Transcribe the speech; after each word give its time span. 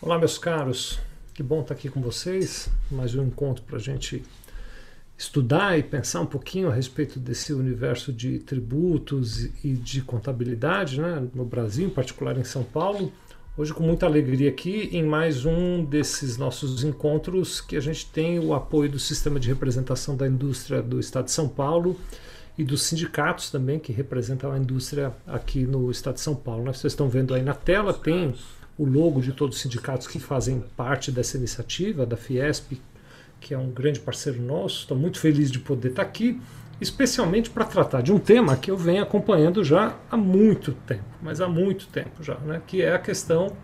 Olá, 0.00 0.16
meus 0.16 0.38
caros. 0.38 1.00
Que 1.34 1.42
bom 1.42 1.60
estar 1.60 1.74
aqui 1.74 1.88
com 1.88 2.00
vocês. 2.00 2.70
Mais 2.88 3.16
um 3.16 3.24
encontro 3.24 3.64
para 3.64 3.78
a 3.78 3.80
gente 3.80 4.22
estudar 5.18 5.76
e 5.76 5.82
pensar 5.82 6.20
um 6.20 6.26
pouquinho 6.26 6.70
a 6.70 6.72
respeito 6.72 7.18
desse 7.18 7.52
universo 7.52 8.12
de 8.12 8.38
tributos 8.38 9.46
e 9.64 9.72
de 9.72 10.00
contabilidade 10.02 11.00
né, 11.00 11.26
no 11.34 11.44
Brasil, 11.44 11.88
em 11.88 11.90
particular 11.90 12.38
em 12.38 12.44
São 12.44 12.62
Paulo. 12.62 13.12
Hoje, 13.56 13.74
com 13.74 13.82
muita 13.82 14.06
alegria 14.06 14.50
aqui, 14.50 14.88
em 14.92 15.02
mais 15.02 15.44
um 15.44 15.84
desses 15.84 16.36
nossos 16.36 16.84
encontros 16.84 17.60
que 17.60 17.76
a 17.76 17.80
gente 17.80 18.06
tem 18.06 18.38
o 18.38 18.54
apoio 18.54 18.88
do 18.88 19.00
Sistema 19.00 19.40
de 19.40 19.48
Representação 19.48 20.16
da 20.16 20.28
Indústria 20.28 20.80
do 20.80 21.00
Estado 21.00 21.24
de 21.24 21.32
São 21.32 21.48
Paulo 21.48 21.98
e 22.56 22.62
dos 22.62 22.82
sindicatos 22.82 23.50
também, 23.50 23.80
que 23.80 23.92
representam 23.92 24.52
a 24.52 24.58
indústria 24.58 25.12
aqui 25.26 25.64
no 25.64 25.90
Estado 25.90 26.14
de 26.14 26.20
São 26.20 26.36
Paulo. 26.36 26.62
Né? 26.62 26.72
Vocês 26.72 26.92
estão 26.92 27.08
vendo 27.08 27.34
aí 27.34 27.42
na 27.42 27.54
tela, 27.54 27.92
tem 27.92 28.32
o 28.78 28.84
logo 28.84 29.20
de 29.20 29.32
todos 29.32 29.56
os 29.56 29.62
sindicatos 29.62 30.06
que 30.06 30.20
fazem 30.20 30.62
parte 30.76 31.10
dessa 31.10 31.36
iniciativa, 31.36 32.06
da 32.06 32.16
Fiesp, 32.16 32.80
que 33.40 33.52
é 33.52 33.58
um 33.58 33.70
grande 33.70 33.98
parceiro 33.98 34.40
nosso. 34.40 34.80
Estou 34.80 34.96
muito 34.96 35.18
feliz 35.18 35.50
de 35.50 35.58
poder 35.58 35.88
estar 35.88 36.02
aqui, 36.02 36.40
especialmente 36.80 37.50
para 37.50 37.64
tratar 37.64 38.02
de 38.02 38.12
um 38.12 38.18
tema 38.18 38.56
que 38.56 38.70
eu 38.70 38.76
venho 38.76 39.02
acompanhando 39.02 39.64
já 39.64 39.96
há 40.08 40.16
muito 40.16 40.72
tempo, 40.72 41.04
mas 41.20 41.40
há 41.40 41.48
muito 41.48 41.88
tempo 41.88 42.22
já, 42.22 42.36
né? 42.38 42.62
que 42.66 42.80
é 42.80 42.94
a 42.94 42.98
questão 42.98 43.56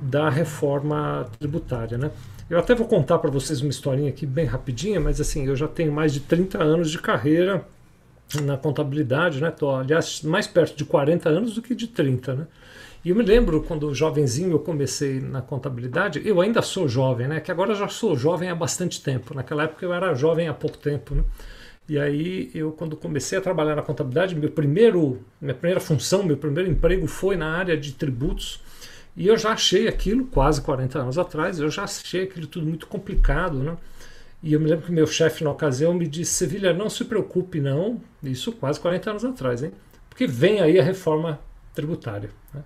da 0.00 0.30
reforma 0.30 1.28
tributária. 1.38 1.98
Né? 1.98 2.10
Eu 2.48 2.58
até 2.58 2.74
vou 2.74 2.86
contar 2.86 3.18
para 3.18 3.30
vocês 3.30 3.60
uma 3.60 3.70
historinha 3.70 4.10
aqui 4.10 4.24
bem 4.24 4.46
rapidinha, 4.46 5.00
mas 5.00 5.20
assim, 5.20 5.46
eu 5.46 5.56
já 5.56 5.66
tenho 5.66 5.92
mais 5.92 6.12
de 6.12 6.20
30 6.20 6.62
anos 6.62 6.90
de 6.90 6.98
carreira 6.98 7.66
na 8.42 8.56
contabilidade, 8.56 9.40
né? 9.40 9.50
Tô, 9.50 9.70
aliás, 9.70 10.22
mais 10.22 10.46
perto 10.46 10.76
de 10.76 10.84
40 10.84 11.28
anos 11.28 11.54
do 11.54 11.62
que 11.62 11.74
de 11.74 11.86
30, 11.86 12.34
né? 12.34 12.46
E 13.06 13.10
eu 13.10 13.14
me 13.14 13.22
lembro 13.22 13.62
quando 13.62 13.94
jovenzinho 13.94 14.50
eu 14.50 14.58
comecei 14.58 15.20
na 15.20 15.40
contabilidade, 15.40 16.20
eu 16.24 16.40
ainda 16.40 16.60
sou 16.60 16.88
jovem, 16.88 17.28
né? 17.28 17.38
Que 17.38 17.52
agora 17.52 17.72
já 17.72 17.86
sou 17.86 18.16
jovem 18.16 18.50
há 18.50 18.54
bastante 18.56 19.00
tempo. 19.00 19.32
Naquela 19.32 19.62
época 19.62 19.86
eu 19.86 19.94
era 19.94 20.12
jovem 20.12 20.48
há 20.48 20.52
pouco 20.52 20.76
tempo, 20.76 21.14
né? 21.14 21.22
E 21.88 22.00
aí 22.00 22.50
eu 22.52 22.72
quando 22.72 22.96
comecei 22.96 23.38
a 23.38 23.40
trabalhar 23.40 23.76
na 23.76 23.82
contabilidade, 23.82 24.34
meu 24.34 24.50
primeiro, 24.50 25.20
minha 25.40 25.54
primeira 25.54 25.78
função, 25.78 26.24
meu 26.24 26.36
primeiro 26.36 26.68
emprego 26.68 27.06
foi 27.06 27.36
na 27.36 27.48
área 27.48 27.76
de 27.76 27.92
tributos. 27.92 28.60
E 29.16 29.28
eu 29.28 29.38
já 29.38 29.52
achei 29.52 29.86
aquilo, 29.86 30.26
quase 30.26 30.60
40 30.60 30.98
anos 30.98 31.16
atrás, 31.16 31.60
eu 31.60 31.70
já 31.70 31.84
achei 31.84 32.24
aquilo 32.24 32.48
tudo 32.48 32.66
muito 32.66 32.88
complicado, 32.88 33.58
né? 33.58 33.76
E 34.42 34.52
eu 34.52 34.58
me 34.58 34.68
lembro 34.68 34.84
que 34.84 34.90
meu 34.90 35.06
chefe 35.06 35.44
na 35.44 35.52
ocasião 35.52 35.94
me 35.94 36.08
disse: 36.08 36.32
Sevilha, 36.32 36.74
não 36.74 36.90
se 36.90 37.04
preocupe, 37.04 37.60
não. 37.60 38.00
Isso 38.20 38.50
quase 38.50 38.80
40 38.80 39.10
anos 39.10 39.24
atrás, 39.24 39.62
hein? 39.62 39.70
Porque 40.08 40.26
vem 40.26 40.60
aí 40.60 40.76
a 40.80 40.82
reforma 40.82 41.38
tributária. 41.72 42.30
Né? 42.52 42.62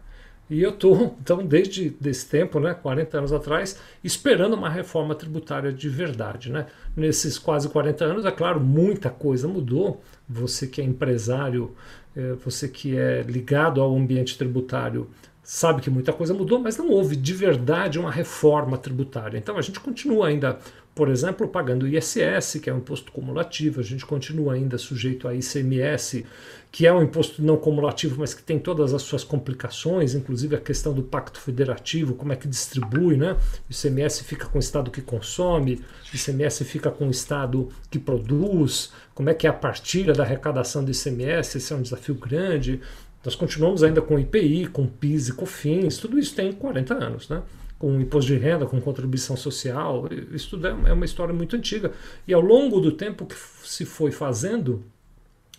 E 0.50 0.60
eu 0.60 0.70
estou, 0.70 1.16
então, 1.22 1.46
desde 1.46 1.96
esse 2.04 2.28
tempo, 2.28 2.58
né, 2.58 2.74
40 2.74 3.18
anos 3.18 3.32
atrás, 3.32 3.78
esperando 4.02 4.54
uma 4.54 4.68
reforma 4.68 5.14
tributária 5.14 5.72
de 5.72 5.88
verdade. 5.88 6.50
Né? 6.50 6.66
Nesses 6.96 7.38
quase 7.38 7.68
40 7.68 8.04
anos, 8.04 8.24
é 8.26 8.30
claro, 8.32 8.60
muita 8.60 9.08
coisa 9.08 9.46
mudou. 9.46 10.02
Você 10.28 10.66
que 10.66 10.80
é 10.80 10.84
empresário, 10.84 11.74
é, 12.16 12.32
você 12.34 12.68
que 12.68 12.98
é 12.98 13.22
ligado 13.22 13.80
ao 13.80 13.96
ambiente 13.96 14.36
tributário, 14.36 15.08
sabe 15.42 15.82
que 15.82 15.90
muita 15.90 16.12
coisa 16.12 16.32
mudou, 16.32 16.60
mas 16.60 16.76
não 16.76 16.90
houve 16.90 17.16
de 17.16 17.32
verdade 17.32 17.98
uma 17.98 18.10
reforma 18.10 18.78
tributária. 18.78 19.38
Então 19.38 19.56
a 19.56 19.62
gente 19.62 19.80
continua 19.80 20.28
ainda 20.28 20.58
por 20.94 21.08
exemplo, 21.08 21.48
pagando 21.48 21.86
ISS, 21.86 22.58
que 22.60 22.68
é 22.68 22.74
um 22.74 22.78
imposto 22.78 23.12
cumulativo, 23.12 23.80
a 23.80 23.82
gente 23.82 24.04
continua 24.04 24.54
ainda 24.54 24.76
sujeito 24.76 25.28
a 25.28 25.34
ICMS, 25.34 26.26
que 26.70 26.86
é 26.86 26.92
um 26.92 27.02
imposto 27.02 27.42
não 27.42 27.56
cumulativo, 27.56 28.16
mas 28.18 28.34
que 28.34 28.42
tem 28.42 28.58
todas 28.58 28.92
as 28.92 29.02
suas 29.02 29.24
complicações, 29.24 30.14
inclusive 30.14 30.56
a 30.56 30.60
questão 30.60 30.92
do 30.92 31.02
pacto 31.02 31.40
federativo, 31.40 32.14
como 32.14 32.32
é 32.32 32.36
que 32.36 32.48
distribui, 32.48 33.16
né? 33.16 33.36
O 33.68 33.72
ICMS 33.72 34.24
fica 34.24 34.46
com 34.46 34.58
o 34.58 34.60
estado 34.60 34.90
que 34.90 35.00
consome, 35.00 35.80
o 36.12 36.16
ICMS 36.16 36.64
fica 36.64 36.90
com 36.90 37.06
o 37.06 37.10
estado 37.10 37.68
que 37.88 37.98
produz, 37.98 38.92
como 39.14 39.30
é 39.30 39.34
que 39.34 39.46
é 39.46 39.50
a 39.50 39.54
partilha 39.54 40.12
da 40.12 40.24
arrecadação 40.24 40.84
do 40.84 40.90
ICMS, 40.90 41.58
esse 41.58 41.72
é 41.72 41.76
um 41.76 41.82
desafio 41.82 42.14
grande. 42.14 42.80
Nós 43.24 43.34
continuamos 43.34 43.82
ainda 43.82 44.02
com 44.02 44.18
IPI, 44.18 44.66
com 44.66 44.86
PIS 44.86 45.28
e 45.28 45.32
COFINS, 45.34 45.98
tudo 45.98 46.18
isso 46.18 46.34
tem 46.34 46.52
40 46.52 46.94
anos, 46.94 47.28
né? 47.28 47.42
Com 47.80 47.98
imposto 47.98 48.30
de 48.30 48.36
renda, 48.36 48.66
com 48.66 48.78
contribuição 48.78 49.36
social. 49.38 50.06
Isso 50.32 50.50
tudo 50.50 50.68
é, 50.68 50.70
é 50.90 50.92
uma 50.92 51.06
história 51.06 51.32
muito 51.32 51.56
antiga. 51.56 51.92
E 52.28 52.34
ao 52.34 52.42
longo 52.42 52.78
do 52.78 52.92
tempo 52.92 53.24
que 53.24 53.34
se 53.64 53.86
foi 53.86 54.12
fazendo, 54.12 54.84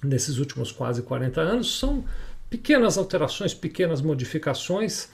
nesses 0.03 0.37
últimos 0.37 0.71
quase 0.71 1.01
40 1.01 1.41
anos, 1.41 1.79
são 1.79 2.05
pequenas 2.47 2.95
alterações, 2.95 3.55
pequenas 3.55 4.03
modificações 4.03 5.09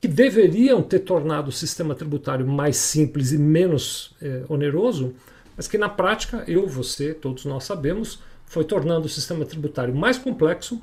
que 0.00 0.08
deveriam 0.08 0.82
ter 0.82 1.00
tornado 1.00 1.48
o 1.48 1.52
sistema 1.52 1.94
tributário 1.94 2.46
mais 2.46 2.76
simples 2.78 3.32
e 3.32 3.38
menos 3.38 4.14
é, 4.22 4.44
oneroso, 4.48 5.14
mas 5.54 5.68
que 5.68 5.76
na 5.76 5.90
prática, 5.90 6.42
eu, 6.48 6.66
você, 6.66 7.12
todos 7.12 7.44
nós 7.44 7.64
sabemos, 7.64 8.18
foi 8.46 8.64
tornando 8.64 9.04
o 9.04 9.10
sistema 9.10 9.44
tributário 9.44 9.94
mais 9.94 10.16
complexo 10.16 10.80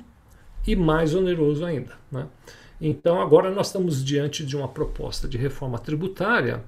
e 0.64 0.76
mais 0.76 1.16
oneroso 1.16 1.64
ainda. 1.64 1.94
Né? 2.12 2.28
Então, 2.86 3.18
agora 3.18 3.50
nós 3.50 3.68
estamos 3.68 4.04
diante 4.04 4.44
de 4.44 4.54
uma 4.54 4.68
proposta 4.68 5.26
de 5.26 5.38
reforma 5.38 5.78
tributária 5.78 6.62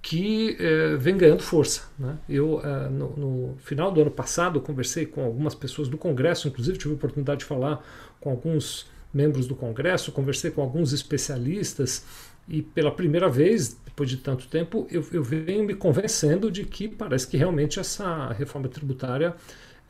que 0.00 0.56
eh, 0.58 0.96
vem 0.96 1.18
ganhando 1.18 1.42
força. 1.42 1.82
Né? 1.98 2.16
Eu, 2.26 2.62
eh, 2.64 2.88
no, 2.88 3.10
no, 3.14 3.56
final 3.58 3.92
do 3.92 4.00
ano 4.00 4.10
passado, 4.10 4.58
conversei 4.58 5.04
com 5.04 5.22
algumas 5.22 5.54
pessoas 5.54 5.86
do 5.86 5.98
Congresso, 5.98 6.48
inclusive 6.48 6.78
tive 6.78 6.92
a 6.92 6.96
oportunidade 6.96 7.40
de 7.40 7.44
falar 7.44 7.84
com 8.18 8.30
alguns 8.30 8.86
membros 9.12 9.46
do 9.46 9.54
Congresso, 9.54 10.10
conversei 10.12 10.50
com 10.50 10.62
alguns 10.62 10.94
especialistas 10.94 12.06
e 12.48 12.62
pela 12.62 12.90
primeira 12.90 13.28
vez, 13.28 13.76
depois 13.84 14.08
de 14.08 14.16
tanto 14.16 14.48
tempo, 14.48 14.86
eu, 14.90 15.04
eu 15.12 15.22
venho 15.22 15.64
me 15.64 15.74
convencendo 15.74 16.50
de 16.50 16.64
que 16.64 16.88
parece 16.88 17.26
que 17.26 17.36
realmente 17.36 17.78
essa 17.78 18.32
reforma 18.32 18.66
tributária 18.66 19.34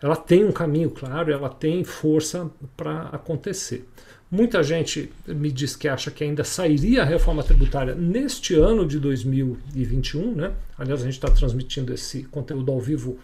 ela 0.03 0.17
tem 0.17 0.45
um 0.45 0.51
caminho 0.51 0.91
claro, 0.91 1.31
ela 1.31 1.49
tem 1.49 1.85
força 1.85 2.51
para 2.77 3.03
acontecer. 3.11 3.87
Muita 4.31 4.63
gente 4.63 5.11
me 5.27 5.51
diz 5.51 5.75
que 5.75 5.89
acha 5.89 6.09
que 6.11 6.23
ainda 6.23 6.45
sairia 6.45 7.03
a 7.03 7.05
reforma 7.05 7.43
tributária 7.43 7.97
neste 7.97 8.55
ano 8.55 8.87
de 8.87 9.01
2021, 9.01 10.35
né? 10.37 10.53
Aliás, 10.79 11.01
a 11.01 11.05
gente 11.05 11.15
está 11.15 11.29
transmitindo 11.29 11.93
esse 11.93 12.23
conteúdo 12.25 12.71
ao 12.71 12.79
vivo 12.79 13.19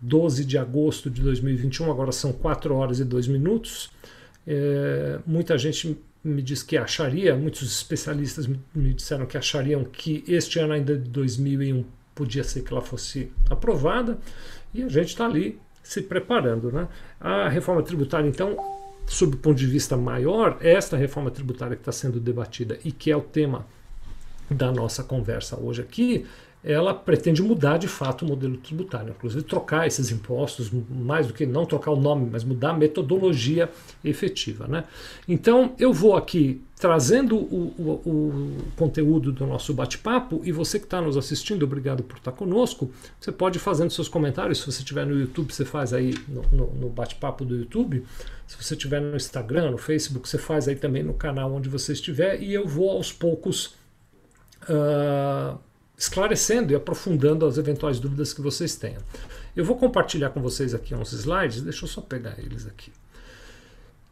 12 0.00 0.44
de 0.44 0.56
agosto 0.56 1.10
de 1.10 1.22
2021, 1.22 1.90
agora 1.90 2.12
são 2.12 2.32
4 2.32 2.72
horas 2.72 3.00
e 3.00 3.04
2 3.04 3.26
minutos. 3.26 3.90
É, 4.46 5.18
muita 5.26 5.58
gente 5.58 5.98
me 6.22 6.40
diz 6.40 6.62
que 6.62 6.76
acharia, 6.76 7.34
muitos 7.34 7.62
especialistas 7.62 8.46
me 8.46 8.94
disseram 8.94 9.26
que 9.26 9.36
achariam 9.36 9.82
que 9.82 10.22
este 10.28 10.60
ano 10.60 10.72
ainda 10.72 10.96
de 10.96 11.10
2001 11.10 11.84
podia 12.14 12.44
ser 12.44 12.62
que 12.62 12.72
ela 12.72 12.80
fosse 12.80 13.32
aprovada, 13.50 14.18
e 14.72 14.84
a 14.84 14.88
gente 14.88 15.08
está 15.08 15.26
ali 15.26 15.58
se 15.82 16.00
preparando. 16.00 16.70
Né? 16.70 16.86
A 17.20 17.48
reforma 17.48 17.82
tributária, 17.82 18.28
então, 18.28 18.56
sob 19.06 19.36
o 19.36 19.38
ponto 19.38 19.56
de 19.56 19.66
vista 19.66 19.96
maior, 19.96 20.58
esta 20.60 20.96
reforma 20.96 21.30
tributária 21.30 21.76
que 21.76 21.82
está 21.82 21.92
sendo 21.92 22.18
debatida 22.18 22.78
e 22.84 22.92
que 22.92 23.10
é 23.10 23.16
o 23.16 23.20
tema 23.20 23.66
da 24.50 24.70
nossa 24.70 25.02
conversa 25.02 25.58
hoje 25.58 25.82
aqui, 25.82 26.26
ela 26.64 26.94
pretende 26.94 27.42
mudar 27.42 27.76
de 27.76 27.86
fato 27.86 28.24
o 28.24 28.28
modelo 28.28 28.56
tributário, 28.56 29.10
inclusive 29.10 29.42
trocar 29.42 29.86
esses 29.86 30.10
impostos, 30.10 30.70
mais 30.88 31.26
do 31.26 31.34
que 31.34 31.44
não 31.44 31.66
trocar 31.66 31.90
o 31.90 32.00
nome, 32.00 32.28
mas 32.32 32.42
mudar 32.42 32.70
a 32.70 32.72
metodologia 32.72 33.70
efetiva. 34.02 34.66
Né? 34.66 34.84
Então 35.28 35.74
eu 35.78 35.92
vou 35.92 36.16
aqui 36.16 36.62
trazendo 36.80 37.36
o, 37.36 37.74
o, 37.78 38.10
o 38.10 38.58
conteúdo 38.76 39.30
do 39.30 39.46
nosso 39.46 39.74
bate-papo 39.74 40.40
e 40.42 40.52
você 40.52 40.78
que 40.78 40.86
está 40.86 41.02
nos 41.02 41.18
assistindo, 41.18 41.64
obrigado 41.64 42.02
por 42.02 42.16
estar 42.16 42.32
conosco. 42.32 42.90
Você 43.20 43.30
pode 43.30 43.58
ir 43.58 43.60
fazendo 43.60 43.90
seus 43.90 44.08
comentários, 44.08 44.60
se 44.60 44.66
você 44.66 44.78
estiver 44.78 45.04
no 45.04 45.18
YouTube, 45.18 45.52
você 45.52 45.66
faz 45.66 45.92
aí 45.92 46.14
no, 46.26 46.42
no, 46.50 46.74
no 46.74 46.88
bate-papo 46.88 47.44
do 47.44 47.54
YouTube. 47.56 48.04
Se 48.46 48.56
você 48.62 48.74
estiver 48.74 49.00
no 49.00 49.16
Instagram, 49.16 49.70
no 49.70 49.78
Facebook, 49.78 50.26
você 50.26 50.38
faz 50.38 50.66
aí 50.66 50.76
também 50.76 51.02
no 51.02 51.14
canal 51.14 51.52
onde 51.52 51.68
você 51.68 51.92
estiver 51.92 52.42
e 52.42 52.54
eu 52.54 52.66
vou 52.66 52.90
aos 52.90 53.12
poucos. 53.12 53.74
Uh, 54.62 55.58
esclarecendo 55.96 56.72
e 56.72 56.76
aprofundando 56.76 57.46
as 57.46 57.58
eventuais 57.58 57.98
dúvidas 57.98 58.32
que 58.32 58.40
vocês 58.40 58.76
tenham. 58.76 59.00
Eu 59.54 59.64
vou 59.64 59.76
compartilhar 59.76 60.30
com 60.30 60.40
vocês 60.40 60.74
aqui 60.74 60.94
uns 60.94 61.12
slides, 61.12 61.62
deixa 61.62 61.84
eu 61.84 61.88
só 61.88 62.00
pegar 62.00 62.36
eles 62.38 62.66
aqui, 62.66 62.92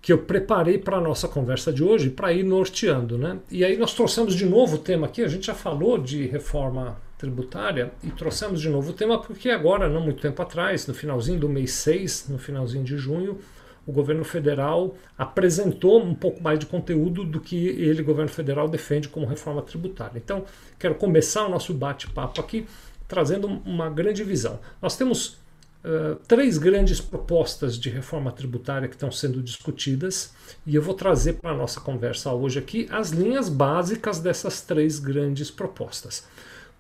que 0.00 0.12
eu 0.12 0.18
preparei 0.18 0.78
para 0.78 0.96
a 0.96 1.00
nossa 1.00 1.26
conversa 1.26 1.72
de 1.72 1.82
hoje 1.82 2.10
para 2.10 2.32
ir 2.32 2.44
norteando. 2.44 3.18
Né? 3.18 3.38
E 3.50 3.64
aí 3.64 3.76
nós 3.76 3.94
trouxemos 3.94 4.34
de 4.34 4.46
novo 4.46 4.76
o 4.76 4.78
tema 4.78 5.06
aqui, 5.06 5.22
a 5.22 5.28
gente 5.28 5.46
já 5.46 5.54
falou 5.54 5.98
de 5.98 6.26
reforma 6.26 6.96
tributária 7.18 7.92
e 8.02 8.10
trouxemos 8.10 8.60
de 8.60 8.68
novo 8.68 8.90
o 8.90 8.92
tema 8.92 9.20
porque 9.20 9.50
agora, 9.50 9.88
não 9.88 10.00
muito 10.00 10.20
tempo 10.20 10.40
atrás, 10.42 10.86
no 10.86 10.94
finalzinho 10.94 11.38
do 11.38 11.48
mês 11.48 11.72
6, 11.72 12.26
no 12.28 12.38
finalzinho 12.38 12.84
de 12.84 12.96
junho, 12.96 13.38
o 13.86 13.92
governo 13.92 14.24
federal 14.24 14.96
apresentou 15.18 16.02
um 16.02 16.14
pouco 16.14 16.42
mais 16.42 16.58
de 16.58 16.66
conteúdo 16.66 17.24
do 17.24 17.40
que 17.40 17.68
ele, 17.68 18.02
governo 18.02 18.30
federal, 18.30 18.68
defende 18.68 19.08
como 19.08 19.26
reforma 19.26 19.62
tributária. 19.62 20.18
Então, 20.18 20.44
quero 20.78 20.94
começar 20.94 21.46
o 21.46 21.48
nosso 21.48 21.74
bate-papo 21.74 22.40
aqui 22.40 22.66
trazendo 23.08 23.46
uma 23.64 23.90
grande 23.90 24.24
visão. 24.24 24.58
Nós 24.80 24.96
temos 24.96 25.36
uh, 25.84 26.16
três 26.26 26.56
grandes 26.58 27.00
propostas 27.00 27.78
de 27.78 27.90
reforma 27.90 28.32
tributária 28.32 28.88
que 28.88 28.94
estão 28.94 29.10
sendo 29.10 29.42
discutidas 29.42 30.32
e 30.66 30.74
eu 30.74 30.80
vou 30.80 30.94
trazer 30.94 31.34
para 31.34 31.50
a 31.50 31.56
nossa 31.56 31.80
conversa 31.80 32.32
hoje 32.32 32.58
aqui 32.58 32.88
as 32.90 33.10
linhas 33.10 33.48
básicas 33.48 34.18
dessas 34.18 34.62
três 34.62 34.98
grandes 34.98 35.50
propostas. 35.50 36.24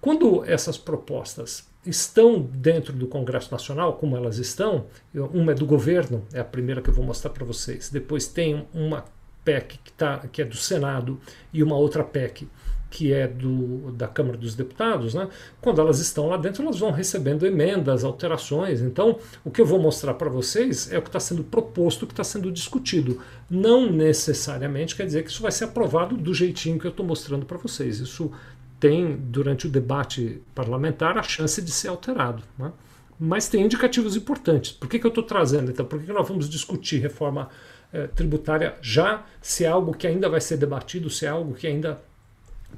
Quando 0.02 0.44
essas 0.44 0.76
propostas 0.76 1.64
estão 1.86 2.42
dentro 2.42 2.92
do 2.92 3.06
Congresso 3.06 3.52
Nacional, 3.52 3.92
como 3.94 4.16
elas 4.16 4.36
estão, 4.36 4.86
uma 5.14 5.52
é 5.52 5.54
do 5.54 5.64
governo, 5.64 6.24
é 6.32 6.40
a 6.40 6.44
primeira 6.44 6.82
que 6.82 6.90
eu 6.90 6.94
vou 6.94 7.04
mostrar 7.04 7.30
para 7.30 7.44
vocês. 7.44 7.88
Depois 7.88 8.26
tem 8.26 8.66
uma 8.74 9.04
PEC 9.44 9.78
que, 9.78 9.92
tá, 9.92 10.18
que 10.32 10.42
é 10.42 10.44
do 10.44 10.56
Senado 10.56 11.20
e 11.52 11.62
uma 11.62 11.76
outra 11.76 12.02
PEC 12.02 12.48
que 12.92 13.10
é 13.10 13.26
do, 13.26 13.90
da 13.92 14.06
Câmara 14.06 14.36
dos 14.36 14.54
Deputados, 14.54 15.14
né? 15.14 15.26
quando 15.62 15.80
elas 15.80 15.98
estão 15.98 16.28
lá 16.28 16.36
dentro, 16.36 16.62
elas 16.62 16.78
vão 16.78 16.90
recebendo 16.90 17.46
emendas, 17.46 18.04
alterações. 18.04 18.82
Então, 18.82 19.18
o 19.42 19.50
que 19.50 19.62
eu 19.62 19.66
vou 19.66 19.80
mostrar 19.80 20.12
para 20.12 20.28
vocês 20.28 20.92
é 20.92 20.98
o 20.98 21.02
que 21.02 21.08
está 21.08 21.18
sendo 21.18 21.42
proposto, 21.42 22.02
o 22.02 22.06
que 22.06 22.12
está 22.12 22.22
sendo 22.22 22.52
discutido. 22.52 23.18
Não 23.48 23.90
necessariamente 23.90 24.94
quer 24.94 25.06
dizer 25.06 25.24
que 25.24 25.30
isso 25.30 25.40
vai 25.40 25.50
ser 25.50 25.64
aprovado 25.64 26.18
do 26.18 26.34
jeitinho 26.34 26.78
que 26.78 26.86
eu 26.86 26.90
estou 26.90 27.06
mostrando 27.06 27.46
para 27.46 27.56
vocês. 27.56 27.98
Isso 27.98 28.30
tem, 28.82 29.16
durante 29.16 29.68
o 29.68 29.70
debate 29.70 30.42
parlamentar, 30.56 31.16
a 31.16 31.22
chance 31.22 31.62
de 31.62 31.70
ser 31.70 31.86
alterado. 31.86 32.42
Né? 32.58 32.72
Mas 33.16 33.48
tem 33.48 33.62
indicativos 33.64 34.16
importantes. 34.16 34.72
Por 34.72 34.88
que, 34.88 34.98
que 34.98 35.06
eu 35.06 35.10
estou 35.10 35.22
trazendo? 35.22 35.70
Então, 35.70 35.86
por 35.86 36.00
que, 36.00 36.06
que 36.06 36.12
nós 36.12 36.26
vamos 36.26 36.50
discutir 36.50 37.00
reforma 37.00 37.48
eh, 37.92 38.08
tributária 38.08 38.74
já, 38.82 39.24
se 39.40 39.64
é 39.64 39.68
algo 39.68 39.94
que 39.94 40.04
ainda 40.04 40.28
vai 40.28 40.40
ser 40.40 40.56
debatido, 40.56 41.08
se 41.08 41.24
é 41.24 41.28
algo 41.28 41.54
que 41.54 41.68
ainda 41.68 42.02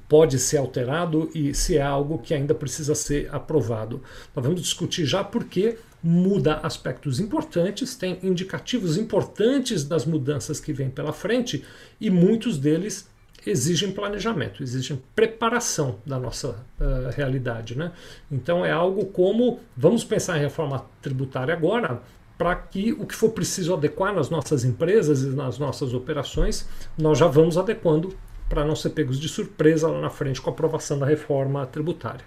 pode 0.07 0.39
ser 0.39 0.59
alterado 0.59 1.31
e 1.35 1.55
se 1.55 1.79
é 1.79 1.83
algo 1.83 2.19
que 2.19 2.35
ainda 2.35 2.55
precisa 2.55 2.95
ser 2.95 3.35
aprovado. 3.35 4.03
Nós 4.37 4.45
vamos 4.45 4.61
discutir 4.61 5.07
já 5.07 5.25
porque 5.25 5.79
muda 6.03 6.57
aspectos 6.63 7.19
importantes, 7.19 7.97
tem 7.97 8.19
indicativos 8.23 8.99
importantes 8.99 9.85
das 9.85 10.05
mudanças 10.05 10.61
que 10.61 10.71
vêm 10.71 10.91
pela 10.91 11.15
frente 11.15 11.65
e 11.99 12.11
muitos 12.11 12.59
deles 12.59 13.09
exigem 13.51 13.91
planejamento, 13.93 14.63
exigem 14.63 15.03
preparação 15.15 15.99
da 16.05 16.19
nossa 16.19 16.51
uh, 16.81 17.11
realidade. 17.15 17.77
Né? 17.77 17.93
Então 18.31 18.65
é 18.65 18.71
algo 18.73 19.07
como 19.07 19.61
vamos 19.77 20.05
pensar 20.05 20.39
em 20.39 20.41
reforma 20.41 20.85
tributária 21.03 21.55
agora 21.55 22.01
para 22.37 22.57
que 22.57 22.93
o 22.93 23.07
que 23.07 23.15
for 23.15 23.31
preciso 23.31 23.75
adequar 23.75 24.15
nas 24.15 24.29
nossas 24.29 24.65
empresas 24.65 25.23
e 25.23 25.29
nas 25.29 25.59
nossas 25.59 25.95
operações, 25.95 26.69
nós 26.99 27.19
já 27.19 27.27
vamos 27.27 27.57
adequando 27.57 28.15
para 28.49 28.65
não 28.65 28.75
ser 28.75 28.91
pegos 28.91 29.19
de 29.19 29.29
surpresa 29.29 29.89
lá 29.89 30.01
na 30.01 30.11
frente 30.11 30.41
com 30.41 30.51
a 30.51 30.53
aprovação 30.53 30.99
da 30.99 31.07
reforma 31.07 31.65
tributária. 31.67 32.25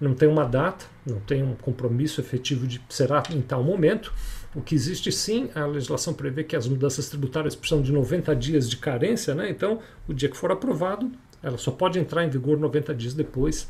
Não 0.00 0.14
tem 0.14 0.28
uma 0.28 0.44
data, 0.44 0.84
não 1.06 1.20
tem 1.20 1.42
um 1.42 1.54
compromisso 1.54 2.20
efetivo 2.20 2.66
de 2.66 2.80
será 2.88 3.22
em 3.30 3.40
tal 3.40 3.62
momento, 3.62 4.12
o 4.54 4.60
que 4.60 4.74
existe 4.74 5.10
sim, 5.10 5.48
a 5.54 5.64
legislação 5.64 6.12
prevê 6.12 6.44
que 6.44 6.54
as 6.54 6.68
mudanças 6.68 7.08
tributárias 7.08 7.54
precisam 7.54 7.82
de 7.82 7.90
90 7.90 8.36
dias 8.36 8.68
de 8.68 8.76
carência, 8.76 9.34
né? 9.34 9.48
então 9.48 9.78
o 10.06 10.12
dia 10.12 10.28
que 10.28 10.36
for 10.36 10.52
aprovado, 10.52 11.10
ela 11.42 11.56
só 11.56 11.70
pode 11.70 11.98
entrar 11.98 12.24
em 12.24 12.28
vigor 12.28 12.58
90 12.58 12.94
dias 12.94 13.14
depois. 13.14 13.68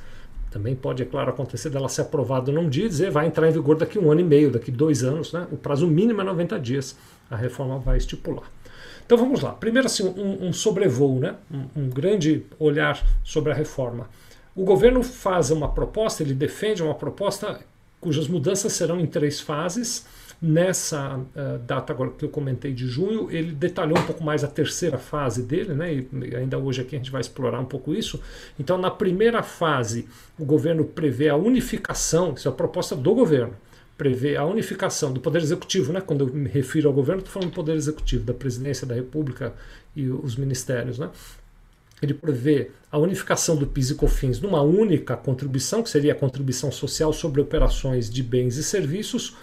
Também 0.50 0.75
pode, 0.75 1.02
é 1.02 1.06
claro, 1.06 1.31
acontecer 1.31 1.70
dela 1.70 1.88
ser 1.88 2.02
aprovada 2.02 2.52
num 2.52 2.69
dia 2.69 2.84
e 2.84 2.88
dizer 2.88 3.11
vai 3.11 3.26
entrar 3.26 3.49
em 3.49 3.52
vigor 3.52 3.76
daqui 3.76 3.99
um 3.99 4.11
ano 4.11 4.20
e 4.20 4.25
meio, 4.25 4.50
daqui 4.50 4.70
dois 4.70 5.02
anos. 5.02 5.32
Né? 5.32 5.46
O 5.50 5.56
prazo 5.56 5.87
mínimo 5.87 6.20
é 6.20 6.25
90 6.25 6.61
dias, 6.61 6.94
a 7.31 7.37
reforma 7.37 7.78
vai 7.78 7.96
estipular. 7.96 8.44
Então 9.06 9.17
vamos 9.17 9.40
lá. 9.40 9.52
Primeiro, 9.52 9.87
assim, 9.87 10.06
um, 10.06 10.49
um 10.49 10.52
sobrevoo, 10.52 11.19
né? 11.19 11.37
Um, 11.50 11.85
um, 11.85 11.88
grande 11.88 12.44
olhar 12.58 13.02
sobre 13.25 13.50
a 13.50 13.55
reforma. 13.55 14.08
O 14.55 14.64
governo 14.64 15.02
faz 15.02 15.50
uma 15.50 15.69
proposta, 15.73 16.23
ele 16.23 16.35
defende 16.35 16.82
uma 16.82 16.94
proposta 16.94 17.61
cujas 18.00 18.28
mudanças 18.28 18.73
serão 18.73 19.00
em 19.00 19.06
três 19.06 19.40
fases 19.40 20.05
Nessa 20.44 21.19
uh, 21.19 21.59
data 21.65 21.93
agora 21.93 22.11
que 22.11 22.25
eu 22.25 22.29
comentei 22.29 22.73
de 22.73 22.85
junho, 22.85 23.31
ele 23.31 23.53
detalhou 23.53 23.97
um 23.97 24.03
pouco 24.03 24.25
mais 24.25 24.43
a 24.43 24.49
terceira 24.49 24.99
fase 24.99 25.44
dele, 25.44 25.73
né? 25.73 25.94
E 25.94 26.35
ainda 26.35 26.59
hoje 26.59 26.81
aqui 26.81 26.97
a 26.97 26.99
gente 26.99 27.12
vai 27.12 27.21
explorar 27.21 27.61
um 27.61 27.65
pouco 27.65 27.94
isso. 27.94 28.21
Então, 28.59 28.77
na 28.77 28.91
primeira 28.91 29.41
fase, 29.44 30.09
o 30.37 30.44
governo 30.44 30.85
prevê 30.85 31.29
a 31.29 31.37
unificação, 31.37 32.35
isso 32.37 32.49
é 32.49 32.50
a 32.50 32.55
proposta 32.55 32.97
do 32.97 33.15
governo, 33.15 33.55
prevê 33.97 34.37
a 34.37 34.44
unificação 34.44 35.12
do 35.12 35.21
Poder 35.21 35.41
Executivo, 35.41 35.93
né? 35.93 36.00
Quando 36.00 36.27
eu 36.27 36.35
me 36.35 36.49
refiro 36.49 36.88
ao 36.88 36.93
governo, 36.93 37.21
estou 37.21 37.35
falando 37.35 37.50
do 37.50 37.55
Poder 37.55 37.77
Executivo, 37.77 38.25
da 38.25 38.35
Presidência 38.35 38.85
da 38.85 38.97
República 38.97 39.55
e 39.95 40.09
os 40.09 40.35
ministérios, 40.35 40.99
né? 40.99 41.09
Ele 42.03 42.15
prevê 42.15 42.73
a 42.91 42.99
unificação 42.99 43.55
do 43.55 43.65
PIS 43.65 43.91
e 43.91 43.95
COFINS 43.95 44.41
numa 44.41 44.61
única 44.61 45.17
contribuição, 45.17 45.85
que 45.85 45.88
seria 45.88 46.11
a 46.11 46.17
contribuição 46.17 46.73
social 46.73 47.12
sobre 47.12 47.41
operações 47.41 48.11
de 48.11 48.25
bens 48.25 48.56
e 48.56 48.65
serviços, 48.65 49.37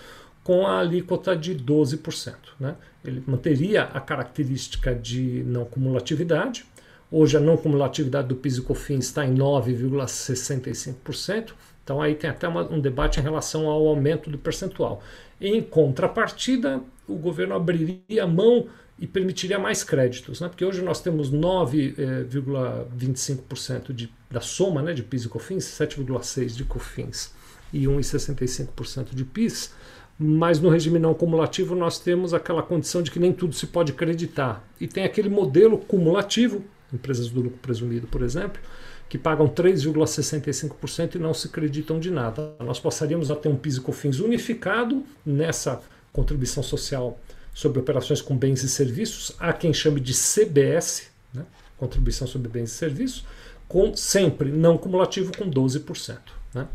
com 0.49 0.65
a 0.65 0.79
alíquota 0.79 1.35
de 1.35 1.53
12%. 1.53 2.33
Né? 2.59 2.75
Ele 3.05 3.23
manteria 3.27 3.83
a 3.83 3.99
característica 3.99 4.95
de 4.95 5.43
não 5.45 5.63
cumulatividade. 5.63 6.65
Hoje 7.11 7.37
a 7.37 7.39
não 7.39 7.55
cumulatividade 7.55 8.29
do 8.29 8.35
PIS 8.35 8.57
e 8.57 8.63
COFINS 8.63 9.05
está 9.05 9.23
em 9.23 9.35
9,65%. 9.35 11.51
Então 11.83 12.01
aí 12.01 12.15
tem 12.15 12.31
até 12.31 12.47
uma, 12.47 12.67
um 12.67 12.79
debate 12.79 13.19
em 13.19 13.23
relação 13.23 13.67
ao 13.67 13.87
aumento 13.87 14.27
do 14.27 14.39
percentual. 14.39 15.03
Em 15.39 15.61
contrapartida, 15.61 16.81
o 17.07 17.13
governo 17.13 17.53
abriria 17.53 18.25
mão 18.25 18.65
e 18.97 19.05
permitiria 19.05 19.59
mais 19.59 19.83
créditos, 19.83 20.41
né? 20.41 20.49
porque 20.49 20.65
hoje 20.65 20.81
nós 20.81 20.99
temos 20.99 21.31
9,25% 21.31 23.93
de, 23.93 24.11
da 24.31 24.41
soma 24.41 24.81
né, 24.81 24.93
de 24.93 25.03
PIS 25.03 25.25
e 25.25 25.29
COFINS, 25.29 25.65
7,6% 25.65 26.55
de 26.55 26.63
COFINS 26.63 27.37
e 27.71 27.83
1,65% 27.83 29.13
de 29.13 29.23
PIS 29.23 29.77
mas 30.19 30.59
no 30.59 30.67
regime 30.67 30.99
não 30.99 31.13
cumulativo 31.13 31.73
nós 31.73 31.97
temos 31.97 32.33
aquela 32.33 32.61
condição 32.61 33.01
de 33.01 33.09
que 33.09 33.19
nem 33.19 33.31
tudo 33.31 33.55
se 33.55 33.65
pode 33.65 33.93
acreditar. 33.93 34.67
E 34.79 34.85
tem 34.85 35.05
aquele 35.05 35.29
modelo 35.29 35.77
cumulativo, 35.77 36.61
empresas 36.93 37.29
do 37.29 37.39
lucro 37.39 37.59
presumido, 37.61 38.05
por 38.05 38.21
exemplo, 38.21 38.61
que 39.07 39.17
pagam 39.17 39.47
3,65% 39.47 41.15
e 41.15 41.19
não 41.19 41.33
se 41.33 41.47
acreditam 41.47 41.99
de 41.99 42.11
nada. 42.11 42.53
Nós 42.59 42.79
passaríamos 42.79 43.31
a 43.31 43.35
ter 43.35 43.47
um 43.47 43.55
PIS 43.55 43.77
e 43.77 43.81
COFINS 43.81 44.19
unificado 44.19 45.03
nessa 45.25 45.81
contribuição 46.11 46.61
social 46.61 47.17
sobre 47.53 47.79
operações 47.79 48.21
com 48.21 48.35
bens 48.35 48.61
e 48.61 48.69
serviços, 48.69 49.35
há 49.39 49.53
quem 49.53 49.73
chame 49.73 49.99
de 49.99 50.13
CBS, 50.13 51.09
né? 51.33 51.45
contribuição 51.77 52.27
sobre 52.27 52.49
bens 52.49 52.71
e 52.71 52.75
serviços, 52.75 53.25
com 53.67 53.95
sempre 53.95 54.51
não 54.51 54.77
cumulativo 54.77 55.31
com 55.37 55.49
12%. 55.49 56.17
Né? 56.53 56.67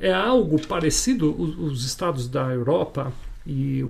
É 0.00 0.12
algo 0.12 0.64
parecido, 0.66 1.34
os, 1.40 1.84
estados 1.84 2.28
da 2.28 2.52
Europa 2.52 3.12
e 3.44 3.84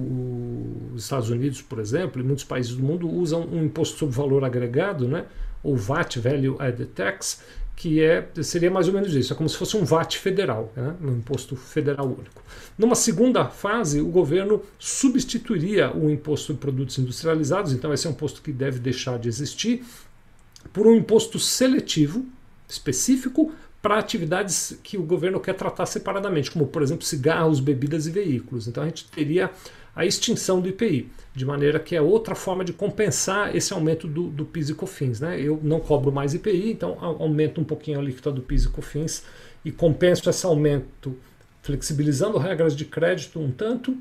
os 0.95 1.05
Estados 1.05 1.29
Unidos, 1.29 1.61
por 1.61 1.79
exemplo, 1.79 2.21
e 2.21 2.25
muitos 2.25 2.45
países 2.45 2.75
do 2.75 2.83
mundo 2.83 3.09
usam 3.09 3.43
um 3.43 3.65
imposto 3.65 3.99
sobre 3.99 4.15
valor 4.15 4.45
agregado, 4.45 5.07
né? 5.07 5.27
ou 5.63 5.77
VAT, 5.77 6.19
Value 6.19 6.57
Added 6.59 6.91
Tax, 6.95 7.43
que 7.77 8.03
é, 8.03 8.27
seria 8.43 8.71
mais 8.71 8.89
ou 8.89 8.95
menos 8.95 9.15
isso, 9.15 9.33
é 9.33 9.37
como 9.37 9.49
se 9.49 9.57
fosse 9.57 9.77
um 9.77 9.85
VAT 9.85 10.17
federal, 10.17 10.73
né? 10.75 10.95
um 11.03 11.13
imposto 11.13 11.55
federal 11.55 12.07
único. 12.07 12.43
Numa 12.77 12.95
segunda 12.95 13.45
fase, 13.47 14.01
o 14.01 14.09
governo 14.09 14.63
substituiria 14.79 15.95
o 15.95 16.11
imposto 16.11 16.47
sobre 16.47 16.61
produtos 16.61 16.99
industrializados, 16.99 17.73
então 17.73 17.93
esse 17.93 18.07
é 18.07 18.11
um 18.11 18.15
imposto 18.15 18.41
que 18.41 18.51
deve 18.51 18.79
deixar 18.79 19.19
de 19.19 19.29
existir, 19.29 19.85
por 20.73 20.87
um 20.87 20.95
imposto 20.95 21.39
seletivo, 21.39 22.25
específico, 22.69 23.53
para 23.81 23.99
atividades 23.99 24.79
que 24.83 24.97
o 24.97 25.03
governo 25.03 25.39
quer 25.39 25.55
tratar 25.55 25.87
separadamente, 25.87 26.51
como, 26.51 26.67
por 26.67 26.83
exemplo, 26.83 27.05
cigarros, 27.05 27.61
bebidas 27.61 28.07
e 28.07 28.11
veículos. 28.11 28.67
Então 28.67 28.83
a 28.83 28.87
gente 28.87 29.05
teria 29.07 29.51
a 29.95 30.05
extinção 30.05 30.61
do 30.61 30.69
IPI, 30.69 31.11
de 31.35 31.45
maneira 31.45 31.79
que 31.79 31.97
é 31.97 32.01
outra 32.01 32.35
forma 32.35 32.65
de 32.65 32.73
compensar 32.73 33.55
esse 33.55 33.73
aumento 33.73 34.07
do, 34.07 34.29
do 34.29 34.45
PIS 34.45 34.71
e 34.71 34.75
COFINS. 34.75 35.21
Né? 35.21 35.41
Eu 35.41 35.61
não 35.63 35.81
cobro 35.81 36.13
mais 36.13 36.35
IPI, 36.35 36.73
então 36.73 36.97
aumento 37.01 37.61
um 37.61 37.65
pouquinho 37.65 37.99
a 37.99 38.03
alíquota 38.03 38.31
do 38.31 38.41
PIS 38.41 38.65
e 38.65 38.69
COFINS 38.69 39.25
e 39.65 39.73
compenso 39.73 40.29
esse 40.29 40.47
aumento 40.47 41.17
flexibilizando 41.63 42.39
regras 42.39 42.77
de 42.77 42.85
crédito 42.85 43.41
um 43.41 43.51
tanto 43.51 43.97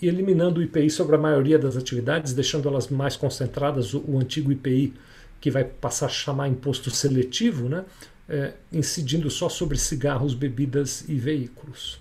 e 0.00 0.08
eliminando 0.08 0.60
o 0.60 0.62
IPI 0.62 0.90
sobre 0.90 1.14
a 1.16 1.18
maioria 1.18 1.58
das 1.58 1.76
atividades, 1.76 2.32
deixando 2.32 2.68
elas 2.68 2.88
mais 2.88 3.16
concentradas, 3.16 3.94
o, 3.94 4.02
o 4.06 4.18
antigo 4.18 4.50
IPI, 4.50 4.94
que 5.40 5.50
vai 5.50 5.64
passar 5.64 6.06
a 6.06 6.08
chamar 6.08 6.48
imposto 6.48 6.90
seletivo, 6.90 7.68
né? 7.68 7.84
É, 8.28 8.54
incidindo 8.72 9.30
só 9.30 9.48
sobre 9.48 9.76
cigarros, 9.78 10.34
bebidas 10.34 11.04
e 11.08 11.14
veículos. 11.14 12.00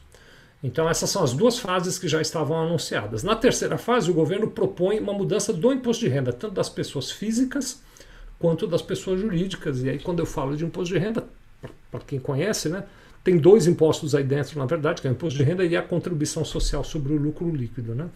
Então, 0.63 0.87
essas 0.87 1.09
são 1.09 1.23
as 1.23 1.33
duas 1.33 1.57
fases 1.57 1.97
que 1.97 2.07
já 2.07 2.21
estavam 2.21 2.61
anunciadas. 2.61 3.23
Na 3.23 3.35
terceira 3.35 3.77
fase, 3.77 4.11
o 4.11 4.13
governo 4.13 4.49
propõe 4.49 4.99
uma 4.99 5.13
mudança 5.13 5.51
do 5.51 5.73
imposto 5.73 6.05
de 6.05 6.11
renda, 6.11 6.31
tanto 6.31 6.53
das 6.53 6.69
pessoas 6.69 7.09
físicas 7.11 7.81
quanto 8.37 8.67
das 8.67 8.81
pessoas 8.81 9.19
jurídicas. 9.19 9.83
E 9.83 9.89
aí, 9.89 9.99
quando 9.99 10.19
eu 10.19 10.25
falo 10.25 10.55
de 10.55 10.63
imposto 10.63 10.93
de 10.93 10.99
renda, 10.99 11.25
para 11.89 11.99
quem 12.01 12.19
conhece, 12.19 12.69
né, 12.69 12.83
tem 13.23 13.37
dois 13.37 13.67
impostos 13.67 14.13
aí 14.15 14.23
dentro, 14.23 14.57
na 14.57 14.65
verdade, 14.65 15.01
que 15.01 15.07
é 15.07 15.11
o 15.11 15.13
imposto 15.13 15.37
de 15.37 15.43
renda 15.43 15.63
e 15.63 15.75
a 15.75 15.81
contribuição 15.81 16.45
social 16.45 16.83
sobre 16.83 17.13
o 17.13 17.17
lucro 17.17 17.49
líquido. 17.49 17.95
Né? 17.95 18.07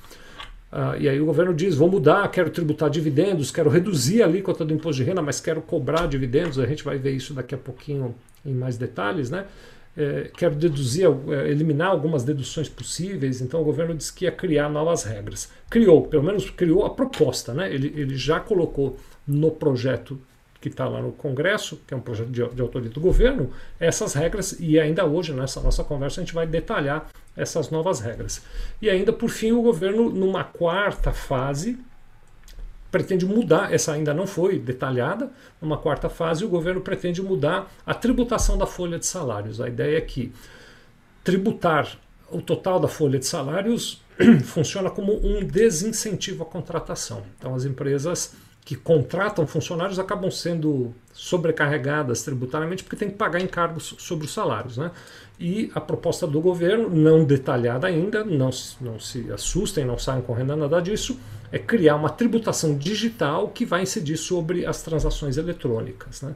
Uh, 0.76 1.00
e 1.00 1.08
aí 1.08 1.22
o 1.22 1.26
governo 1.26 1.54
diz: 1.54 1.76
vou 1.76 1.90
mudar, 1.90 2.28
quero 2.30 2.50
tributar 2.50 2.90
dividendos, 2.90 3.50
quero 3.50 3.70
reduzir 3.70 4.22
a 4.22 4.26
alíquota 4.26 4.66
do 4.66 4.74
imposto 4.74 5.02
de 5.02 5.08
renda, 5.08 5.22
mas 5.22 5.40
quero 5.40 5.62
cobrar 5.62 6.06
dividendos. 6.06 6.60
A 6.60 6.66
gente 6.66 6.84
vai 6.84 6.98
ver 6.98 7.12
isso 7.12 7.34
daqui 7.34 7.56
a 7.56 7.58
pouquinho 7.58 8.14
em 8.46 8.54
mais 8.54 8.78
detalhes, 8.78 9.30
né? 9.30 9.46
é, 9.98 10.30
quero 10.36 10.56
deduzir, 10.56 11.08
é, 11.30 11.50
eliminar 11.50 11.90
algumas 11.90 12.24
deduções 12.24 12.68
possíveis, 12.68 13.42
então 13.42 13.62
o 13.62 13.64
governo 13.64 13.96
disse 13.96 14.14
que 14.14 14.26
ia 14.26 14.32
criar 14.32 14.70
novas 14.70 15.04
regras. 15.04 15.50
Criou, 15.70 16.04
pelo 16.08 16.24
menos 16.24 16.50
criou 16.50 16.86
a 16.86 16.90
proposta, 16.90 17.54
né? 17.54 17.74
ele, 17.74 17.94
ele 17.96 18.16
já 18.16 18.40
colocou 18.40 18.98
no 19.26 19.52
projeto 19.52 20.20
que 20.70 20.74
está 20.74 20.88
lá 20.88 21.02
no 21.02 21.12
Congresso, 21.12 21.80
que 21.86 21.94
é 21.94 21.98
um 21.98 22.02
projeto 22.02 22.30
de, 22.30 22.48
de 22.50 22.62
autoria 22.62 22.90
do 22.90 23.00
governo, 23.00 23.52
essas 23.80 24.14
regras, 24.14 24.56
e 24.60 24.80
ainda 24.80 25.06
hoje, 25.06 25.32
nessa 25.34 25.62
nossa 25.62 25.84
conversa, 25.84 26.20
a 26.20 26.24
gente 26.24 26.34
vai 26.34 26.48
detalhar 26.48 27.08
essas 27.36 27.70
novas 27.70 28.00
regras. 28.00 28.42
E 28.82 28.90
ainda, 28.90 29.14
por 29.14 29.30
fim, 29.30 29.52
o 29.52 29.62
governo, 29.62 30.10
numa 30.10 30.44
quarta 30.44 31.12
fase, 31.12 31.78
pretende 32.90 33.26
mudar, 33.26 33.74
essa 33.74 33.92
ainda 33.92 34.14
não 34.14 34.26
foi 34.26 34.58
detalhada, 34.58 35.30
numa 35.62 35.78
quarta 35.78 36.10
fase 36.10 36.46
o 36.46 36.50
governo 36.50 36.82
pretende 36.82 37.22
mudar 37.22 37.72
a 37.86 37.94
tributação 37.94 38.58
da 38.58 38.66
folha 38.66 38.98
de 38.98 39.06
salários. 39.06 39.62
A 39.62 39.68
ideia 39.68 39.98
é 39.98 40.02
que 40.02 40.34
tributar 41.24 41.98
o 42.32 42.42
total 42.42 42.80
da 42.80 42.88
folha 42.88 43.20
de 43.20 43.26
salários 43.26 44.02
funciona 44.46 44.90
como 44.90 45.14
um 45.14 45.44
desincentivo 45.44 46.44
à 46.44 46.46
contratação. 46.46 47.24
Então 47.38 47.54
as 47.54 47.66
empresas 47.66 48.34
que 48.66 48.76
contratam 48.76 49.46
funcionários 49.46 50.00
acabam 50.00 50.32
sendo 50.32 50.92
sobrecarregadas 51.14 52.24
tributariamente 52.24 52.84
porque 52.84 52.96
tem 52.96 53.12
que 53.12 53.16
pagar 53.16 53.40
encargos 53.40 53.94
sobre 54.00 54.26
os 54.26 54.34
salários. 54.34 54.76
Né? 54.76 54.90
E 55.40 55.72
a 55.76 55.80
proposta 55.80 56.26
do 56.26 56.42
governo, 56.42 56.90
não 56.90 57.24
detalhada 57.24 57.86
ainda, 57.86 58.24
não, 58.24 58.50
não 58.82 59.00
se 59.00 59.32
assustem, 59.32 59.86
não 59.86 60.00
saiam 60.00 60.24
correndo 60.24 60.56
nada 60.56 60.82
disso, 60.82 61.20
é 61.52 61.60
criar 61.60 61.96
uma 61.96 62.10
tributação 62.10 62.76
digital 62.76 63.50
que 63.50 63.66
vai 63.66 63.84
incidir 63.84 64.18
sobre 64.18 64.66
as 64.66 64.82
transações 64.82 65.38
eletrônicas. 65.38 66.24
Né? 66.24 66.36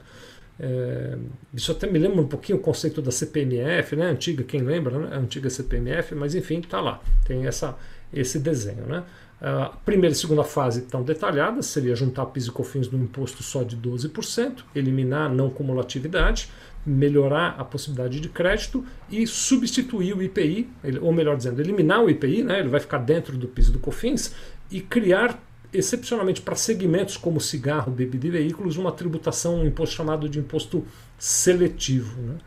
É, 0.60 1.18
isso 1.52 1.72
até 1.72 1.88
me 1.88 1.98
lembra 1.98 2.22
um 2.22 2.28
pouquinho 2.28 2.60
o 2.60 2.62
conceito 2.62 3.02
da 3.02 3.10
CPMF, 3.10 3.96
né? 3.96 4.06
antiga, 4.06 4.44
quem 4.44 4.62
lembra, 4.62 5.00
né? 5.00 5.16
a 5.16 5.18
antiga 5.18 5.50
CPMF, 5.50 6.14
mas 6.14 6.36
enfim, 6.36 6.60
está 6.60 6.80
lá, 6.80 7.02
tem 7.26 7.48
essa, 7.48 7.76
esse 8.14 8.38
desenho. 8.38 8.86
Né? 8.86 9.04
A 9.42 9.68
primeira 9.86 10.14
e 10.14 10.18
segunda 10.18 10.44
fase 10.44 10.82
estão 10.82 11.02
detalhadas, 11.02 11.68
seria 11.68 11.96
juntar 11.96 12.26
PIS 12.26 12.48
e 12.48 12.52
COFINS 12.52 12.92
no 12.92 13.02
imposto 13.02 13.42
só 13.42 13.64
de 13.64 13.78
12%, 13.78 14.64
eliminar 14.76 15.28
a 15.28 15.34
não 15.34 15.50
cumulatividade, 15.50 16.50
melhorar 16.86 17.56
a 17.58 17.64
possibilidade 17.64 18.20
de 18.20 18.28
crédito 18.28 18.86
e 19.10 19.26
substituir 19.26 20.14
o 20.14 20.22
IPI, 20.22 20.70
ou 21.02 21.14
melhor 21.14 21.38
dizendo, 21.38 21.62
eliminar 21.62 22.04
o 22.04 22.10
IPI, 22.10 22.44
né, 22.44 22.60
ele 22.60 22.70
vai 22.70 22.82
ficar 22.82 22.98
dentro 22.98 23.38
do 23.38 23.48
PIS 23.48 23.70
e 23.70 23.72
do 23.72 23.80
COFINS, 23.80 24.36
e 24.70 24.82
criar, 24.82 25.42
excepcionalmente 25.72 26.42
para 26.42 26.56
segmentos 26.56 27.16
como 27.16 27.40
cigarro, 27.40 27.92
bebida 27.92 28.28
e 28.28 28.32
veículos, 28.32 28.76
uma 28.76 28.92
tributação, 28.92 29.62
um 29.62 29.66
imposto 29.66 29.96
chamado 29.96 30.28
de 30.28 30.40
imposto 30.40 30.86
seletivo, 31.18 32.22
né, 32.22 32.38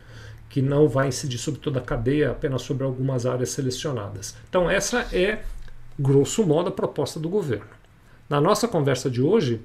que 0.47 0.61
não 0.61 0.87
vai 0.87 1.07
incidir 1.07 1.39
sobre 1.39 1.59
toda 1.59 1.79
a 1.79 1.81
cadeia, 1.81 2.29
apenas 2.29 2.61
sobre 2.61 2.83
algumas 2.83 3.25
áreas 3.25 3.49
selecionadas. 3.49 4.35
Então, 4.47 4.69
essa 4.69 5.07
é 5.11 5.41
grosso 5.97 6.45
modo, 6.45 6.69
a 6.69 6.71
proposta 6.71 7.19
do 7.19 7.29
governo. 7.29 7.65
Na 8.29 8.39
nossa 8.41 8.67
conversa 8.67 9.09
de 9.09 9.21
hoje, 9.21 9.61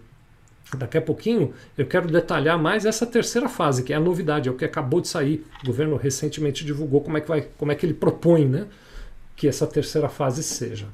daqui 0.76 0.98
a 0.98 1.02
pouquinho, 1.02 1.54
eu 1.76 1.86
quero 1.86 2.08
detalhar 2.08 2.58
mais 2.58 2.84
essa 2.84 3.06
terceira 3.06 3.48
fase, 3.48 3.82
que 3.82 3.92
é 3.92 3.96
a 3.96 4.00
novidade, 4.00 4.48
é 4.48 4.52
o 4.52 4.54
que 4.54 4.64
acabou 4.64 5.00
de 5.00 5.08
sair. 5.08 5.46
O 5.62 5.66
governo 5.66 5.96
recentemente 5.96 6.64
divulgou 6.64 7.00
como 7.00 7.16
é 7.16 7.20
que, 7.20 7.28
vai, 7.28 7.48
como 7.56 7.72
é 7.72 7.74
que 7.74 7.86
ele 7.86 7.94
propõe 7.94 8.44
né, 8.46 8.66
que 9.34 9.46
essa 9.46 9.66
terceira 9.66 10.08
fase 10.08 10.42
seja. 10.42 10.86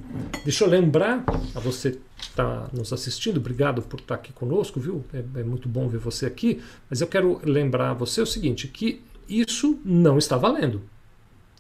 Deixa 0.45 0.65
eu 0.65 0.69
lembrar 0.69 1.25
a 1.55 1.61
você 1.61 1.93
que 1.93 1.99
está 2.19 2.69
nos 2.73 2.93
assistindo, 2.93 3.39
obrigado 3.39 3.83
por 3.83 3.99
estar 3.99 4.17
aqui 4.17 4.33
conosco, 4.33 4.79
viu? 4.79 5.05
É, 5.13 5.41
é 5.41 5.43
muito 5.43 5.69
bom 5.69 5.89
ver 5.89 5.99
você 5.99 6.27
aqui, 6.27 6.63
mas 6.89 7.01
eu 7.01 7.07
quero 7.07 7.41
lembrar 7.43 7.91
a 7.91 7.95
você 7.95 8.21
o 8.21 8.27
seguinte, 8.27 8.69
que 8.69 9.03
isso 9.29 9.81
não 9.85 10.19
está 10.19 10.37
valendo. 10.37 10.83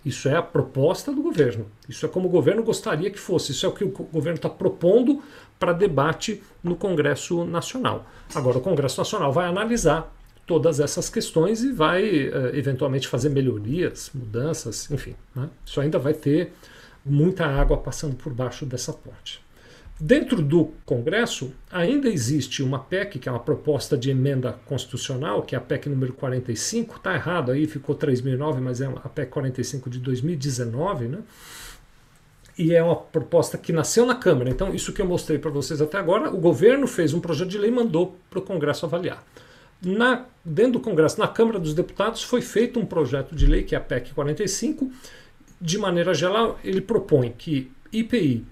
Isso 0.05 0.29
é 0.29 0.37
a 0.37 0.43
proposta 0.43 1.13
do 1.13 1.23
governo. 1.23 1.67
Isso 1.89 2.05
é 2.05 2.09
como 2.09 2.29
o 2.29 2.31
governo 2.31 2.63
gostaria 2.63 3.11
que 3.11 3.19
fosse. 3.19 3.53
Isso 3.53 3.65
é 3.65 3.69
o 3.69 3.73
que 3.73 3.85
o 3.85 3.89
governo 3.89 4.37
está 4.37 4.51
propondo 4.51 5.23
para 5.59 5.73
debate 5.73 6.43
no 6.63 6.77
Congresso 6.77 7.45
Nacional. 7.45 8.07
Agora, 8.35 8.59
o 8.59 8.61
Congresso 8.61 8.99
Nacional 8.99 9.33
vai 9.33 9.47
analisar 9.47 10.13
todas 10.47 10.79
essas 10.79 11.09
questões 11.09 11.63
e 11.63 11.73
vai 11.73 12.05
eh, 12.05 12.51
eventualmente 12.55 13.09
fazer 13.09 13.31
melhorias, 13.31 14.11
mudanças, 14.15 14.91
enfim. 14.91 15.15
Né? 15.35 15.49
Isso 15.65 15.81
ainda 15.81 15.99
vai 15.99 16.13
ter 16.13 16.53
muita 17.05 17.47
água 17.47 17.79
passando 17.79 18.15
por 18.15 18.33
baixo 18.33 18.67
dessa 18.67 18.93
ponte. 18.93 19.43
Dentro 19.99 20.43
do 20.43 20.73
Congresso, 20.85 21.53
ainda 21.71 22.09
existe 22.09 22.65
uma 22.65 22.81
PEC, 22.81 23.21
que 23.21 23.29
é 23.29 23.33
uma 23.33 23.39
proposta 23.39 23.97
de 23.97 24.11
emenda 24.11 24.59
constitucional, 24.67 25.43
que 25.43 25.55
é 25.55 25.59
a 25.59 25.61
PEC 25.61 25.89
número 25.89 26.13
45, 26.15 26.97
está 26.97 27.15
errado 27.15 27.53
aí, 27.53 27.67
ficou 27.69 27.95
3009, 27.95 28.61
mas 28.61 28.81
é 28.81 28.87
a 28.87 29.09
PEC 29.09 29.31
45 29.31 29.89
de 29.89 30.01
2019, 30.01 31.07
né? 31.07 31.19
E 32.59 32.75
é 32.75 32.83
uma 32.83 32.97
proposta 32.97 33.57
que 33.57 33.73
nasceu 33.73 34.05
na 34.05 34.17
Câmara. 34.17 34.51
Então, 34.51 34.75
isso 34.75 34.93
que 34.93 35.01
eu 35.01 35.07
mostrei 35.07 35.39
para 35.39 35.51
vocês 35.51 35.81
até 35.81 35.97
agora, 35.97 36.29
o 36.29 36.39
governo 36.39 36.89
fez 36.89 37.15
um 37.15 37.21
projeto 37.21 37.49
de 37.49 37.59
lei 37.59 37.71
e 37.71 37.73
mandou 37.73 38.17
para 38.29 38.41
o 38.41 38.43
Congresso 38.43 38.87
avaliar. 38.87 39.25
Na, 39.81 40.25
dentro 40.45 40.73
do 40.73 40.81
Congresso, 40.81 41.21
na 41.21 41.29
Câmara 41.29 41.59
dos 41.59 41.75
Deputados, 41.75 42.23
foi 42.23 42.41
feito 42.41 42.81
um 42.81 42.87
projeto 42.87 43.35
de 43.35 43.47
lei, 43.47 43.63
que 43.63 43.77
é 43.77 43.79
a 43.79 43.81
PEC 43.81 44.13
45. 44.13 44.91
De 45.61 45.79
maneira 45.79 46.13
geral, 46.15 46.59
ele 46.65 46.81
propõe 46.81 47.33
que 47.37 47.71
IPI, 47.93 48.45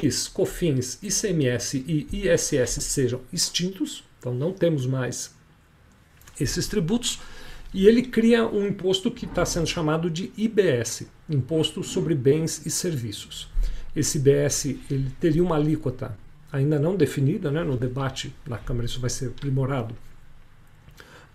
PIS, 0.00 0.28
COFINS, 0.28 0.98
ICMS 1.02 1.84
e 1.86 2.28
ISS 2.28 2.82
sejam 2.82 3.20
extintos, 3.32 4.04
então 4.18 4.34
não 4.34 4.52
temos 4.52 4.86
mais 4.86 5.34
esses 6.38 6.66
tributos, 6.66 7.18
e 7.72 7.86
ele 7.86 8.02
cria 8.02 8.46
um 8.46 8.66
imposto 8.66 9.10
que 9.10 9.24
está 9.24 9.44
sendo 9.44 9.66
chamado 9.66 10.10
de 10.10 10.30
IBS, 10.36 11.06
Imposto 11.28 11.82
sobre 11.82 12.14
Bens 12.14 12.64
e 12.64 12.70
Serviços. 12.70 13.48
Esse 13.94 14.18
IBS 14.18 14.66
ele 14.90 15.10
teria 15.18 15.42
uma 15.42 15.56
alíquota 15.56 16.16
ainda 16.52 16.78
não 16.78 16.94
definida, 16.94 17.50
né, 17.50 17.64
no 17.64 17.76
debate 17.76 18.34
na 18.46 18.58
Câmara 18.58 18.86
isso 18.86 19.00
vai 19.00 19.10
ser 19.10 19.28
aprimorado, 19.28 19.96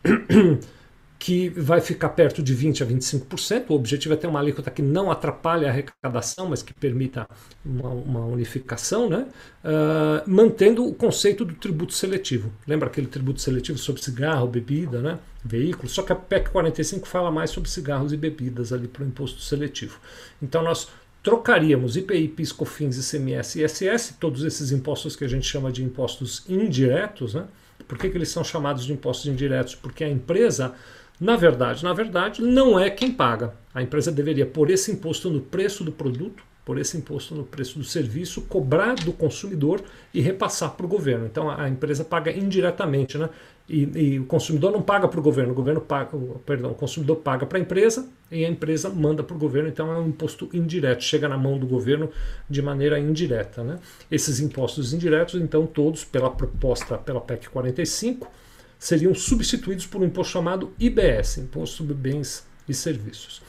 que 1.21 1.49
vai 1.49 1.79
ficar 1.79 2.09
perto 2.09 2.41
de 2.41 2.57
20% 2.57 2.81
a 2.81 2.85
25%. 2.87 3.65
O 3.69 3.75
objetivo 3.75 4.15
é 4.15 4.17
ter 4.17 4.25
uma 4.25 4.39
alíquota 4.39 4.71
que 4.71 4.81
não 4.81 5.11
atrapalhe 5.11 5.67
a 5.67 5.69
arrecadação, 5.69 6.49
mas 6.49 6.63
que 6.63 6.73
permita 6.73 7.29
uma, 7.63 7.89
uma 7.89 8.25
unificação, 8.25 9.07
né? 9.07 9.27
Uh, 9.63 10.27
mantendo 10.27 10.83
o 10.83 10.95
conceito 10.95 11.45
do 11.45 11.53
tributo 11.53 11.93
seletivo. 11.93 12.51
Lembra 12.65 12.87
aquele 12.87 13.05
tributo 13.05 13.39
seletivo 13.39 13.77
sobre 13.77 14.01
cigarro, 14.01 14.47
bebida, 14.47 14.99
né? 14.99 15.19
veículos? 15.45 15.91
Só 15.91 16.01
que 16.01 16.11
a 16.11 16.15
PEC 16.15 16.49
45 16.49 17.07
fala 17.07 17.29
mais 17.29 17.51
sobre 17.51 17.69
cigarros 17.69 18.11
e 18.11 18.17
bebidas 18.17 18.73
ali 18.73 18.87
para 18.87 19.03
o 19.03 19.07
imposto 19.07 19.41
seletivo. 19.41 19.99
Então 20.41 20.63
nós 20.63 20.87
trocaríamos 21.21 21.97
IPI, 21.97 22.29
PIS, 22.29 22.51
COFINS, 22.51 22.97
ICMS 22.97 23.59
e 23.59 23.63
ISS, 23.63 24.15
todos 24.19 24.43
esses 24.43 24.71
impostos 24.71 25.15
que 25.15 25.23
a 25.23 25.27
gente 25.27 25.45
chama 25.45 25.71
de 25.71 25.83
impostos 25.83 26.43
indiretos, 26.49 27.35
né? 27.35 27.45
Por 27.87 27.97
que, 27.97 28.09
que 28.09 28.17
eles 28.17 28.29
são 28.29 28.43
chamados 28.43 28.85
de 28.85 28.93
impostos 28.93 29.27
indiretos? 29.27 29.75
Porque 29.75 30.03
a 30.03 30.09
empresa 30.09 30.73
na 31.21 31.35
verdade, 31.35 31.83
na 31.83 31.93
verdade, 31.93 32.41
não 32.41 32.79
é 32.79 32.89
quem 32.89 33.11
paga. 33.11 33.53
A 33.75 33.83
empresa 33.83 34.11
deveria 34.11 34.43
pôr 34.43 34.71
esse 34.71 34.91
imposto 34.91 35.29
no 35.29 35.39
preço 35.39 35.83
do 35.83 35.91
produto, 35.91 36.43
pôr 36.65 36.79
esse 36.79 36.97
imposto 36.97 37.35
no 37.35 37.43
preço 37.43 37.77
do 37.77 37.85
serviço, 37.85 38.41
cobrar 38.41 38.95
do 38.95 39.13
consumidor 39.13 39.83
e 40.11 40.19
repassar 40.19 40.71
para 40.71 40.83
o 40.83 40.89
governo. 40.89 41.27
Então 41.27 41.47
a 41.47 41.69
empresa 41.69 42.03
paga 42.03 42.31
indiretamente, 42.31 43.19
né? 43.19 43.29
E, 43.69 43.83
e 43.95 44.19
o 44.19 44.25
consumidor 44.25 44.71
não 44.71 44.81
paga 44.81 45.07
para 45.07 45.19
o 45.19 45.23
governo, 45.23 45.51
o 45.51 45.55
governo 45.55 45.79
paga, 45.79 46.17
perdão, 46.43 46.71
o 46.71 46.75
consumidor 46.75 47.17
paga 47.17 47.45
para 47.45 47.59
a 47.59 47.61
empresa 47.61 48.09
e 48.31 48.43
a 48.43 48.49
empresa 48.49 48.89
manda 48.89 49.21
para 49.21 49.35
o 49.35 49.39
governo. 49.39 49.69
Então 49.69 49.93
é 49.93 49.99
um 49.99 50.07
imposto 50.07 50.49
indireto, 50.51 51.03
chega 51.03 51.29
na 51.29 51.37
mão 51.37 51.55
do 51.59 51.67
governo 51.67 52.09
de 52.49 52.63
maneira 52.63 52.99
indireta, 52.99 53.63
né? 53.63 53.77
Esses 54.09 54.39
impostos 54.39 54.91
indiretos, 54.91 55.39
então 55.39 55.67
todos 55.67 56.03
pela 56.03 56.31
proposta 56.31 56.97
pela 56.97 57.21
PEC 57.21 57.47
45 57.47 58.40
seriam 58.81 59.13
substituídos 59.13 59.85
por 59.85 60.01
um 60.01 60.05
imposto 60.05 60.33
chamado 60.33 60.73
IBS, 60.79 61.37
Imposto 61.37 61.77
sobre 61.77 61.93
Bens 61.93 62.47
e 62.67 62.73
Serviços. 62.73 63.39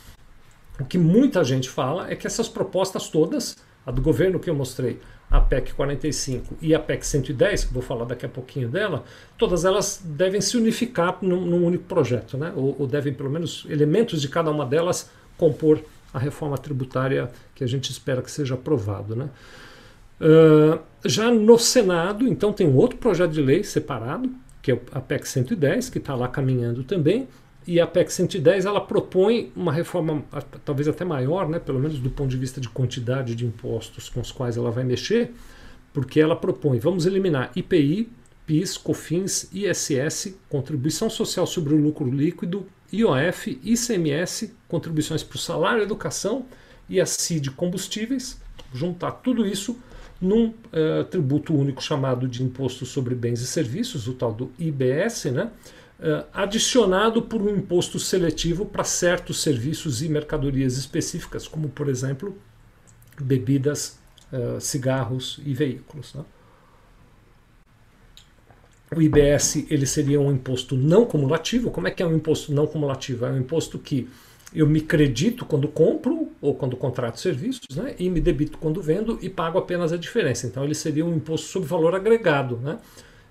O 0.78 0.84
que 0.84 0.98
muita 0.98 1.42
gente 1.42 1.70
fala 1.70 2.10
é 2.10 2.14
que 2.14 2.26
essas 2.26 2.50
propostas 2.50 3.08
todas, 3.08 3.56
a 3.86 3.90
do 3.90 4.02
governo 4.02 4.38
que 4.38 4.50
eu 4.50 4.54
mostrei, 4.54 5.00
a 5.30 5.40
PEC 5.40 5.72
45 5.72 6.58
e 6.60 6.74
a 6.74 6.78
PEC 6.78 7.06
110, 7.06 7.64
que 7.64 7.72
vou 7.72 7.82
falar 7.82 8.04
daqui 8.04 8.26
a 8.26 8.28
pouquinho 8.28 8.68
dela, 8.68 9.04
todas 9.38 9.64
elas 9.64 10.02
devem 10.04 10.42
se 10.42 10.54
unificar 10.58 11.16
num, 11.22 11.46
num 11.46 11.64
único 11.64 11.84
projeto, 11.84 12.36
né? 12.36 12.52
Ou, 12.54 12.76
ou, 12.80 12.86
devem, 12.86 13.14
pelo 13.14 13.30
menos, 13.30 13.64
elementos 13.70 14.20
de 14.20 14.28
cada 14.28 14.50
uma 14.50 14.66
delas 14.66 15.10
compor 15.38 15.82
a 16.12 16.18
reforma 16.18 16.58
tributária 16.58 17.30
que 17.54 17.64
a 17.64 17.66
gente 17.66 17.90
espera 17.90 18.20
que 18.20 18.30
seja 18.30 18.52
aprovado. 18.52 19.16
Né? 19.16 19.30
Uh, 20.20 20.78
já 21.06 21.30
no 21.30 21.58
Senado, 21.58 22.28
então, 22.28 22.52
tem 22.52 22.68
um 22.68 22.76
outro 22.76 22.98
projeto 22.98 23.30
de 23.30 23.40
lei 23.40 23.64
separado, 23.64 24.30
que 24.62 24.72
é 24.72 24.80
a 24.92 25.00
PEC 25.00 25.28
110, 25.28 25.90
que 25.90 25.98
está 25.98 26.14
lá 26.14 26.28
caminhando 26.28 26.84
também, 26.84 27.28
e 27.66 27.80
a 27.80 27.86
PEC 27.86 28.12
110 28.12 28.64
ela 28.64 28.80
propõe 28.80 29.52
uma 29.54 29.72
reforma 29.72 30.24
talvez 30.64 30.88
até 30.88 31.04
maior, 31.04 31.48
né, 31.48 31.58
pelo 31.58 31.78
menos 31.78 31.98
do 31.98 32.10
ponto 32.10 32.30
de 32.30 32.36
vista 32.36 32.60
de 32.60 32.68
quantidade 32.68 33.34
de 33.34 33.44
impostos 33.44 34.08
com 34.08 34.20
os 34.20 34.32
quais 34.32 34.56
ela 34.56 34.70
vai 34.70 34.84
mexer, 34.84 35.32
porque 35.92 36.20
ela 36.20 36.34
propõe, 36.34 36.78
vamos 36.78 37.04
eliminar 37.04 37.50
IPI, 37.54 38.08
PIS, 38.46 38.76
COFINS, 38.76 39.50
ISS, 39.52 40.34
contribuição 40.48 41.08
social 41.08 41.46
sobre 41.46 41.74
o 41.74 41.76
lucro 41.76 42.10
líquido 42.10 42.66
IOF, 42.92 43.58
ICMS, 43.62 44.54
contribuições 44.68 45.22
para 45.22 45.36
o 45.36 45.38
salário, 45.38 45.82
educação 45.82 46.44
e 46.88 47.00
a 47.00 47.06
CID 47.06 47.52
combustíveis, 47.52 48.40
juntar 48.74 49.12
tudo 49.12 49.46
isso 49.46 49.78
num 50.22 50.46
uh, 50.46 51.04
tributo 51.10 51.52
único 51.52 51.82
chamado 51.82 52.28
de 52.28 52.44
Imposto 52.44 52.86
sobre 52.86 53.12
Bens 53.12 53.40
e 53.40 53.46
Serviços, 53.46 54.06
o 54.06 54.14
tal 54.14 54.32
do 54.32 54.52
IBS, 54.56 55.24
né? 55.24 55.50
Uh, 55.98 56.24
adicionado 56.32 57.22
por 57.22 57.42
um 57.42 57.54
imposto 57.54 57.98
seletivo 57.98 58.64
para 58.64 58.84
certos 58.84 59.42
serviços 59.42 60.00
e 60.02 60.08
mercadorias 60.08 60.76
específicas, 60.76 61.46
como 61.46 61.68
por 61.68 61.88
exemplo 61.88 62.36
bebidas, 63.20 64.00
uh, 64.32 64.60
cigarros 64.60 65.40
e 65.44 65.54
veículos. 65.54 66.14
Né? 66.14 66.24
O 68.96 69.00
IBS 69.00 69.64
ele 69.70 69.86
seria 69.86 70.20
um 70.20 70.32
imposto 70.32 70.76
não 70.76 71.04
cumulativo. 71.06 71.70
Como 71.70 71.88
é 71.88 71.90
que 71.90 72.02
é 72.02 72.06
um 72.06 72.14
imposto 72.14 72.52
não 72.52 72.66
cumulativo? 72.66 73.24
É 73.24 73.30
um 73.30 73.38
imposto 73.38 73.78
que 73.78 74.08
eu 74.54 74.66
me 74.66 74.80
credito 74.80 75.44
quando 75.46 75.66
compro 75.66 76.28
ou 76.40 76.54
quando 76.54 76.76
contrato 76.76 77.18
serviços, 77.18 77.74
né? 77.74 77.94
e 77.98 78.10
me 78.10 78.20
debito 78.20 78.58
quando 78.58 78.82
vendo 78.82 79.18
e 79.22 79.28
pago 79.28 79.58
apenas 79.58 79.92
a 79.92 79.96
diferença. 79.96 80.46
Então 80.46 80.62
ele 80.64 80.74
seria 80.74 81.04
um 81.04 81.14
imposto 81.14 81.46
sobre 81.46 81.68
valor 81.68 81.94
agregado. 81.94 82.56
Né? 82.58 82.78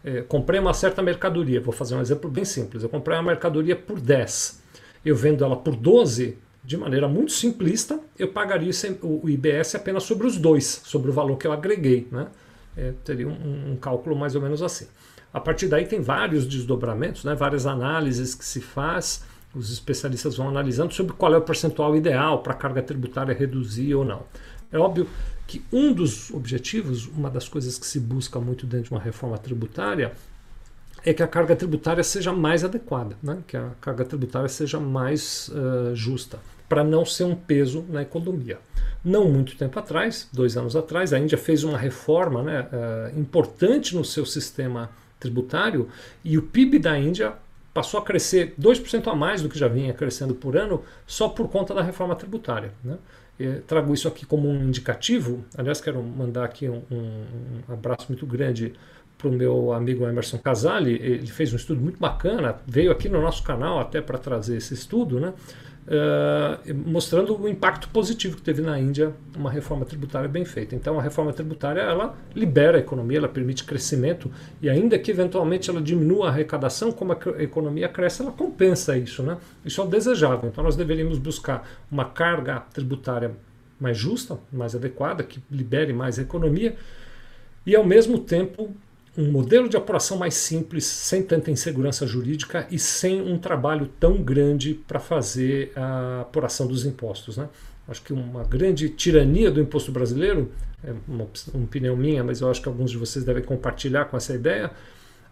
É, 0.03 0.21
comprei 0.21 0.59
uma 0.59 0.73
certa 0.73 1.01
mercadoria, 1.01 1.61
vou 1.61 1.73
fazer 1.73 1.95
um 1.95 2.01
exemplo 2.01 2.29
bem 2.29 2.45
simples. 2.45 2.83
Eu 2.83 2.89
comprei 2.89 3.15
uma 3.17 3.23
mercadoria 3.23 3.75
por 3.75 3.99
10, 3.99 4.61
eu 5.05 5.15
vendo 5.15 5.43
ela 5.43 5.55
por 5.55 5.75
12, 5.75 6.37
de 6.63 6.77
maneira 6.77 7.07
muito 7.07 7.31
simplista, 7.31 7.99
eu 8.17 8.27
pagaria 8.27 8.71
o 9.01 9.29
IBS 9.29 9.75
apenas 9.75 10.03
sobre 10.03 10.27
os 10.27 10.37
dois, 10.37 10.81
sobre 10.83 11.09
o 11.09 11.13
valor 11.13 11.37
que 11.37 11.45
eu 11.45 11.51
agreguei. 11.51 12.07
Né? 12.11 12.27
É, 12.75 12.93
teria 13.03 13.27
um, 13.27 13.71
um 13.71 13.75
cálculo 13.75 14.15
mais 14.15 14.35
ou 14.35 14.41
menos 14.41 14.61
assim. 14.63 14.87
A 15.33 15.39
partir 15.39 15.67
daí 15.67 15.85
tem 15.85 16.01
vários 16.01 16.45
desdobramentos, 16.45 17.23
né, 17.23 17.33
várias 17.33 17.65
análises 17.65 18.35
que 18.35 18.43
se 18.43 18.59
faz, 18.59 19.23
os 19.53 19.71
especialistas 19.71 20.35
vão 20.35 20.47
analisando 20.47 20.93
sobre 20.93 21.13
qual 21.13 21.33
é 21.33 21.37
o 21.37 21.41
percentual 21.41 21.95
ideal 21.95 22.41
para 22.41 22.53
a 22.53 22.55
carga 22.55 22.81
tributária 22.81 23.33
reduzir 23.33 23.93
ou 23.95 24.05
não. 24.05 24.23
É 24.71 24.77
óbvio 24.77 25.07
que 25.45 25.63
um 25.71 25.91
dos 25.91 26.31
objetivos, 26.31 27.07
uma 27.07 27.29
das 27.29 27.49
coisas 27.49 27.77
que 27.77 27.85
se 27.85 27.99
busca 27.99 28.39
muito 28.39 28.65
dentro 28.65 28.85
de 28.85 28.91
uma 28.91 29.01
reforma 29.01 29.37
tributária, 29.37 30.13
é 31.03 31.13
que 31.13 31.23
a 31.23 31.27
carga 31.27 31.55
tributária 31.55 32.03
seja 32.03 32.31
mais 32.31 32.63
adequada, 32.63 33.17
né? 33.21 33.39
que 33.47 33.57
a 33.57 33.71
carga 33.81 34.05
tributária 34.05 34.47
seja 34.47 34.79
mais 34.79 35.49
uh, 35.49 35.95
justa, 35.95 36.39
para 36.69 36.83
não 36.83 37.05
ser 37.05 37.25
um 37.25 37.35
peso 37.35 37.83
na 37.89 38.01
economia. 38.01 38.59
Não 39.03 39.29
muito 39.29 39.57
tempo 39.57 39.77
atrás, 39.77 40.29
dois 40.31 40.55
anos 40.55 40.75
atrás, 40.75 41.11
a 41.11 41.19
Índia 41.19 41.37
fez 41.37 41.63
uma 41.63 41.77
reforma 41.77 42.43
né, 42.43 42.61
uh, 42.71 43.19
importante 43.19 43.95
no 43.95 44.05
seu 44.05 44.25
sistema 44.25 44.89
tributário 45.19 45.89
e 46.23 46.37
o 46.37 46.43
PIB 46.43 46.79
da 46.79 46.97
Índia 46.97 47.33
passou 47.73 47.99
a 47.99 48.03
crescer 48.03 48.53
2% 48.59 49.07
a 49.07 49.15
mais 49.15 49.41
do 49.41 49.49
que 49.49 49.57
já 49.57 49.67
vinha 49.67 49.93
crescendo 49.93 50.35
por 50.35 50.57
ano 50.57 50.83
só 51.05 51.29
por 51.29 51.47
conta 51.49 51.73
da 51.73 51.81
reforma 51.81 52.15
tributária. 52.15 52.71
Né? 52.83 52.97
trago 53.65 53.93
isso 53.93 54.07
aqui 54.07 54.25
como 54.25 54.47
um 54.47 54.63
indicativo. 54.63 55.43
Aliás, 55.57 55.81
quero 55.81 56.01
mandar 56.03 56.45
aqui 56.45 56.69
um, 56.69 56.83
um, 56.91 57.73
abraço 57.73 58.05
muito 58.09 58.25
grande 58.25 58.73
para 59.17 59.27
o 59.27 59.31
meu 59.31 59.73
amigo 59.73 60.05
Emerson 60.05 60.37
Casali. 60.37 60.93
Ele 60.93 61.27
fez 61.27 61.51
um 61.53 61.55
estudo 61.55 61.81
muito 61.81 61.99
bacana, 61.99 62.57
veio 62.67 62.91
aqui 62.91 63.09
no 63.09 63.21
nosso 63.21 63.43
canal 63.43 63.79
até 63.79 64.01
para 64.01 64.17
trazer 64.17 64.57
esse 64.57 64.73
estudo, 64.73 65.19
né? 65.19 65.33
Uh, 65.81 66.73
mostrando 66.85 67.35
o 67.41 67.49
impacto 67.49 67.89
positivo 67.89 68.35
que 68.37 68.41
teve 68.43 68.61
na 68.61 68.79
Índia 68.79 69.13
uma 69.35 69.49
reforma 69.49 69.83
tributária 69.83 70.29
bem 70.29 70.45
feita. 70.45 70.75
Então, 70.75 70.99
a 70.99 71.01
reforma 71.01 71.33
tributária 71.33 71.81
ela 71.81 72.15
libera 72.35 72.77
a 72.77 72.79
economia, 72.79 73.17
ela 73.17 73.27
permite 73.27 73.63
crescimento 73.63 74.31
e 74.61 74.69
ainda 74.69 74.97
que 74.99 75.09
eventualmente 75.09 75.71
ela 75.71 75.81
diminua 75.81 76.27
a 76.27 76.29
arrecadação, 76.29 76.91
como 76.91 77.13
a 77.13 77.17
economia 77.41 77.89
cresce, 77.89 78.21
ela 78.21 78.31
compensa 78.31 78.95
isso, 78.95 79.23
né? 79.23 79.37
Isso 79.65 79.81
é 79.81 79.83
o 79.83 79.87
desejável. 79.87 80.49
Então, 80.49 80.63
nós 80.63 80.75
deveríamos 80.75 81.17
buscar 81.17 81.67
uma 81.91 82.05
carga 82.05 82.59
tributária 82.71 83.31
mais 83.79 83.97
justa, 83.97 84.37
mais 84.53 84.75
adequada, 84.75 85.23
que 85.23 85.43
libere 85.49 85.91
mais 85.91 86.19
a 86.19 86.21
economia 86.21 86.75
e 87.65 87.75
ao 87.75 87.83
mesmo 87.83 88.19
tempo 88.19 88.69
um 89.17 89.29
modelo 89.29 89.67
de 89.67 89.75
apuração 89.75 90.17
mais 90.17 90.35
simples, 90.35 90.85
sem 90.85 91.21
tanta 91.21 91.51
insegurança 91.51 92.07
jurídica 92.07 92.65
e 92.71 92.79
sem 92.79 93.21
um 93.21 93.37
trabalho 93.37 93.89
tão 93.99 94.21
grande 94.21 94.73
para 94.73 94.99
fazer 94.99 95.71
a 95.75 96.21
apuração 96.21 96.65
dos 96.65 96.85
impostos. 96.85 97.37
Né? 97.37 97.49
Acho 97.87 98.01
que 98.01 98.13
uma 98.13 98.43
grande 98.43 98.89
tirania 98.89 99.51
do 99.51 99.59
imposto 99.59 99.91
brasileiro, 99.91 100.51
é 100.83 100.93
uma, 101.07 101.27
opinião 101.53 101.95
minha, 101.95 102.23
mas 102.23 102.39
eu 102.39 102.49
acho 102.49 102.61
que 102.61 102.69
alguns 102.69 102.89
de 102.89 102.97
vocês 102.97 103.25
devem 103.25 103.43
compartilhar 103.43 104.05
com 104.05 104.15
essa 104.15 104.33
ideia, 104.33 104.71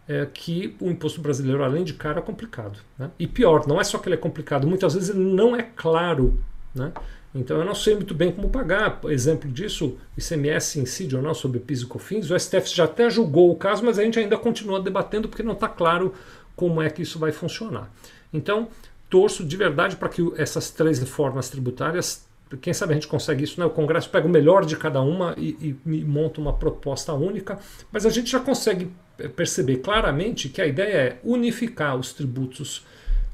é 0.07 0.25
que 0.25 0.75
o 0.81 0.89
imposto 0.89 1.21
brasileiro, 1.21 1.63
além 1.63 1.83
de 1.83 1.93
caro, 1.93 2.19
é 2.19 2.21
complicado. 2.21 2.79
Né? 2.97 3.09
E 3.17 3.27
pior, 3.27 3.65
não 3.65 3.79
é 3.79 3.83
só 3.83 3.97
que 3.97 4.09
ele 4.09 4.15
é 4.15 4.17
complicado, 4.17 4.67
muitas 4.67 4.93
vezes 4.93 5.09
ele 5.09 5.19
não 5.19 5.55
é 5.55 5.63
claro. 5.63 6.39
Né? 6.75 6.91
Então 7.33 7.57
eu 7.57 7.65
não 7.65 7.75
sei 7.75 7.95
muito 7.95 8.13
bem 8.13 8.31
como 8.31 8.49
pagar. 8.49 8.99
Exemplo 9.05 9.49
disso, 9.51 9.97
ICMS 10.17 10.79
incide 10.79 11.15
ou 11.15 11.21
não 11.21 11.33
sobre 11.33 11.59
PIS 11.59 11.81
e 11.81 11.85
COFINS. 11.85 12.31
O 12.31 12.39
STF 12.39 12.75
já 12.75 12.85
até 12.85 13.09
julgou 13.09 13.51
o 13.51 13.55
caso, 13.55 13.85
mas 13.85 13.99
a 13.99 14.03
gente 14.03 14.17
ainda 14.17 14.37
continua 14.37 14.81
debatendo 14.81 15.29
porque 15.29 15.43
não 15.43 15.53
está 15.53 15.67
claro 15.67 16.13
como 16.55 16.81
é 16.81 16.89
que 16.89 17.03
isso 17.03 17.19
vai 17.19 17.31
funcionar. 17.31 17.91
Então, 18.33 18.67
torço 19.09 19.45
de 19.45 19.55
verdade 19.55 19.95
para 19.95 20.09
que 20.09 20.21
essas 20.37 20.69
três 20.69 20.99
reformas 20.99 21.49
tributárias, 21.49 22.27
quem 22.61 22.73
sabe 22.73 22.93
a 22.93 22.95
gente 22.95 23.07
consegue 23.07 23.43
isso, 23.43 23.59
né? 23.59 23.65
O 23.65 23.69
Congresso 23.69 24.09
pega 24.09 24.27
o 24.27 24.29
melhor 24.29 24.65
de 24.65 24.75
cada 24.75 25.01
uma 25.01 25.35
e, 25.37 25.77
e, 25.85 25.91
e 25.93 26.03
monta 26.03 26.41
uma 26.41 26.53
proposta 26.53 27.13
única, 27.13 27.59
mas 27.91 28.05
a 28.05 28.09
gente 28.09 28.31
já 28.31 28.39
consegue 28.39 28.91
perceber 29.35 29.77
claramente 29.77 30.49
que 30.49 30.61
a 30.61 30.65
ideia 30.65 30.95
é 30.95 31.19
unificar 31.23 31.95
os 31.95 32.11
tributos 32.11 32.85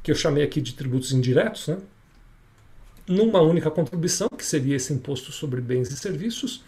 que 0.03 0.11
eu 0.11 0.15
chamei 0.15 0.43
aqui 0.43 0.61
de 0.61 0.73
tributos 0.73 1.11
indiretos, 1.11 1.67
né? 1.67 1.77
Numa 3.07 3.41
única 3.41 3.69
contribuição, 3.69 4.27
que 4.29 4.45
seria 4.45 4.75
esse 4.75 4.93
imposto 4.93 5.31
sobre 5.31 5.61
bens 5.61 5.91
e 5.91 5.97
serviços, 5.97 6.63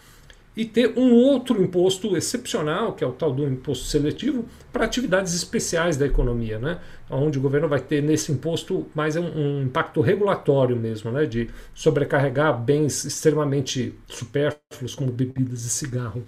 e 0.58 0.64
ter 0.64 0.98
um 0.98 1.14
outro 1.14 1.62
imposto 1.62 2.16
excepcional, 2.16 2.92
que 2.92 3.04
é 3.04 3.06
o 3.06 3.12
tal 3.12 3.32
do 3.32 3.46
imposto 3.46 3.84
seletivo, 3.84 4.44
para 4.72 4.84
atividades 4.84 5.32
especiais 5.32 5.96
da 5.96 6.04
economia, 6.04 6.58
né? 6.58 6.80
onde 7.08 7.38
o 7.38 7.40
governo 7.40 7.68
vai 7.68 7.78
ter 7.78 8.02
nesse 8.02 8.32
imposto 8.32 8.84
mais 8.92 9.14
um, 9.14 9.22
um 9.22 9.62
impacto 9.62 10.00
regulatório 10.00 10.74
mesmo, 10.74 11.12
né? 11.12 11.26
de 11.26 11.48
sobrecarregar 11.72 12.60
bens 12.60 13.04
extremamente 13.04 13.94
supérfluos, 14.08 14.96
como 14.96 15.12
bebidas 15.12 15.64
e 15.64 15.70
cigarro, 15.70 16.24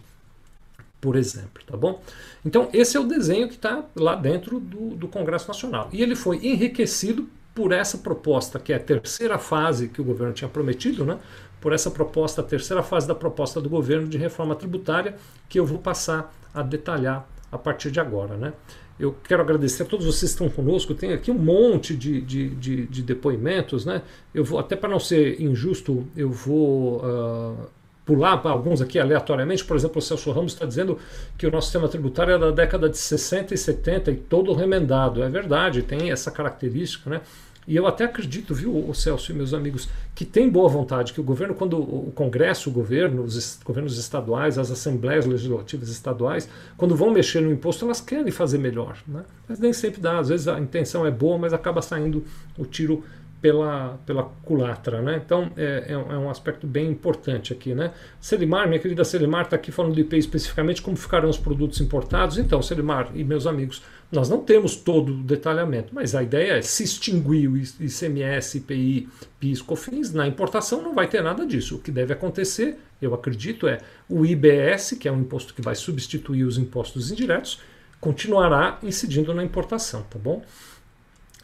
por 1.00 1.16
exemplo. 1.16 1.60
Tá 1.66 1.76
bom? 1.76 2.00
Então, 2.46 2.68
esse 2.72 2.96
é 2.96 3.00
o 3.00 3.08
desenho 3.08 3.48
que 3.48 3.54
está 3.54 3.84
lá 3.96 4.14
dentro 4.14 4.60
do, 4.60 4.90
do 4.90 5.08
Congresso 5.08 5.48
Nacional. 5.48 5.88
E 5.92 6.02
ele 6.02 6.14
foi 6.14 6.36
enriquecido 6.36 7.28
por 7.54 7.72
essa 7.72 7.98
proposta, 7.98 8.58
que 8.58 8.72
é 8.72 8.76
a 8.76 8.80
terceira 8.80 9.38
fase 9.38 9.88
que 9.88 10.00
o 10.00 10.04
governo 10.04 10.32
tinha 10.32 10.48
prometido, 10.48 11.04
né? 11.04 11.18
por 11.60 11.72
essa 11.72 11.90
proposta, 11.90 12.40
a 12.40 12.44
terceira 12.44 12.82
fase 12.82 13.06
da 13.06 13.14
proposta 13.14 13.60
do 13.60 13.68
governo 13.68 14.08
de 14.08 14.16
reforma 14.16 14.56
tributária, 14.56 15.16
que 15.48 15.60
eu 15.60 15.66
vou 15.66 15.78
passar 15.78 16.34
a 16.54 16.62
detalhar 16.62 17.28
a 17.52 17.58
partir 17.58 17.90
de 17.90 18.00
agora. 18.00 18.36
Né? 18.36 18.52
Eu 18.98 19.14
quero 19.24 19.42
agradecer 19.42 19.82
a 19.82 19.86
todos 19.86 20.06
vocês 20.06 20.34
que 20.34 20.42
estão 20.42 20.48
conosco. 20.48 20.94
Tem 20.94 21.12
aqui 21.12 21.30
um 21.30 21.38
monte 21.38 21.94
de, 21.94 22.20
de, 22.20 22.48
de, 22.50 22.86
de 22.86 23.02
depoimentos. 23.02 23.84
Né? 23.84 24.02
Eu 24.34 24.44
vou, 24.44 24.58
até 24.58 24.74
para 24.74 24.88
não 24.88 25.00
ser 25.00 25.40
injusto, 25.40 26.06
eu 26.16 26.30
vou 26.30 27.04
uh, 27.04 27.68
pular 28.10 28.44
alguns 28.44 28.82
aqui 28.82 28.98
aleatoriamente. 28.98 29.64
Por 29.64 29.76
exemplo, 29.76 29.98
o 29.98 30.02
Celso 30.02 30.32
Ramos 30.32 30.52
está 30.52 30.66
dizendo 30.66 30.98
que 31.38 31.46
o 31.46 31.50
nosso 31.50 31.68
sistema 31.68 31.88
tributário 31.88 32.34
é 32.34 32.38
da 32.38 32.50
década 32.50 32.88
de 32.88 32.98
60 32.98 33.54
e 33.54 33.56
70 33.56 34.10
e 34.10 34.16
todo 34.16 34.52
remendado. 34.52 35.22
É 35.22 35.28
verdade, 35.28 35.82
tem 35.82 36.10
essa 36.10 36.28
característica, 36.28 37.08
né? 37.08 37.20
E 37.68 37.76
eu 37.76 37.86
até 37.86 38.04
acredito, 38.04 38.52
viu, 38.52 38.74
o 38.76 38.92
Celso 38.92 39.30
e 39.30 39.34
meus 39.34 39.54
amigos, 39.54 39.88
que 40.12 40.24
tem 40.24 40.48
boa 40.48 40.68
vontade, 40.68 41.12
que 41.12 41.20
o 41.20 41.22
governo, 41.22 41.54
quando 41.54 41.78
o 41.78 42.10
Congresso, 42.12 42.68
o 42.68 42.72
governo, 42.72 43.22
os 43.22 43.60
governos 43.62 43.96
estaduais, 43.96 44.58
as 44.58 44.72
assembleias 44.72 45.24
legislativas 45.24 45.88
estaduais, 45.88 46.48
quando 46.76 46.96
vão 46.96 47.12
mexer 47.12 47.40
no 47.40 47.52
imposto, 47.52 47.84
elas 47.84 48.00
querem 48.00 48.32
fazer 48.32 48.58
melhor. 48.58 48.98
Né? 49.06 49.22
Mas 49.46 49.60
nem 49.60 49.72
sempre 49.72 50.00
dá. 50.00 50.18
Às 50.18 50.30
vezes 50.30 50.48
a 50.48 50.58
intenção 50.58 51.06
é 51.06 51.12
boa, 51.12 51.38
mas 51.38 51.52
acaba 51.52 51.80
saindo 51.80 52.24
o 52.58 52.64
tiro 52.64 53.04
pela, 53.40 53.98
pela 54.04 54.24
culatra. 54.44 55.00
Né? 55.00 55.20
Então 55.24 55.50
é, 55.56 55.86
é, 55.88 55.92
é, 55.92 56.18
um 56.18 56.28
aspecto 56.28 56.66
bem 56.66 56.88
importante 56.90 57.52
aqui. 57.52 57.74
Né? 57.74 57.92
Selimar, 58.20 58.68
minha 58.68 58.78
querida 58.78 59.04
Selimar, 59.04 59.44
está 59.44 59.56
aqui 59.56 59.72
falando 59.72 59.94
do 59.94 60.00
IPI 60.00 60.18
especificamente, 60.18 60.82
como 60.82 60.96
ficarão 60.96 61.28
os 61.28 61.38
produtos 61.38 61.80
importados. 61.80 62.38
Então, 62.38 62.60
Selimar 62.62 63.10
e 63.14 63.24
meus 63.24 63.46
amigos, 63.46 63.82
nós 64.12 64.28
não 64.28 64.40
temos 64.40 64.74
todo 64.76 65.12
o 65.12 65.22
detalhamento, 65.22 65.94
mas 65.94 66.14
a 66.14 66.22
ideia 66.22 66.54
é 66.54 66.62
se 66.62 66.82
extinguir 66.82 67.48
o 67.48 67.56
ICMS, 67.56 68.58
IPI, 68.58 69.08
PIS, 69.38 69.62
COFINS, 69.62 70.12
na 70.12 70.26
importação 70.26 70.82
não 70.82 70.94
vai 70.94 71.06
ter 71.06 71.22
nada 71.22 71.46
disso. 71.46 71.76
O 71.76 71.78
que 71.78 71.92
deve 71.92 72.12
acontecer, 72.12 72.76
eu 73.00 73.14
acredito, 73.14 73.68
é 73.68 73.78
o 74.08 74.26
IBS, 74.26 74.96
que 74.98 75.06
é 75.06 75.12
um 75.12 75.20
imposto 75.20 75.54
que 75.54 75.62
vai 75.62 75.76
substituir 75.76 76.44
os 76.44 76.58
impostos 76.58 77.10
indiretos, 77.12 77.60
continuará 78.00 78.78
incidindo 78.82 79.32
na 79.32 79.44
importação, 79.44 80.02
tá 80.02 80.18
bom? 80.18 80.42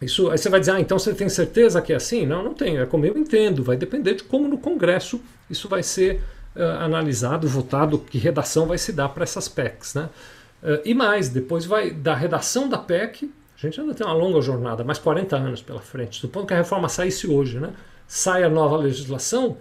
Isso, 0.01 0.31
aí 0.31 0.37
você 0.37 0.51
vai 0.51 0.61
dizer, 0.61 0.73
ah, 0.73 0.81
então 0.81 0.99
você 0.99 1.15
tem 1.15 1.29
certeza 1.29 1.81
que 1.81 1.93
é 1.93 1.97
assim? 1.97 2.27
Não, 2.27 2.43
não 2.43 2.53
tenho. 2.53 2.83
É 2.83 2.87
como 2.87 3.07
eu 3.07 3.17
entendo. 3.17 3.65
Vai 3.65 3.77
depender 3.77 4.15
de 4.15 4.25
como 4.25 4.47
no 4.47 4.59
Congresso 4.59 5.21
isso 5.49 5.69
vai 5.69 5.83
ser 5.83 6.23
uh, 6.55 6.63
analisado, 6.81 7.49
votado, 7.49 7.99
que 7.99 8.19
redação 8.19 8.67
vai 8.67 8.77
se 8.77 8.93
dar 8.93 9.09
para 9.09 9.23
essas 9.23 9.49
PECs. 9.49 9.95
Né? 9.95 10.09
Uh, 10.63 10.81
e 10.85 10.93
mais, 10.93 11.29
depois 11.29 11.65
vai 11.65 11.91
da 11.91 12.15
redação 12.15 12.69
da 12.69 12.77
PEC 12.77 13.31
A 13.57 13.61
gente 13.61 13.81
ainda 13.81 13.95
tem 13.95 14.07
uma 14.07 14.15
longa 14.15 14.41
jornada, 14.43 14.85
mais 14.85 14.99
40 14.99 15.35
anos 15.37 15.63
pela 15.63 15.81
frente. 15.81 16.21
Supondo 16.21 16.47
que 16.47 16.55
a 16.55 16.59
reforma 16.59 16.89
saísse 16.89 17.27
hoje, 17.27 17.59
né? 17.59 17.73
sai 18.07 18.45
a 18.45 18.49
nova 18.49 18.77
legislação, 18.77 19.57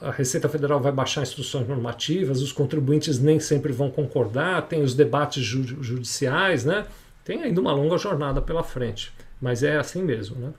a 0.00 0.10
Receita 0.10 0.48
Federal 0.48 0.80
vai 0.80 0.92
baixar 0.92 1.22
instruções 1.22 1.68
normativas, 1.68 2.42
os 2.42 2.52
contribuintes 2.52 3.18
nem 3.20 3.38
sempre 3.38 3.72
vão 3.72 3.90
concordar, 3.90 4.62
tem 4.62 4.82
os 4.82 4.94
debates 4.94 5.42
judiciais, 5.42 6.64
né? 6.64 6.84
Tem 7.24 7.42
ainda 7.42 7.60
uma 7.60 7.72
longa 7.72 7.96
jornada 7.96 8.42
pela 8.42 8.62
frente, 8.62 9.12
mas 9.40 9.62
é 9.62 9.76
assim 9.76 10.02
mesmo, 10.02 10.36
né? 10.36 10.52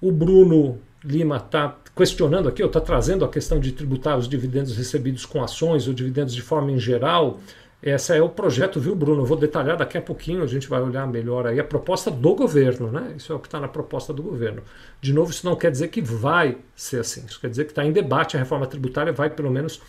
O 0.00 0.12
Bruno 0.12 0.78
Lima 1.04 1.36
está 1.36 1.76
questionando 1.96 2.48
aqui, 2.48 2.62
ou 2.62 2.68
está 2.68 2.80
trazendo 2.80 3.24
a 3.24 3.28
questão 3.28 3.58
de 3.58 3.72
tributar 3.72 4.16
os 4.16 4.28
dividendos 4.28 4.76
recebidos 4.76 5.26
com 5.26 5.42
ações 5.42 5.88
ou 5.88 5.94
dividendos 5.94 6.34
de 6.34 6.42
forma 6.42 6.70
em 6.70 6.78
geral. 6.78 7.40
Esse 7.80 8.16
é 8.16 8.22
o 8.22 8.28
projeto, 8.28 8.80
viu, 8.80 8.94
Bruno? 8.94 9.22
Eu 9.22 9.26
vou 9.26 9.36
detalhar 9.36 9.76
daqui 9.76 9.96
a 9.96 10.02
pouquinho, 10.02 10.42
a 10.42 10.46
gente 10.46 10.68
vai 10.68 10.80
olhar 10.80 11.06
melhor 11.06 11.46
aí 11.46 11.60
a 11.60 11.64
proposta 11.64 12.10
do 12.10 12.34
governo, 12.34 12.90
né? 12.90 13.14
Isso 13.16 13.32
é 13.32 13.36
o 13.36 13.38
que 13.38 13.46
está 13.46 13.60
na 13.60 13.68
proposta 13.68 14.12
do 14.12 14.22
governo. 14.22 14.62
De 15.00 15.12
novo, 15.12 15.30
isso 15.30 15.46
não 15.46 15.54
quer 15.54 15.70
dizer 15.70 15.88
que 15.88 16.00
vai 16.02 16.58
ser 16.74 17.00
assim, 17.00 17.24
isso 17.26 17.40
quer 17.40 17.48
dizer 17.48 17.64
que 17.64 17.70
está 17.70 17.84
em 17.84 17.92
debate, 17.92 18.36
a 18.36 18.40
reforma 18.40 18.66
tributária 18.66 19.12
vai 19.12 19.30
pelo 19.30 19.50
menos 19.50 19.80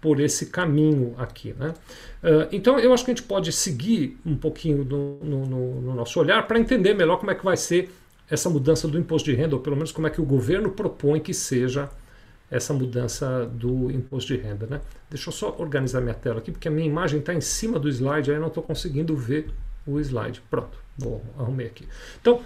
por 0.00 0.20
esse 0.20 0.46
caminho 0.46 1.14
aqui. 1.18 1.54
Né? 1.56 1.72
Uh, 2.26 2.48
então, 2.50 2.76
eu 2.76 2.92
acho 2.92 3.04
que 3.04 3.12
a 3.12 3.14
gente 3.14 3.22
pode 3.22 3.52
seguir 3.52 4.18
um 4.26 4.36
pouquinho 4.36 4.84
no, 4.84 5.18
no, 5.22 5.80
no 5.80 5.94
nosso 5.94 6.18
olhar 6.18 6.44
para 6.48 6.58
entender 6.58 6.92
melhor 6.92 7.18
como 7.18 7.30
é 7.30 7.36
que 7.36 7.44
vai 7.44 7.56
ser 7.56 7.88
essa 8.28 8.50
mudança 8.50 8.88
do 8.88 8.98
imposto 8.98 9.30
de 9.30 9.36
renda, 9.36 9.54
ou 9.54 9.62
pelo 9.62 9.76
menos 9.76 9.92
como 9.92 10.08
é 10.08 10.10
que 10.10 10.20
o 10.20 10.24
governo 10.24 10.72
propõe 10.72 11.20
que 11.20 11.32
seja 11.32 11.88
essa 12.50 12.74
mudança 12.74 13.46
do 13.46 13.92
imposto 13.92 14.34
de 14.34 14.40
renda. 14.42 14.66
Né? 14.66 14.80
Deixa 15.08 15.28
eu 15.28 15.32
só 15.32 15.54
organizar 15.56 16.00
minha 16.00 16.14
tela 16.14 16.38
aqui, 16.38 16.50
porque 16.50 16.66
a 16.66 16.70
minha 16.70 16.86
imagem 16.86 17.20
está 17.20 17.32
em 17.32 17.40
cima 17.40 17.78
do 17.78 17.88
slide, 17.88 18.30
aí 18.30 18.36
eu 18.36 18.40
não 18.40 18.48
estou 18.48 18.62
conseguindo 18.62 19.14
ver 19.14 19.50
o 19.86 20.00
slide. 20.00 20.42
Pronto, 20.50 20.76
vou 20.98 21.22
arrumei 21.38 21.66
aqui. 21.66 21.86
Então, 22.20 22.40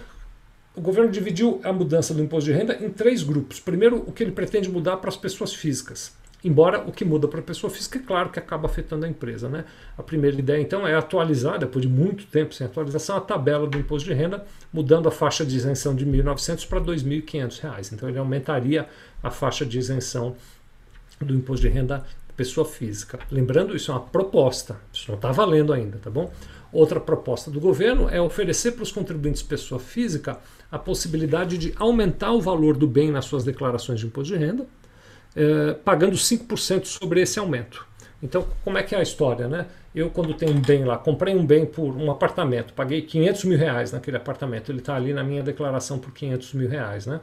o 0.75 0.81
governo 0.81 1.11
dividiu 1.11 1.59
a 1.63 1.73
mudança 1.73 2.13
do 2.13 2.21
imposto 2.21 2.51
de 2.51 2.55
renda 2.55 2.77
em 2.79 2.89
três 2.91 3.23
grupos. 3.23 3.59
Primeiro, 3.59 3.97
o 3.97 4.11
que 4.11 4.23
ele 4.23 4.31
pretende 4.31 4.69
mudar 4.69 4.97
para 4.97 5.09
as 5.09 5.17
pessoas 5.17 5.55
físicas. 5.55 6.13
Embora 6.43 6.79
o 6.79 6.91
que 6.91 7.05
muda 7.05 7.27
para 7.27 7.39
a 7.39 7.43
pessoa 7.43 7.69
física, 7.69 7.99
é 7.99 8.01
claro 8.01 8.29
que 8.29 8.39
acaba 8.39 8.65
afetando 8.65 9.05
a 9.05 9.07
empresa. 9.07 9.47
Né? 9.47 9.63
A 9.97 10.01
primeira 10.01 10.37
ideia, 10.37 10.59
então, 10.59 10.87
é 10.87 10.95
atualizar, 10.95 11.59
depois 11.59 11.83
de 11.83 11.89
muito 11.89 12.25
tempo 12.25 12.53
sem 12.53 12.65
atualização, 12.65 13.17
a 13.17 13.21
tabela 13.21 13.67
do 13.67 13.77
imposto 13.77 14.09
de 14.09 14.13
renda, 14.15 14.43
mudando 14.73 15.07
a 15.07 15.11
faixa 15.11 15.45
de 15.45 15.55
isenção 15.55 15.95
de 15.95 16.03
R$ 16.03 16.23
1.900 16.23 16.67
para 16.67 16.79
R$ 16.79 16.85
2.500. 16.85 17.93
Então, 17.93 18.09
ele 18.09 18.17
aumentaria 18.17 18.87
a 19.21 19.29
faixa 19.29 19.65
de 19.65 19.77
isenção 19.77 20.35
do 21.19 21.35
imposto 21.35 21.67
de 21.67 21.71
renda 21.71 22.03
pessoa 22.35 22.65
física. 22.65 23.19
Lembrando, 23.29 23.75
isso 23.75 23.91
é 23.91 23.93
uma 23.93 24.01
proposta, 24.01 24.79
isso 24.91 25.05
não 25.09 25.15
está 25.15 25.31
valendo 25.31 25.71
ainda, 25.71 25.99
tá 25.99 26.09
bom? 26.09 26.31
Outra 26.73 26.99
proposta 26.99 27.51
do 27.51 27.59
governo 27.59 28.09
é 28.09 28.19
oferecer 28.19 28.71
para 28.71 28.83
os 28.83 28.91
contribuintes 28.91 29.43
pessoa 29.43 29.79
física 29.79 30.39
a 30.71 30.79
possibilidade 30.79 31.57
de 31.57 31.73
aumentar 31.75 32.31
o 32.31 32.41
valor 32.41 32.77
do 32.77 32.87
bem 32.87 33.11
nas 33.11 33.25
suas 33.25 33.43
declarações 33.43 33.99
de 33.99 34.07
imposto 34.07 34.33
de 34.33 34.39
renda, 34.39 34.65
eh, 35.35 35.75
pagando 35.85 36.15
5% 36.15 36.85
sobre 36.85 37.21
esse 37.21 37.39
aumento. 37.39 37.85
Então, 38.21 38.45
como 38.63 38.77
é 38.77 38.83
que 38.83 38.93
é 38.93 38.99
a 38.99 39.01
história, 39.01 39.47
né? 39.47 39.65
Eu, 39.95 40.09
quando 40.09 40.33
tenho 40.33 40.53
um 40.53 40.61
bem 40.61 40.85
lá, 40.85 40.97
comprei 40.97 41.35
um 41.35 41.45
bem 41.45 41.65
por 41.65 41.95
um 41.95 42.11
apartamento, 42.11 42.73
paguei 42.73 43.01
500 43.01 43.45
mil 43.45 43.57
reais 43.57 43.91
naquele 43.91 44.17
apartamento, 44.17 44.71
ele 44.71 44.79
está 44.79 44.95
ali 44.95 45.13
na 45.13 45.23
minha 45.23 45.41
declaração 45.41 45.99
por 45.99 46.13
500 46.13 46.53
mil 46.53 46.69
reais, 46.69 47.05
né? 47.05 47.19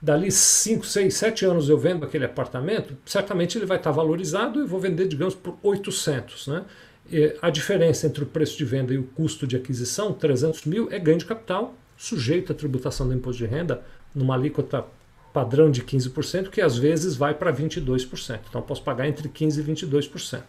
Dali 0.00 0.30
5, 0.30 0.84
6, 0.84 1.14
7 1.14 1.44
anos 1.46 1.68
eu 1.68 1.78
vendo 1.78 2.04
aquele 2.04 2.24
apartamento, 2.24 2.96
certamente 3.06 3.56
ele 3.56 3.66
vai 3.66 3.76
estar 3.76 3.90
tá 3.90 3.96
valorizado 3.96 4.62
e 4.62 4.66
vou 4.66 4.80
vender, 4.80 5.08
digamos, 5.08 5.34
por 5.34 5.56
800, 5.62 6.48
né? 6.48 6.64
E 7.10 7.36
a 7.40 7.50
diferença 7.50 8.06
entre 8.06 8.22
o 8.22 8.26
preço 8.26 8.58
de 8.58 8.64
venda 8.64 8.92
e 8.92 8.98
o 8.98 9.04
custo 9.04 9.46
de 9.46 9.56
aquisição, 9.56 10.12
300 10.12 10.64
mil, 10.64 10.88
é 10.90 10.98
ganho 10.98 11.18
de 11.18 11.24
capital, 11.24 11.74
sujeito 11.96 12.52
à 12.52 12.54
tributação 12.54 13.06
do 13.06 13.14
imposto 13.14 13.38
de 13.38 13.46
renda, 13.46 13.82
numa 14.14 14.34
alíquota 14.34 14.84
padrão 15.32 15.70
de 15.70 15.82
15%, 15.82 16.50
que 16.50 16.60
às 16.60 16.76
vezes 16.76 17.16
vai 17.16 17.34
para 17.34 17.52
22%. 17.52 18.40
Então 18.48 18.62
posso 18.62 18.82
pagar 18.82 19.08
entre 19.08 19.28
15% 19.28 19.58
e 19.58 19.86
22%. 19.86 20.42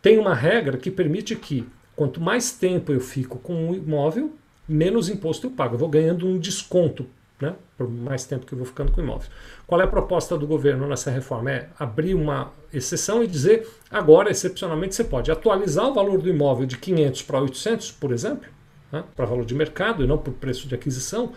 Tem 0.00 0.18
uma 0.18 0.34
regra 0.34 0.76
que 0.76 0.90
permite 0.90 1.34
que 1.34 1.66
quanto 1.94 2.20
mais 2.20 2.52
tempo 2.52 2.92
eu 2.92 3.00
fico 3.00 3.38
com 3.38 3.70
um 3.70 3.74
imóvel, 3.74 4.32
menos 4.68 5.08
imposto 5.08 5.46
eu 5.46 5.50
pago. 5.50 5.74
Eu 5.74 5.78
vou 5.78 5.88
ganhando 5.88 6.26
um 6.26 6.38
desconto 6.38 7.06
né, 7.40 7.54
por 7.76 7.88
mais 7.88 8.24
tempo 8.24 8.46
que 8.46 8.52
eu 8.52 8.58
vou 8.58 8.66
ficando 8.66 8.92
com 8.92 9.00
o 9.00 9.04
imóvel. 9.04 9.28
Qual 9.66 9.80
é 9.80 9.84
a 9.84 9.88
proposta 9.88 10.36
do 10.38 10.46
governo 10.46 10.86
nessa 10.86 11.10
reforma? 11.10 11.50
É 11.50 11.68
abrir 11.78 12.14
uma 12.14 12.52
exceção 12.72 13.22
e 13.22 13.26
dizer 13.26 13.68
agora, 13.90 14.30
excepcionalmente, 14.30 14.94
você 14.94 15.04
pode 15.04 15.30
atualizar 15.30 15.86
o 15.86 15.94
valor 15.94 16.20
do 16.20 16.28
imóvel 16.28 16.66
de 16.66 16.78
500 16.78 17.22
para 17.22 17.40
800, 17.40 17.92
por 17.92 18.12
exemplo, 18.12 18.48
né, 18.90 19.04
para 19.14 19.26
valor 19.26 19.44
de 19.44 19.54
mercado 19.54 20.02
e 20.02 20.06
não 20.06 20.18
por 20.18 20.32
preço 20.34 20.66
de 20.66 20.74
aquisição, 20.74 21.32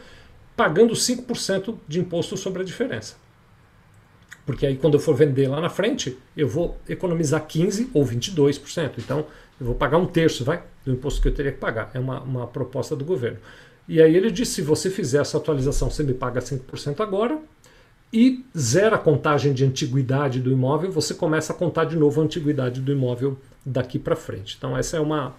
pagando 0.60 0.94
5% 0.94 1.76
de 1.88 2.02
imposto 2.02 2.36
sobre 2.36 2.64
a 2.64 2.66
diferença. 2.66 3.16
Porque 4.46 4.66
aí 4.66 4.76
quando 4.76 4.96
eu 4.96 5.00
for 5.00 5.16
vender 5.16 5.48
lá 5.48 5.62
na 5.62 5.70
frente, 5.70 6.18
eu 6.36 6.50
vou 6.50 6.78
economizar 6.90 7.48
15% 7.48 7.92
ou 7.94 8.06
22%. 8.06 8.92
Então 8.98 9.20
eu 9.58 9.68
vou 9.68 9.76
pagar 9.76 9.98
um 9.98 10.06
terço 10.06 10.44
vai, 10.44 10.62
do 10.84 10.92
imposto 10.92 11.22
que 11.22 11.30
eu 11.30 11.34
teria 11.34 11.54
que 11.54 11.60
pagar. 11.60 11.92
É 11.94 12.00
uma, 12.00 12.20
uma 12.20 12.46
proposta 12.46 12.94
do 12.94 13.06
governo. 13.06 13.38
E 13.88 14.02
aí 14.02 14.14
ele 14.14 14.30
disse, 14.30 14.56
se 14.56 14.62
você 14.62 14.90
fizer 14.90 15.22
essa 15.22 15.38
atualização, 15.38 15.90
você 15.90 16.04
me 16.04 16.14
paga 16.14 16.42
5% 16.42 17.00
agora, 17.00 17.40
e 18.12 18.44
zera 18.58 18.98
a 18.98 19.00
contagem 19.00 19.54
de 19.54 19.64
antiguidade 19.64 20.42
do 20.42 20.52
imóvel, 20.52 20.92
você 20.92 21.14
começa 21.14 21.54
a 21.54 21.56
contar 21.56 21.86
de 21.86 21.96
novo 21.96 22.20
a 22.20 22.26
antiguidade 22.26 22.82
do 22.82 22.92
imóvel 22.92 23.40
daqui 23.66 23.98
para 23.98 24.16
frente. 24.18 24.56
Então 24.58 24.78
essa 24.78 24.98
é 24.98 25.00
uma 25.00 25.36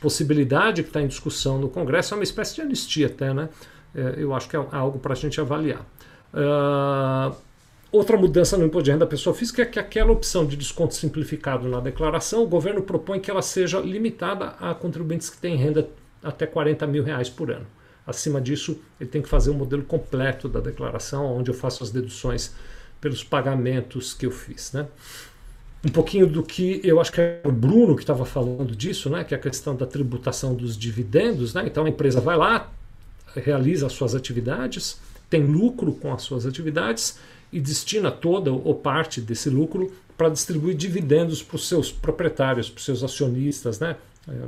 possibilidade 0.00 0.82
que 0.82 0.88
está 0.88 1.00
em 1.00 1.06
discussão 1.06 1.60
no 1.60 1.68
Congresso, 1.68 2.12
é 2.12 2.16
uma 2.16 2.24
espécie 2.24 2.56
de 2.56 2.62
anistia 2.62 3.06
até, 3.06 3.32
né? 3.32 3.48
É, 3.94 4.14
eu 4.18 4.34
acho 4.34 4.48
que 4.48 4.56
é 4.56 4.66
algo 4.72 4.98
para 4.98 5.12
a 5.12 5.16
gente 5.16 5.40
avaliar. 5.40 5.86
Uh, 6.32 7.34
outra 7.92 8.16
mudança 8.16 8.56
no 8.56 8.64
imposto 8.64 8.84
de 8.84 8.90
renda 8.90 9.04
da 9.04 9.10
pessoa 9.10 9.34
física 9.34 9.62
é 9.62 9.64
que 9.64 9.78
aquela 9.78 10.10
opção 10.10 10.44
de 10.44 10.56
desconto 10.56 10.94
simplificado 10.94 11.68
na 11.68 11.80
declaração, 11.80 12.42
o 12.42 12.46
governo 12.46 12.82
propõe 12.82 13.20
que 13.20 13.30
ela 13.30 13.42
seja 13.42 13.78
limitada 13.78 14.54
a 14.60 14.74
contribuintes 14.74 15.30
que 15.30 15.38
têm 15.38 15.56
renda 15.56 15.88
até 16.22 16.46
40 16.46 16.86
mil 16.86 17.04
reais 17.04 17.30
por 17.30 17.50
ano. 17.50 17.66
Acima 18.06 18.40
disso, 18.40 18.78
ele 19.00 19.08
tem 19.08 19.22
que 19.22 19.28
fazer 19.28 19.50
um 19.50 19.54
modelo 19.54 19.82
completo 19.82 20.48
da 20.48 20.60
declaração, 20.60 21.24
onde 21.36 21.50
eu 21.50 21.54
faço 21.54 21.82
as 21.82 21.90
deduções 21.90 22.52
pelos 23.00 23.22
pagamentos 23.22 24.12
que 24.12 24.26
eu 24.26 24.30
fiz. 24.30 24.72
Né? 24.72 24.86
Um 25.84 25.90
pouquinho 25.90 26.26
do 26.26 26.42
que 26.42 26.80
eu 26.82 27.00
acho 27.00 27.12
que 27.12 27.20
é 27.20 27.40
o 27.44 27.52
Bruno 27.52 27.94
que 27.94 28.02
estava 28.02 28.24
falando 28.24 28.74
disso, 28.74 29.08
né? 29.08 29.24
que 29.24 29.34
é 29.34 29.36
a 29.36 29.40
questão 29.40 29.76
da 29.76 29.86
tributação 29.86 30.54
dos 30.54 30.76
dividendos. 30.76 31.54
Né? 31.54 31.64
Então 31.66 31.84
a 31.84 31.88
empresa 31.88 32.20
vai 32.20 32.36
lá, 32.36 32.70
realiza 33.40 33.86
as 33.86 33.92
suas 33.92 34.14
atividades, 34.14 35.00
tem 35.28 35.44
lucro 35.44 35.92
com 35.92 36.12
as 36.12 36.22
suas 36.22 36.46
atividades 36.46 37.18
e 37.52 37.60
destina 37.60 38.10
toda 38.10 38.52
ou 38.52 38.74
parte 38.74 39.20
desse 39.20 39.48
lucro 39.48 39.92
para 40.16 40.28
distribuir 40.28 40.76
dividendos 40.76 41.42
para 41.42 41.56
os 41.56 41.68
seus 41.68 41.90
proprietários, 41.90 42.70
para 42.70 42.78
os 42.78 42.84
seus 42.84 43.02
acionistas, 43.02 43.80
né? 43.80 43.96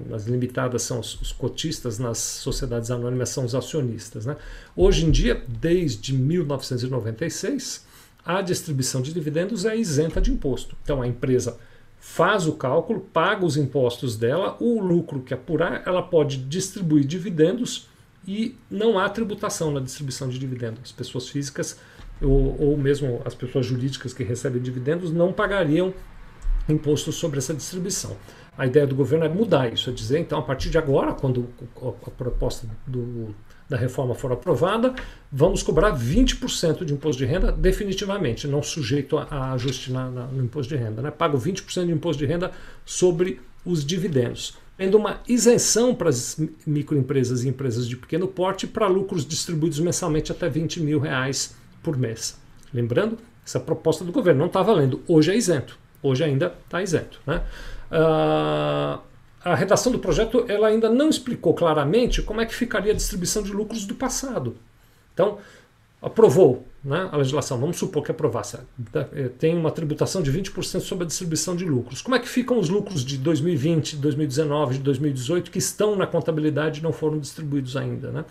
Nas 0.08 0.26
limitadas 0.26 0.82
são 0.82 1.00
os, 1.00 1.32
cotistas, 1.32 1.98
nas 1.98 2.16
sociedades 2.16 2.90
anônimas 2.90 3.28
são 3.28 3.44
os 3.44 3.54
acionistas. 3.54 4.24
Né? 4.24 4.34
Hoje 4.74 5.04
em 5.04 5.10
dia, 5.10 5.44
desde 5.46 6.14
1996, 6.14 7.84
a 8.24 8.40
distribuição 8.40 9.02
de 9.02 9.12
dividendos 9.12 9.66
é 9.66 9.76
isenta 9.76 10.18
de 10.18 10.32
imposto. 10.32 10.74
Então 10.82 11.02
a 11.02 11.06
empresa 11.06 11.58
faz 12.00 12.46
o 12.46 12.52
cálculo, 12.52 13.00
paga 13.00 13.44
os 13.44 13.58
impostos 13.58 14.16
dela, 14.16 14.56
o 14.60 14.80
lucro 14.80 15.20
que 15.20 15.34
apurar, 15.34 15.82
ela 15.84 16.02
pode 16.02 16.38
distribuir 16.38 17.04
dividendos 17.04 17.86
e 18.26 18.56
não 18.70 18.98
há 18.98 19.08
tributação 19.08 19.70
na 19.70 19.80
distribuição 19.80 20.28
de 20.28 20.38
dividendos. 20.38 20.80
As 20.84 20.92
pessoas 20.92 21.28
físicas 21.28 21.78
ou, 22.20 22.60
ou 22.60 22.76
mesmo 22.76 23.20
as 23.24 23.34
pessoas 23.34 23.66
jurídicas 23.66 24.12
que 24.12 24.24
recebem 24.24 24.60
dividendos 24.60 25.10
não 25.10 25.32
pagariam 25.32 25.92
imposto 26.68 27.12
sobre 27.12 27.38
essa 27.38 27.54
distribuição. 27.54 28.16
A 28.58 28.66
ideia 28.66 28.86
do 28.86 28.94
governo 28.94 29.24
é 29.24 29.28
mudar 29.28 29.72
isso, 29.72 29.90
é 29.90 29.92
dizer, 29.92 30.18
então, 30.18 30.38
a 30.38 30.42
partir 30.42 30.70
de 30.70 30.78
agora, 30.78 31.12
quando 31.12 31.48
a 31.76 32.10
proposta 32.10 32.66
do, 32.86 33.34
da 33.68 33.76
reforma 33.76 34.14
for 34.14 34.32
aprovada, 34.32 34.94
vamos 35.30 35.62
cobrar 35.62 35.92
20% 35.92 36.84
de 36.84 36.94
imposto 36.94 37.18
de 37.18 37.26
renda 37.26 37.52
definitivamente, 37.52 38.48
não 38.48 38.62
sujeito 38.62 39.18
a, 39.18 39.52
ajuste 39.52 39.92
na, 39.92 40.10
na, 40.10 40.26
no 40.26 40.42
imposto 40.42 40.74
de 40.74 40.82
renda. 40.82 41.02
Né? 41.02 41.10
Pago 41.10 41.38
20% 41.38 41.84
de 41.84 41.92
imposto 41.92 42.18
de 42.18 42.26
renda 42.26 42.50
sobre 42.84 43.40
os 43.64 43.84
dividendos 43.84 44.56
tendo 44.76 44.96
uma 44.96 45.20
isenção 45.26 45.94
para 45.94 46.10
as 46.10 46.38
microempresas 46.66 47.44
e 47.44 47.48
empresas 47.48 47.88
de 47.88 47.96
pequeno 47.96 48.28
porte 48.28 48.66
para 48.66 48.86
lucros 48.86 49.26
distribuídos 49.26 49.80
mensalmente 49.80 50.30
até 50.30 50.48
20 50.48 50.80
mil 50.80 50.98
reais 50.98 51.56
por 51.82 51.96
mês. 51.96 52.38
Lembrando, 52.72 53.18
essa 53.44 53.58
proposta 53.58 54.04
do 54.04 54.12
governo 54.12 54.40
não 54.40 54.46
está 54.46 54.62
valendo. 54.62 55.00
Hoje 55.08 55.32
é 55.32 55.36
isento. 55.36 55.78
Hoje 56.02 56.24
ainda 56.24 56.54
está 56.64 56.82
isento. 56.82 57.20
Né? 57.26 57.42
Uh, 57.90 59.00
a 59.42 59.54
redação 59.54 59.92
do 59.92 59.98
projeto 59.98 60.44
ela 60.48 60.66
ainda 60.66 60.90
não 60.90 61.08
explicou 61.08 61.54
claramente 61.54 62.20
como 62.20 62.40
é 62.40 62.46
que 62.46 62.54
ficaria 62.54 62.92
a 62.92 62.96
distribuição 62.96 63.42
de 63.42 63.52
lucros 63.52 63.86
do 63.86 63.94
passado. 63.94 64.56
Então, 65.14 65.38
aprovou 66.02 66.66
né, 66.86 67.08
a 67.10 67.16
legislação, 67.16 67.58
vamos 67.58 67.78
supor 67.78 68.04
que 68.04 68.12
aprovasse, 68.12 68.58
eh, 68.94 69.28
tem 69.40 69.56
uma 69.56 69.72
tributação 69.72 70.22
de 70.22 70.30
20% 70.30 70.78
sobre 70.78 71.02
a 71.02 71.06
distribuição 71.08 71.56
de 71.56 71.64
lucros. 71.64 72.00
Como 72.00 72.14
é 72.14 72.20
que 72.20 72.28
ficam 72.28 72.60
os 72.60 72.68
lucros 72.68 73.04
de 73.04 73.18
2020, 73.18 73.96
2019, 73.96 74.74
de 74.74 74.80
2018 74.84 75.50
que 75.50 75.58
estão 75.58 75.96
na 75.96 76.06
contabilidade 76.06 76.78
e 76.78 76.82
não 76.84 76.92
foram 76.92 77.18
distribuídos 77.18 77.76
ainda? 77.76 78.12
Né? 78.12 78.24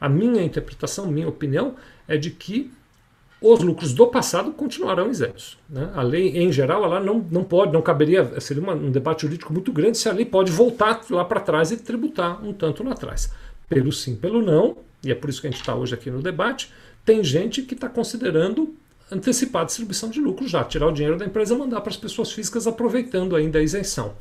A 0.00 0.08
minha 0.08 0.42
interpretação, 0.42 1.06
minha 1.06 1.28
opinião, 1.28 1.74
é 2.08 2.16
de 2.16 2.30
que 2.30 2.72
os 3.42 3.60
lucros 3.60 3.92
do 3.92 4.06
passado 4.06 4.52
continuarão 4.52 5.10
isentos. 5.10 5.58
Né? 5.68 5.90
A 5.94 6.00
lei, 6.00 6.38
em 6.38 6.50
geral, 6.50 6.82
ela 6.84 7.00
não, 7.00 7.26
não 7.30 7.44
pode, 7.44 7.74
não 7.74 7.82
caberia, 7.82 8.40
seria 8.40 8.62
uma, 8.62 8.72
um 8.72 8.90
debate 8.90 9.20
jurídico 9.22 9.52
muito 9.52 9.70
grande 9.70 9.98
se 9.98 10.08
a 10.08 10.12
lei 10.12 10.24
pode 10.24 10.50
voltar 10.50 11.02
lá 11.10 11.26
para 11.26 11.40
trás 11.40 11.70
e 11.70 11.76
tributar 11.76 12.42
um 12.42 12.54
tanto 12.54 12.82
lá 12.82 12.92
atrás. 12.92 13.30
Pelo 13.68 13.92
sim, 13.92 14.16
pelo 14.16 14.40
não, 14.40 14.78
e 15.04 15.12
é 15.12 15.14
por 15.14 15.28
isso 15.28 15.42
que 15.42 15.46
a 15.46 15.50
gente 15.50 15.60
está 15.60 15.74
hoje 15.74 15.92
aqui 15.92 16.10
no 16.10 16.22
debate, 16.22 16.72
tem 17.08 17.24
gente 17.24 17.62
que 17.62 17.72
está 17.72 17.88
considerando 17.88 18.76
antecipar 19.10 19.62
a 19.62 19.64
distribuição 19.64 20.10
de 20.10 20.20
lucro 20.20 20.46
já, 20.46 20.62
tirar 20.62 20.88
o 20.88 20.92
dinheiro 20.92 21.16
da 21.16 21.24
empresa 21.24 21.54
e 21.54 21.56
mandar 21.58 21.80
para 21.80 21.88
as 21.88 21.96
pessoas 21.96 22.30
físicas 22.30 22.66
aproveitando 22.66 23.34
ainda 23.34 23.58
a 23.58 23.62
isenção. 23.62 24.12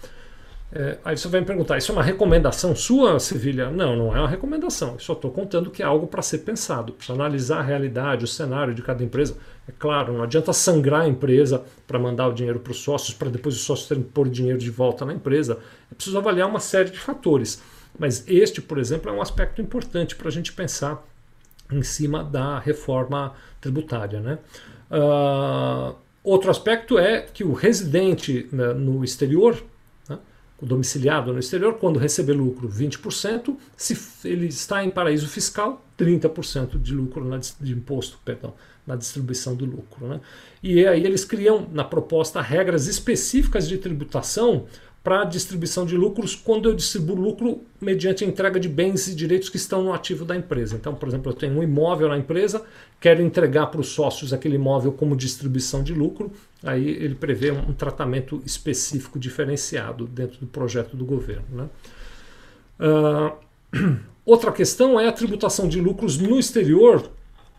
É, 0.72 0.98
aí 1.04 1.18
você 1.18 1.28
vai 1.28 1.42
me 1.42 1.46
perguntar, 1.46 1.78
isso 1.78 1.92
é 1.92 1.96
uma 1.96 2.02
recomendação 2.02 2.74
sua, 2.74 3.20
Sevilha? 3.20 3.70
Não, 3.70 3.94
não 3.98 4.16
é 4.16 4.22
uma 4.22 4.30
recomendação. 4.30 4.94
Eu 4.94 5.00
só 5.00 5.12
estou 5.12 5.32
contando 5.32 5.70
que 5.70 5.84
é 5.84 5.86
algo 5.86 6.08
para 6.08 6.22
ser 6.22 6.38
pensado, 6.40 6.94
para 6.94 7.14
analisar 7.14 7.60
a 7.60 7.62
realidade, 7.62 8.24
o 8.24 8.28
cenário 8.28 8.74
de 8.74 8.82
cada 8.82 9.04
empresa. 9.04 9.36
É 9.68 9.74
claro, 9.78 10.14
não 10.14 10.24
adianta 10.24 10.54
sangrar 10.54 11.02
a 11.02 11.08
empresa 11.10 11.66
para 11.86 12.00
mandar 12.00 12.30
o 12.30 12.34
dinheiro 12.34 12.62
para 12.62 12.72
os 12.72 12.80
sócios, 12.80 13.14
para 13.14 13.30
depois 13.30 13.54
os 13.54 13.64
sócios 13.64 13.90
terem 13.90 14.02
que 14.02 14.12
pôr 14.12 14.30
dinheiro 14.30 14.60
de 14.60 14.72
volta 14.72 15.04
na 15.04 15.12
empresa. 15.12 15.60
É 15.92 15.96
preciso 15.96 16.18
avaliar 16.18 16.48
uma 16.48 16.62
série 16.62 16.90
de 16.90 17.00
fatores. 17.00 17.62
Mas 18.00 18.24
este, 18.30 18.62
por 18.62 18.78
exemplo, 18.78 19.12
é 19.12 19.14
um 19.14 19.22
aspecto 19.22 19.62
importante 19.62 20.16
para 20.16 20.30
a 20.30 20.32
gente 20.32 20.54
pensar 20.54 21.06
em 21.72 21.84
cima 21.84 22.24
da 22.24 22.60
reforma 22.60 23.34
tributária. 23.60 24.20
Né? 24.20 24.38
Uh, 24.92 25.96
outro 26.24 26.50
aspecto 26.50 26.98
é 26.98 27.22
que 27.22 27.44
o 27.44 27.54
residente 27.54 28.48
né, 28.52 28.74
no 28.74 29.04
exterior, 29.04 29.62
né, 30.10 30.18
o 30.62 30.66
domiciliado 30.66 31.34
no 31.34 31.40
exterior, 31.40 31.76
quando 31.76 32.00
receber 32.00 32.34
lucro 32.34 32.70
20%, 32.70 33.56
se 33.76 33.98
ele 34.28 34.48
está 34.48 34.84
em 34.84 34.90
paraíso 34.90 35.28
fiscal, 35.28 35.86
30% 35.98 36.82
de 36.82 36.94
lucro 36.94 37.26
na, 37.26 37.40
de 37.60 37.74
imposto, 37.74 38.20
perdão, 38.24 38.54
na 38.86 38.96
distribuição 38.96 39.56
do 39.56 39.66
lucro. 39.66 40.08
Né? 40.08 40.22
E 40.64 40.88
aí 40.88 41.04
eles 41.06 41.26
criam 41.26 41.68
na 41.72 41.84
proposta 41.84 42.42
regras 42.42 42.88
específicas 42.88 43.68
de 43.68 43.78
tributação 43.78 44.66
para 45.08 45.24
distribuição 45.24 45.86
de 45.86 45.96
lucros 45.96 46.36
quando 46.36 46.68
eu 46.68 46.76
distribuo 46.76 47.16
lucro 47.16 47.62
mediante 47.80 48.26
a 48.26 48.28
entrega 48.28 48.60
de 48.60 48.68
bens 48.68 49.08
e 49.08 49.16
direitos 49.16 49.48
que 49.48 49.56
estão 49.56 49.82
no 49.82 49.94
ativo 49.94 50.26
da 50.26 50.36
empresa. 50.36 50.76
Então, 50.76 50.94
por 50.94 51.08
exemplo, 51.08 51.32
eu 51.32 51.34
tenho 51.34 51.58
um 51.58 51.64
imóvel 51.64 52.10
na 52.10 52.18
empresa, 52.18 52.62
quero 53.00 53.22
entregar 53.22 53.68
para 53.68 53.80
os 53.80 53.88
sócios 53.88 54.34
aquele 54.34 54.56
imóvel 54.56 54.92
como 54.92 55.16
distribuição 55.16 55.82
de 55.82 55.94
lucro, 55.94 56.30
aí 56.62 56.90
ele 56.90 57.16
prevê 57.16 57.52
um 57.52 57.72
tratamento 57.72 58.42
específico 58.46 59.18
diferenciado 59.18 60.06
dentro 60.08 60.42
do 60.42 60.46
projeto 60.46 60.98
do 60.98 61.06
governo. 61.06 61.46
Né? 61.54 61.70
Uh, 62.78 64.00
outra 64.26 64.52
questão 64.52 65.00
é 65.00 65.08
a 65.08 65.14
tributação 65.14 65.70
de 65.70 65.80
lucros 65.80 66.18
no 66.18 66.38
exterior 66.38 67.10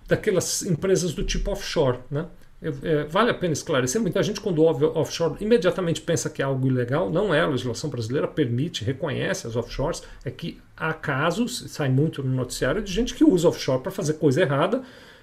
daquelas 0.07 0.65
empresas 0.65 1.15
do 1.15 1.25
tipo 1.25 1.51
offshore. 1.51 2.01
Né? 2.11 2.27
É, 2.61 3.05
vale 3.05 3.31
a 3.31 3.35
pena 3.35 3.53
esclarecer, 3.53 4.01
muita 4.01 4.21
gente 4.21 4.41
quando 4.41 4.65
ouve 4.65 4.85
offshore 4.85 5.37
imediatamente 5.41 6.01
pensa 6.01 6.29
que 6.29 6.43
é 6.43 6.45
algo 6.45 6.67
ilegal, 6.67 7.09
não 7.09 7.33
é, 7.33 7.41
a 7.41 7.47
legislação 7.47 7.89
brasileira 7.89 8.27
permite, 8.27 8.83
reconhece 8.83 9.47
as 9.47 9.55
offshores, 9.55 10.03
é 10.25 10.31
que 10.31 10.61
há 10.77 10.93
casos, 10.93 11.67
sai 11.69 11.89
muito 11.89 12.21
no 12.21 12.35
noticiário, 12.35 12.83
de 12.83 12.93
gente 12.93 13.15
que 13.15 13.23
usa 13.23 13.49
offshore 13.49 13.81
para 13.81 13.93
fazer 13.93 14.15
coisa 14.15 14.43
errada 14.43 14.83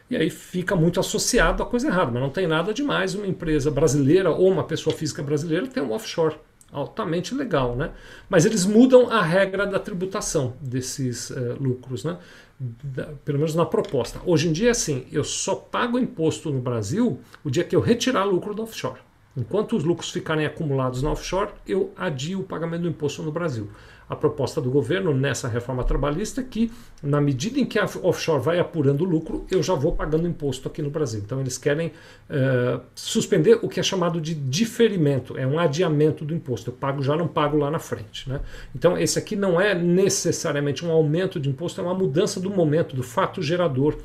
e 0.09 0.15
aí 0.15 0.29
fica 0.29 0.77
muito 0.77 0.97
associado 0.97 1.61
à 1.61 1.65
coisa 1.65 1.87
errada, 1.87 2.11
mas 2.11 2.21
não 2.21 2.29
tem 2.29 2.47
nada 2.47 2.73
demais 2.73 3.15
uma 3.15 3.27
empresa 3.27 3.69
brasileira 3.69 4.29
ou 4.29 4.49
uma 4.49 4.63
pessoa 4.63 4.95
física 4.95 5.21
brasileira 5.21 5.67
ter 5.67 5.81
um 5.81 5.91
offshore 5.91 6.37
altamente 6.71 7.33
legal, 7.33 7.75
né? 7.75 7.91
Mas 8.29 8.45
eles 8.45 8.65
mudam 8.65 9.09
a 9.09 9.21
regra 9.21 9.65
da 9.65 9.79
tributação 9.79 10.53
desses 10.59 11.29
uh, 11.29 11.55
lucros, 11.59 12.03
né? 12.03 12.17
Da, 12.57 13.07
pelo 13.25 13.37
menos 13.37 13.53
na 13.53 13.65
proposta. 13.65 14.21
Hoje 14.25 14.47
em 14.47 14.53
dia 14.53 14.69
é 14.69 14.71
assim, 14.71 15.05
eu 15.11 15.23
só 15.23 15.55
pago 15.55 15.99
imposto 15.99 16.49
no 16.49 16.61
Brasil 16.61 17.19
o 17.43 17.51
dia 17.51 17.65
que 17.65 17.75
eu 17.75 17.81
retirar 17.81 18.23
lucro 18.23 18.53
do 18.53 18.63
offshore. 18.63 18.99
Enquanto 19.35 19.75
os 19.75 19.83
lucros 19.83 20.09
ficarem 20.09 20.45
acumulados 20.45 21.01
na 21.01 21.11
offshore, 21.11 21.51
eu 21.67 21.91
adio 21.97 22.39
o 22.39 22.43
pagamento 22.43 22.83
do 22.83 22.87
imposto 22.87 23.21
no 23.21 23.31
Brasil 23.31 23.69
a 24.07 24.15
proposta 24.15 24.61
do 24.61 24.69
governo 24.69 25.13
nessa 25.13 25.47
reforma 25.47 25.83
trabalhista 25.83 26.43
que, 26.43 26.71
na 27.01 27.19
medida 27.19 27.59
em 27.59 27.65
que 27.65 27.79
a 27.79 27.85
offshore 28.03 28.41
vai 28.41 28.59
apurando 28.59 29.03
lucro, 29.03 29.45
eu 29.49 29.63
já 29.63 29.73
vou 29.73 29.93
pagando 29.93 30.27
imposto 30.27 30.67
aqui 30.67 30.81
no 30.81 30.89
Brasil. 30.89 31.21
Então, 31.25 31.39
eles 31.39 31.57
querem 31.57 31.87
uh, 31.87 32.81
suspender 32.93 33.59
o 33.61 33.69
que 33.69 33.79
é 33.79 33.83
chamado 33.83 34.21
de 34.21 34.35
diferimento, 34.35 35.37
é 35.37 35.45
um 35.47 35.57
adiamento 35.57 36.23
do 36.23 36.35
imposto. 36.35 36.69
Eu 36.69 36.75
pago, 36.75 37.01
já 37.01 37.15
não 37.15 37.27
pago 37.27 37.57
lá 37.57 37.71
na 37.71 37.79
frente. 37.79 38.29
Né? 38.29 38.39
Então, 38.75 38.97
esse 38.97 39.17
aqui 39.17 39.35
não 39.35 39.59
é 39.59 39.73
necessariamente 39.73 40.85
um 40.85 40.91
aumento 40.91 41.39
de 41.39 41.49
imposto, 41.49 41.81
é 41.81 41.83
uma 41.83 41.95
mudança 41.95 42.39
do 42.39 42.49
momento, 42.49 42.95
do 42.95 43.03
fato 43.03 43.41
gerador 43.41 43.97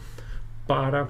para 0.66 1.08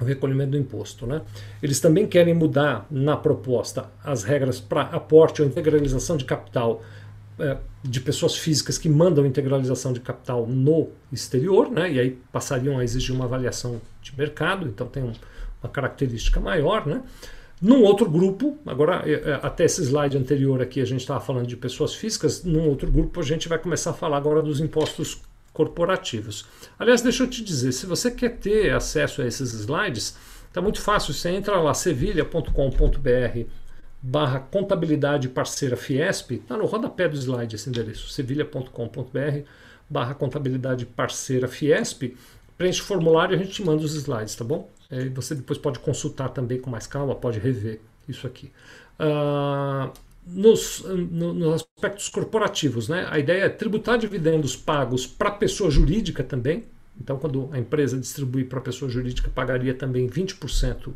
o 0.00 0.04
recolhimento 0.04 0.52
do 0.52 0.58
imposto. 0.58 1.06
Né? 1.06 1.22
Eles 1.62 1.80
também 1.80 2.06
querem 2.06 2.34
mudar 2.34 2.86
na 2.90 3.16
proposta 3.16 3.90
as 4.04 4.22
regras 4.22 4.60
para 4.60 4.82
aporte 4.82 5.42
ou 5.42 5.48
integralização 5.48 6.16
de 6.16 6.24
capital 6.24 6.82
é, 7.38 7.56
de 7.82 8.00
pessoas 8.00 8.36
físicas 8.36 8.78
que 8.78 8.88
mandam 8.88 9.26
integralização 9.26 9.92
de 9.92 10.00
capital 10.00 10.46
no 10.46 10.90
exterior, 11.10 11.70
né, 11.70 11.92
e 11.92 11.98
aí 11.98 12.18
passariam 12.30 12.78
a 12.78 12.84
exigir 12.84 13.14
uma 13.14 13.24
avaliação 13.24 13.80
de 14.02 14.16
mercado, 14.16 14.66
então 14.68 14.86
tem 14.86 15.02
um, 15.02 15.12
uma 15.62 15.70
característica 15.70 16.38
maior. 16.38 16.86
Né. 16.86 17.02
Num 17.60 17.82
outro 17.82 18.10
grupo, 18.10 18.58
agora 18.66 19.02
é, 19.06 19.12
é, 19.12 19.40
até 19.42 19.64
esse 19.64 19.82
slide 19.82 20.16
anterior 20.18 20.60
aqui 20.60 20.80
a 20.80 20.84
gente 20.84 21.00
estava 21.00 21.20
falando 21.20 21.46
de 21.46 21.56
pessoas 21.56 21.94
físicas, 21.94 22.44
num 22.44 22.68
outro 22.68 22.90
grupo 22.90 23.20
a 23.20 23.22
gente 23.22 23.48
vai 23.48 23.58
começar 23.58 23.90
a 23.90 23.94
falar 23.94 24.16
agora 24.16 24.42
dos 24.42 24.60
impostos 24.60 25.22
corporativos. 25.52 26.46
Aliás, 26.78 27.02
deixa 27.02 27.22
eu 27.22 27.30
te 27.30 27.42
dizer, 27.42 27.72
se 27.72 27.86
você 27.86 28.10
quer 28.10 28.36
ter 28.38 28.72
acesso 28.72 29.22
a 29.22 29.26
esses 29.26 29.52
slides, 29.52 30.16
está 30.48 30.60
muito 30.60 30.80
fácil, 30.80 31.14
você 31.14 31.30
entra 31.30 31.60
lá 31.60 31.72
sevilha.com.br 31.72 33.46
barra 34.02 34.40
contabilidade 34.40 35.28
parceira 35.28 35.76
Fiesp, 35.76 36.32
está 36.32 36.56
no 36.56 36.66
rodapé 36.66 37.08
do 37.08 37.16
slide 37.16 37.54
esse 37.54 37.68
endereço, 37.68 38.08
sevilha.com.br 38.08 39.46
barra 39.88 40.14
contabilidade 40.14 40.84
parceira 40.84 41.46
Fiesp, 41.46 42.16
preenche 42.58 42.80
o 42.80 42.84
formulário 42.84 43.34
e 43.34 43.36
a 43.36 43.38
gente 43.38 43.52
te 43.52 43.64
manda 43.64 43.82
os 43.82 43.94
slides, 43.94 44.34
tá 44.34 44.44
bom? 44.44 44.68
É, 44.90 45.08
você 45.10 45.34
depois 45.34 45.58
pode 45.58 45.78
consultar 45.78 46.30
também 46.30 46.58
com 46.58 46.68
mais 46.68 46.86
calma, 46.86 47.14
pode 47.14 47.38
rever 47.38 47.80
isso 48.08 48.26
aqui. 48.26 48.50
Uh, 48.98 49.92
nos, 50.26 50.84
no, 50.84 51.32
nos 51.32 51.64
aspectos 51.76 52.08
corporativos, 52.08 52.88
né? 52.88 53.06
a 53.10 53.18
ideia 53.18 53.44
é 53.44 53.48
tributar 53.48 53.98
dividendos 53.98 54.56
pagos 54.56 55.06
para 55.06 55.30
pessoa 55.30 55.70
jurídica 55.70 56.22
também, 56.24 56.64
então, 57.00 57.18
quando 57.18 57.48
a 57.52 57.58
empresa 57.58 57.98
distribui 57.98 58.44
para 58.44 58.58
a 58.58 58.62
pessoa 58.62 58.90
jurídica, 58.90 59.30
pagaria 59.34 59.74
também 59.74 60.08
20% 60.08 60.92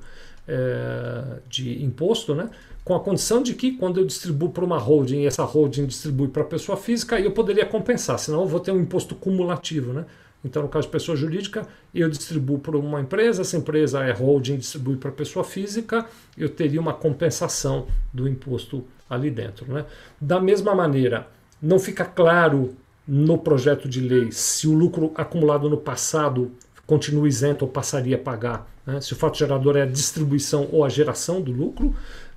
é, 0.47 1.39
de 1.49 1.83
imposto, 1.83 2.35
né? 2.35 2.51
Com 2.87 2.95
a 2.95 3.01
condição 3.01 3.43
de 3.43 3.53
que 3.53 3.73
quando 3.73 3.99
eu 3.99 4.07
distribuo 4.07 4.49
para 4.49 4.65
uma 4.65 4.79
holding 4.79 5.23
e 5.23 5.27
essa 5.27 5.43
holding 5.43 5.87
distribui 5.87 6.29
para 6.29 6.43
a 6.43 6.45
pessoa 6.45 6.79
física, 6.79 7.19
eu 7.19 7.33
poderia 7.33 7.67
compensar, 7.67 8.17
senão 8.17 8.43
eu 8.43 8.47
vou 8.47 8.61
ter 8.61 8.71
um 8.71 8.79
imposto 8.79 9.17
cumulativo. 9.17 9.93
Né? 9.93 10.05
Então, 10.45 10.63
no 10.63 10.69
caso 10.69 10.87
de 10.87 10.93
pessoa 10.93 11.17
jurídica, 11.17 11.67
eu 11.93 12.09
distribuo 12.09 12.61
para 12.61 12.79
uma 12.79 13.01
empresa, 13.01 13.43
essa 13.43 13.57
empresa 13.57 14.05
é 14.05 14.13
holding, 14.13 14.57
distribui 14.57 14.99
para 14.99 15.11
a 15.11 15.13
pessoa 15.13 15.45
física, 15.45 16.07
eu 16.39 16.49
teria 16.49 16.81
uma 16.81 16.95
compensação 16.95 17.89
do 18.13 18.29
imposto 18.29 18.85
ali 19.11 19.33
dentro. 19.33 19.67
Né? 19.67 19.85
Da 20.21 20.39
mesma 20.39 20.73
maneira, 20.73 21.27
não 21.61 21.81
fica 21.81 22.05
claro 22.05 22.77
no 23.05 23.37
projeto 23.37 23.89
de 23.89 24.01
lei 24.01 24.31
se 24.31 24.69
o 24.69 24.73
lucro 24.73 25.11
acumulado 25.17 25.69
no 25.69 25.77
passado 25.77 26.53
continua 26.87 27.27
isento 27.27 27.65
ou 27.65 27.71
passaria 27.71 28.15
a 28.15 28.21
pagar, 28.21 28.71
né? 28.87 29.01
se 29.01 29.13
o 29.13 29.17
fato 29.17 29.37
gerador 29.37 29.77
é 29.77 29.83
a 29.83 29.87
distribuição 29.87 30.69
ou 30.71 30.85
a 30.85 30.89
geração 30.89 31.41
do 31.41 31.51
lucro. 31.51 31.93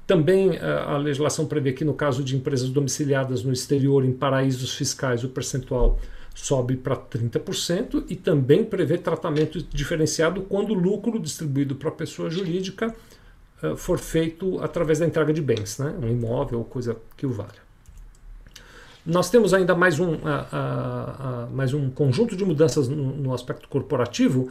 Também 0.10 0.56
eh, 0.56 0.60
a 0.88 0.98
legislação 0.98 1.45
prevê 1.45 1.72
que, 1.72 1.86
no 1.86 1.93
caso 1.93 2.24
de 2.24 2.36
empresas 2.36 2.67
domiciliadas 2.72 3.43
no 3.43 3.54
exterior, 3.54 4.04
em 4.04 4.12
paraísos 4.12 4.74
fiscais, 4.74 5.24
o 5.24 5.30
percentual 5.30 6.00
sobe 6.34 6.76
para 6.76 6.95
30% 6.95 8.06
e 8.10 8.15
também 8.15 8.63
prevê 8.63 8.98
tratamento 8.98 9.62
diferenciado 9.62 10.41
quando 10.41 10.72
o 10.72 10.74
lucro 10.74 11.19
distribuído 11.19 11.76
para 11.76 11.89
a 11.89 11.91
pessoa 11.91 12.28
jurídica 12.28 12.91
uh, 13.62 13.78
for 13.78 14.00
feito 14.00 14.60
através 14.63 14.98
da 14.98 15.06
entrega 15.06 15.32
de 15.32 15.43
bens, 15.43 15.78
né? 15.78 15.93
um 16.02 16.08
imóvel 16.08 16.58
ou 16.58 16.65
coisa 16.65 16.98
que 17.15 17.28
o 17.28 17.30
valha. 17.30 17.62
Nós 19.06 19.30
temos 19.30 19.54
ainda 19.54 19.76
mais 19.76 20.00
um, 20.00 20.13
uh, 20.13 20.15
uh, 20.15 21.52
mais 21.54 21.72
um 21.72 21.88
conjunto 21.88 22.36
de 22.36 22.43
mudanças 22.43 22.88
no, 22.88 23.15
no, 23.15 23.32
aspecto 23.32 23.69
corporativo, 23.69 24.50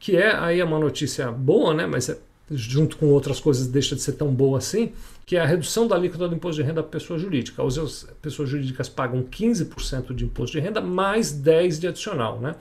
que 0.00 0.16
é 0.16 0.34
aí 0.34 0.60
uma 0.60 0.80
notícia 0.80 1.30
boa, 1.30 1.72
né? 1.72 1.86
mas 1.86 2.08
é 2.08 2.18
junto 2.50 2.96
com 2.96 3.06
outras 3.06 3.40
coisas, 3.40 3.66
deixa 3.66 3.94
de 3.94 4.02
ser 4.02 4.12
tão 4.12 4.32
boa 4.32 4.58
assim, 4.58 4.92
que 5.24 5.36
é 5.36 5.40
a 5.40 5.46
redução 5.46 5.88
da 5.88 5.96
alíquota 5.96 6.28
do 6.28 6.34
imposto 6.34 6.62
de 6.62 6.66
renda 6.66 6.82
da 6.82 6.88
pessoa 6.88 7.18
jurídica. 7.18 7.62
As 7.62 8.06
pessoas 8.22 8.48
jurídicas 8.48 8.88
pagam 8.88 9.22
15% 9.24 10.14
de 10.14 10.24
imposto 10.24 10.56
de 10.56 10.60
renda 10.62 10.80
mais 10.80 11.32
10% 11.32 11.80
de 11.80 11.88
adicional. 11.88 12.40
Né? 12.40 12.54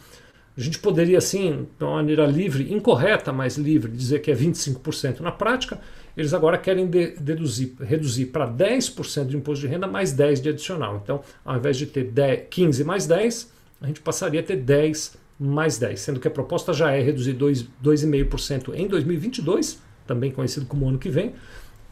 A 0.57 0.61
gente 0.61 0.79
poderia, 0.79 1.17
assim, 1.17 1.67
de 1.77 1.83
uma 1.83 1.95
maneira 1.95 2.25
livre, 2.25 2.73
incorreta, 2.73 3.31
mas 3.31 3.57
livre, 3.57 3.91
dizer 3.91 4.19
que 4.19 4.31
é 4.31 4.35
25% 4.35 5.19
na 5.19 5.31
prática. 5.31 5.79
Eles 6.17 6.33
agora 6.33 6.57
querem 6.57 6.87
de, 6.87 7.15
deduzir, 7.19 7.75
reduzir 7.79 8.27
para 8.27 8.47
10% 8.47 9.27
de 9.27 9.37
imposto 9.37 9.67
de 9.67 9.71
renda 9.71 9.85
mais 9.85 10.15
10% 10.15 10.41
de 10.41 10.49
adicional. 10.49 11.01
Então, 11.03 11.21
ao 11.43 11.57
invés 11.57 11.77
de 11.77 11.85
ter 11.85 12.05
10, 12.05 12.47
15 12.49 12.83
mais 12.83 13.05
10, 13.05 13.51
a 13.81 13.87
gente 13.87 13.99
passaria 13.99 14.39
a 14.39 14.43
ter 14.43 14.55
10 14.55 15.17
mais 15.39 15.77
10, 15.77 15.99
sendo 15.99 16.19
que 16.19 16.27
a 16.27 16.31
proposta 16.31 16.73
já 16.73 16.91
é 16.91 17.01
reduzir 17.01 17.33
2,5% 17.33 18.73
em 18.73 18.87
2022, 18.87 19.81
também 20.07 20.31
conhecido 20.31 20.65
como 20.65 20.87
ano 20.87 20.97
que 20.97 21.09
vem, 21.09 21.33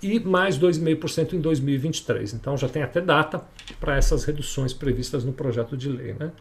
e 0.01 0.19
mais 0.19 0.57
2,5% 0.57 1.33
em 1.33 1.39
2023. 1.39 2.33
Então 2.33 2.57
já 2.57 2.67
tem 2.67 2.83
até 2.83 3.01
data 3.01 3.41
para 3.79 3.95
essas 3.95 4.25
reduções 4.25 4.73
previstas 4.73 5.23
no 5.23 5.33
projeto 5.33 5.77
de 5.77 5.89
lei. 5.89 6.13
Né? 6.13 6.31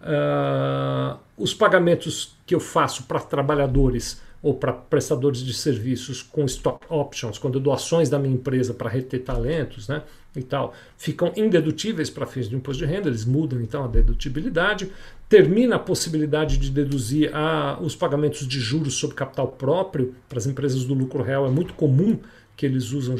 Uh, 0.00 1.18
os 1.36 1.52
pagamentos 1.52 2.36
que 2.46 2.54
eu 2.54 2.60
faço 2.60 3.04
para 3.04 3.20
trabalhadores 3.20 4.20
ou 4.42 4.54
para 4.54 4.72
prestadores 4.72 5.40
de 5.40 5.52
serviços 5.52 6.22
com 6.22 6.46
stock 6.46 6.86
options, 6.88 7.36
quando 7.36 7.56
eu 7.56 7.60
dou 7.60 7.74
ações 7.74 8.08
da 8.08 8.18
minha 8.18 8.34
empresa 8.34 8.72
para 8.72 8.88
reter 8.88 9.22
talentos 9.22 9.86
né, 9.86 10.02
e 10.36 10.42
tal, 10.42 10.74
ficam 10.96 11.32
indedutíveis 11.36 12.08
para 12.08 12.26
fins 12.26 12.48
de 12.48 12.54
imposto 12.54 12.84
de 12.84 12.90
renda, 12.90 13.08
eles 13.08 13.24
mudam 13.24 13.60
então 13.60 13.84
a 13.84 13.88
dedutibilidade, 13.88 14.90
termina 15.28 15.76
a 15.76 15.78
possibilidade 15.78 16.56
de 16.56 16.70
deduzir 16.70 17.34
a, 17.34 17.78
os 17.80 17.96
pagamentos 17.96 18.46
de 18.46 18.60
juros 18.60 18.94
sobre 18.94 19.16
capital 19.16 19.48
próprio 19.48 20.14
para 20.28 20.38
as 20.38 20.46
empresas 20.46 20.84
do 20.84 20.94
lucro 20.94 21.22
real, 21.22 21.46
é 21.46 21.50
muito 21.50 21.74
comum 21.74 22.18
que 22.60 22.66
eles 22.66 22.92
usam 22.92 23.16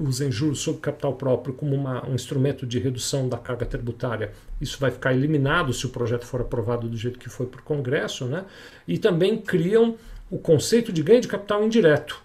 usem 0.00 0.32
juros 0.32 0.58
sobre 0.58 0.80
capital 0.80 1.14
próprio 1.14 1.54
como 1.54 1.76
uma, 1.76 2.04
um 2.08 2.12
instrumento 2.12 2.66
de 2.66 2.76
redução 2.80 3.28
da 3.28 3.38
carga 3.38 3.64
tributária. 3.64 4.32
Isso 4.60 4.80
vai 4.80 4.90
ficar 4.90 5.14
eliminado 5.14 5.72
se 5.72 5.86
o 5.86 5.90
projeto 5.90 6.26
for 6.26 6.40
aprovado 6.40 6.88
do 6.88 6.96
jeito 6.96 7.16
que 7.16 7.28
foi 7.28 7.46
para 7.46 7.60
o 7.60 7.62
Congresso, 7.62 8.24
né? 8.24 8.44
e 8.88 8.98
também 8.98 9.38
criam 9.38 9.94
o 10.28 10.38
conceito 10.38 10.92
de 10.92 11.04
ganho 11.04 11.20
de 11.20 11.28
capital 11.28 11.64
indireto 11.64 12.20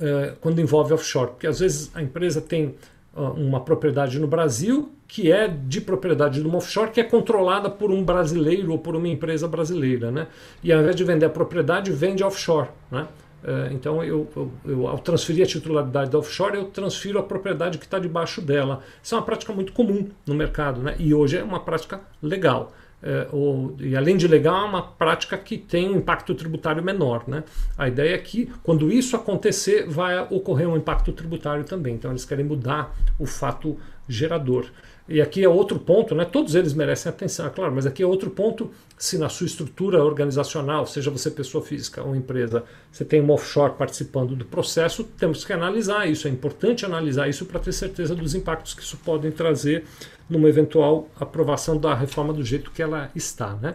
uh, 0.00 0.34
quando 0.40 0.60
envolve 0.60 0.92
offshore, 0.92 1.30
porque 1.30 1.46
às 1.46 1.60
vezes 1.60 1.88
a 1.94 2.02
empresa 2.02 2.40
tem 2.40 2.74
uma 3.14 3.60
propriedade 3.60 4.18
no 4.18 4.26
Brasil 4.26 4.92
que 5.10 5.32
é 5.32 5.48
de 5.48 5.80
propriedade 5.80 6.40
de 6.40 6.46
uma 6.46 6.58
offshore 6.58 6.92
que 6.92 7.00
é 7.00 7.04
controlada 7.04 7.68
por 7.68 7.90
um 7.90 8.04
brasileiro 8.04 8.70
ou 8.70 8.78
por 8.78 8.94
uma 8.94 9.08
empresa 9.08 9.48
brasileira, 9.48 10.08
né? 10.12 10.28
E 10.62 10.72
ao 10.72 10.80
invés 10.80 10.94
de 10.94 11.02
vender 11.02 11.26
a 11.26 11.30
propriedade, 11.30 11.90
vende 11.90 12.22
offshore, 12.22 12.68
né? 12.90 13.08
Uh, 13.42 13.72
então, 13.72 14.04
eu, 14.04 14.28
eu, 14.36 14.50
eu, 14.64 14.86
ao 14.86 14.98
transferir 14.98 15.42
a 15.42 15.46
titularidade 15.46 16.10
da 16.10 16.18
offshore, 16.18 16.56
eu 16.56 16.66
transfiro 16.66 17.18
a 17.18 17.22
propriedade 17.22 17.78
que 17.78 17.84
está 17.84 17.98
debaixo 17.98 18.40
dela. 18.40 18.82
Isso 19.02 19.14
é 19.14 19.18
uma 19.18 19.24
prática 19.24 19.52
muito 19.52 19.72
comum 19.72 20.08
no 20.26 20.34
mercado, 20.34 20.80
né? 20.80 20.94
e 20.98 21.12
hoje 21.14 21.38
é 21.38 21.42
uma 21.42 21.58
prática 21.58 22.00
legal 22.22 22.72
é, 23.02 23.28
ou, 23.32 23.74
e 23.80 23.96
além 23.96 24.16
de 24.16 24.28
legal, 24.28 24.64
é 24.64 24.68
uma 24.68 24.82
prática 24.82 25.36
que 25.38 25.56
tem 25.56 25.90
um 25.90 25.96
impacto 25.96 26.34
tributário 26.34 26.82
menor. 26.82 27.24
Né? 27.26 27.42
A 27.76 27.88
ideia 27.88 28.14
é 28.14 28.18
que, 28.18 28.50
quando 28.62 28.90
isso 28.92 29.16
acontecer, 29.16 29.88
vai 29.88 30.18
ocorrer 30.30 30.68
um 30.68 30.76
impacto 30.76 31.12
tributário 31.12 31.64
também. 31.64 31.94
Então, 31.94 32.10
eles 32.10 32.24
querem 32.24 32.44
mudar 32.44 32.94
o 33.18 33.26
fato 33.26 33.78
gerador. 34.08 34.66
E 35.08 35.20
aqui 35.20 35.42
é 35.42 35.48
outro 35.48 35.78
ponto, 35.78 36.14
né? 36.14 36.24
todos 36.24 36.54
eles 36.54 36.72
merecem 36.72 37.10
atenção, 37.10 37.46
é 37.46 37.50
claro, 37.50 37.74
mas 37.74 37.84
aqui 37.84 38.02
é 38.02 38.06
outro 38.06 38.30
ponto. 38.30 38.70
Se 38.96 39.18
na 39.18 39.28
sua 39.28 39.46
estrutura 39.46 40.04
organizacional, 40.04 40.86
seja 40.86 41.10
você 41.10 41.30
pessoa 41.30 41.64
física 41.64 42.02
ou 42.02 42.14
empresa, 42.14 42.62
você 42.92 43.04
tem 43.04 43.20
um 43.20 43.30
offshore 43.30 43.74
participando 43.74 44.36
do 44.36 44.44
processo, 44.44 45.02
temos 45.02 45.44
que 45.44 45.52
analisar 45.52 46.08
isso. 46.08 46.28
É 46.28 46.30
importante 46.30 46.84
analisar 46.84 47.28
isso 47.28 47.44
para 47.46 47.58
ter 47.58 47.72
certeza 47.72 48.14
dos 48.14 48.34
impactos 48.34 48.74
que 48.74 48.82
isso 48.82 48.98
pode 48.98 49.28
trazer 49.32 49.84
numa 50.28 50.48
eventual 50.48 51.08
aprovação 51.18 51.76
da 51.76 51.94
reforma 51.94 52.32
do 52.32 52.44
jeito 52.44 52.70
que 52.70 52.80
ela 52.80 53.10
está. 53.14 53.54
Né? 53.54 53.74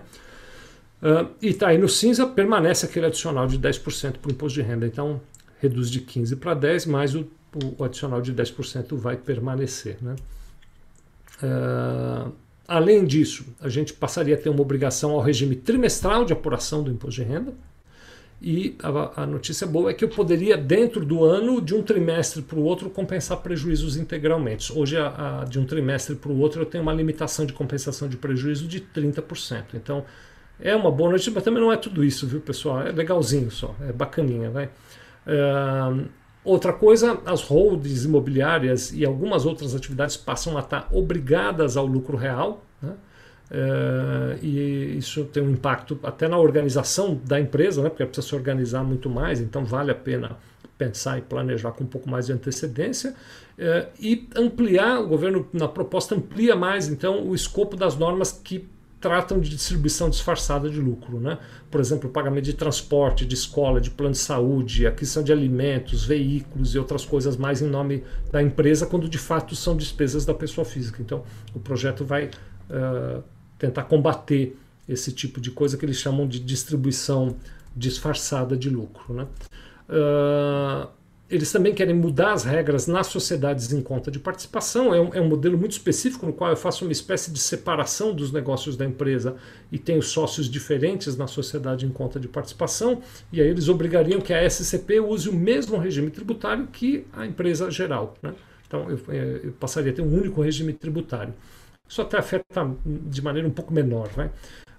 Uh, 1.02 1.30
e 1.42 1.54
tá 1.54 1.68
aí 1.68 1.78
no 1.78 1.90
cinza 1.90 2.26
permanece 2.26 2.86
aquele 2.86 3.08
adicional 3.08 3.46
de 3.46 3.60
10% 3.60 4.20
para 4.20 4.30
o 4.30 4.32
imposto 4.32 4.60
de 4.60 4.66
renda. 4.66 4.88
Então 4.88 5.20
reduz 5.60 5.90
de 5.90 6.02
15% 6.02 6.38
para 6.38 6.56
10%, 6.56 6.88
mas 6.88 7.16
o, 7.16 7.28
o, 7.78 7.84
adicional 7.84 8.22
de 8.22 8.34
10% 8.34 8.96
vai 8.96 9.18
permanecer. 9.18 9.98
Né? 10.02 10.16
Uh, 11.44 12.32
além 12.68 13.06
disso, 13.06 13.46
a 13.62 13.70
gente 13.70 13.94
passaria 13.94 14.36
a 14.36 14.38
ter 14.38 14.50
uma 14.50 14.62
obrigação 14.62 15.12
ao 15.12 15.22
regime 15.22 15.56
trimestral 15.56 16.26
de 16.26 16.34
apuração 16.34 16.84
do 16.84 16.92
imposto 16.92 17.22
de 17.22 17.28
renda. 17.28 17.54
E 18.42 18.76
a, 18.84 19.24
a, 19.24 19.26
notícia 19.26 19.66
boa 19.66 19.90
é 19.90 19.94
que 19.94 20.04
eu 20.04 20.10
poderia, 20.10 20.58
dentro 20.58 21.06
do 21.06 21.24
ano, 21.24 21.62
de 21.62 21.74
um 21.74 21.82
trimestre 21.82 22.42
para 22.42 22.60
o 22.60 22.64
outro, 22.64 22.90
compensar 22.90 23.38
prejuízos 23.38 23.96
integralmente. 23.96 24.78
Hoje, 24.78 24.98
a, 24.98 25.42
a, 25.42 25.46
de 25.46 25.58
um 25.60 25.66
trimestre 25.66 26.16
para 26.16 26.32
o 26.32 26.38
outro, 26.38 26.62
eu 26.62 26.66
tenho 26.66 26.84
uma 26.84 26.94
limitação 26.94 27.46
de 27.46 27.54
compensação 27.54 28.10
de 28.10 28.18
prejuízo 28.18 28.68
de 28.68 28.82
30%. 28.82 29.64
Então, 29.74 30.06
é 30.60 30.76
uma 30.76 30.92
boa 30.92 31.12
notícia, 31.12 31.32
mas 31.34 31.44
também 31.44 31.62
não 31.62 31.72
é 31.72 31.78
tudo 31.78 32.04
isso, 32.04 32.28
viu, 32.28 32.42
pessoal? 32.42 32.82
É 32.82 32.92
legalzinho 32.92 33.50
só, 33.50 33.76
é 33.82 33.92
bacaninha, 33.92 34.50
vai. 34.50 34.66
Uh, 35.26 36.06
outra 36.46 36.72
coisa, 36.72 37.20
as 37.26 37.42
holdings 37.42 38.06
imobiliárias 38.06 38.94
e 38.94 39.04
algumas 39.04 39.46
outras 39.46 39.76
atividades 39.76 40.16
passam 40.16 40.58
a 40.58 40.62
estar 40.62 40.88
obrigadas 40.92 41.76
ao 41.76 41.86
lucro 41.86 42.16
real. 42.16 42.64
Né? 42.82 42.94
Uh, 43.52 44.44
e 44.44 44.98
isso 44.98 45.26
tem 45.26 45.44
um 45.44 45.52
impacto 45.52 46.00
até 46.04 46.28
na 46.28 46.38
organização 46.38 47.20
da 47.26 47.40
empresa, 47.40 47.82
né, 47.82 47.90
porque 47.90 48.06
precisa 48.06 48.28
se 48.28 48.36
organizar 48.36 48.84
muito 48.84 49.10
mais, 49.10 49.40
então 49.40 49.64
vale 49.64 49.92
a 49.92 49.96
pena 49.96 50.38
pensar 50.78 51.18
e 51.18 51.22
planejar 51.22 51.72
com 51.72 51.84
um 51.84 51.88
pouco 51.88 52.10
mais 52.10 52.26
de 52.26 52.34
antecedência 52.34 53.12
uh, 53.12 53.88
e 54.00 54.28
ampliar, 54.36 55.00
o 55.00 55.08
governo 55.08 55.48
na 55.54 55.68
proposta 55.68 56.16
amplia 56.16 56.56
mais 56.56 56.90
então 56.90 57.24
o 57.24 57.36
escopo 57.36 57.78
das 57.78 57.96
normas 57.96 58.32
que 58.32 58.68
tratam 59.00 59.40
de 59.40 59.50
distribuição 59.50 60.10
disfarçada 60.10 60.70
de 60.70 60.80
lucro. 60.80 61.20
Né? 61.20 61.38
Por 61.70 61.80
exemplo, 61.80 62.10
pagamento 62.10 62.46
de 62.46 62.54
transporte, 62.54 63.26
de 63.26 63.36
escola, 63.36 63.80
de 63.80 63.90
plano 63.92 64.14
de 64.14 64.20
saúde, 64.20 64.88
aquisição 64.88 65.24
de 65.24 65.32
alimentos, 65.32 66.06
veículos 66.06 66.74
e 66.74 66.80
outras 66.80 67.06
coisas 67.06 67.38
mais 67.38 67.62
em 67.62 67.68
nome 67.68 68.04
da 68.32 68.42
empresa, 68.42 68.86
quando 68.86 69.08
de 69.08 69.18
fato 69.18 69.56
são 69.56 69.76
despesas 69.76 70.26
da 70.26 70.34
pessoa 70.34 70.66
física. 70.66 71.02
Então, 71.02 71.24
o 71.54 71.60
projeto 71.60 72.04
vai 72.04 72.26
uh, 72.70 73.24
tentar 73.58 73.84
combater 73.84 74.58
esse 74.88 75.12
tipo 75.12 75.42
de 75.42 75.52
coisa 75.52 75.78
que 75.78 75.86
eles 75.86 75.98
chamam 75.98 76.28
de 76.28 76.40
distribuição 76.40 77.36
disfarçada 77.76 78.56
de 78.56 78.70
lucro. 78.70 79.14
Né? 79.14 79.28
Uh, 79.90 80.88
eles 81.28 81.52
também 81.52 81.74
querem 81.74 81.96
mudar 81.96 82.34
as 82.34 82.44
regras 82.44 82.86
nas 82.86 83.08
sociedades 83.08 83.74
em 83.74 83.82
conta 83.82 84.12
de 84.12 84.20
participação. 84.20 84.94
É 84.94 85.02
um, 85.02 85.14
é 85.16 85.22
um, 85.22 85.28
modelo 85.28 85.58
muito 85.58 85.72
específico 85.72 86.26
no 86.26 86.32
qual 86.34 86.52
eu 86.52 86.56
faço 86.56 86.86
uma 86.86 86.92
espécie 86.92 87.32
de 87.32 87.40
separação 87.40 88.14
dos 88.14 88.32
negócios 88.32 88.78
da 88.78 88.86
empresa 88.86 89.36
e 89.72 89.80
tenho 89.80 90.04
sócios 90.04 90.48
diferentes 90.48 91.18
na 91.18 91.26
sociedade 91.26 91.86
em 91.86 91.90
conta 91.90 92.20
de 92.20 92.28
participação. 92.28 93.02
E 93.34 93.42
aí 93.42 93.48
eles 93.48 93.68
obrigariam 93.70 94.22
que 94.22 94.34
a 94.34 94.48
SCP 94.48 95.00
use 95.00 95.28
o 95.28 95.34
mesmo 95.34 95.78
regime 95.78 96.12
tributário 96.12 96.68
que 96.68 97.08
a 97.12 97.26
empresa 97.26 97.72
geral. 97.72 98.14
Né? 98.22 98.34
Então 98.68 98.88
eu, 98.90 99.00
é, 99.10 99.40
eu 99.46 99.52
passaria 99.54 99.92
a 99.92 99.96
ter 99.96 100.04
um 100.04 100.16
único 100.16 100.42
regime 100.42 100.74
tributário. 100.74 101.34
Isso 101.88 102.02
até 102.02 102.18
afeta 102.18 102.70
de 102.86 103.22
maneira 103.24 103.48
um 103.48 103.52
pouco 103.52 103.74
menor. 103.74 104.10
Né? 104.16 104.30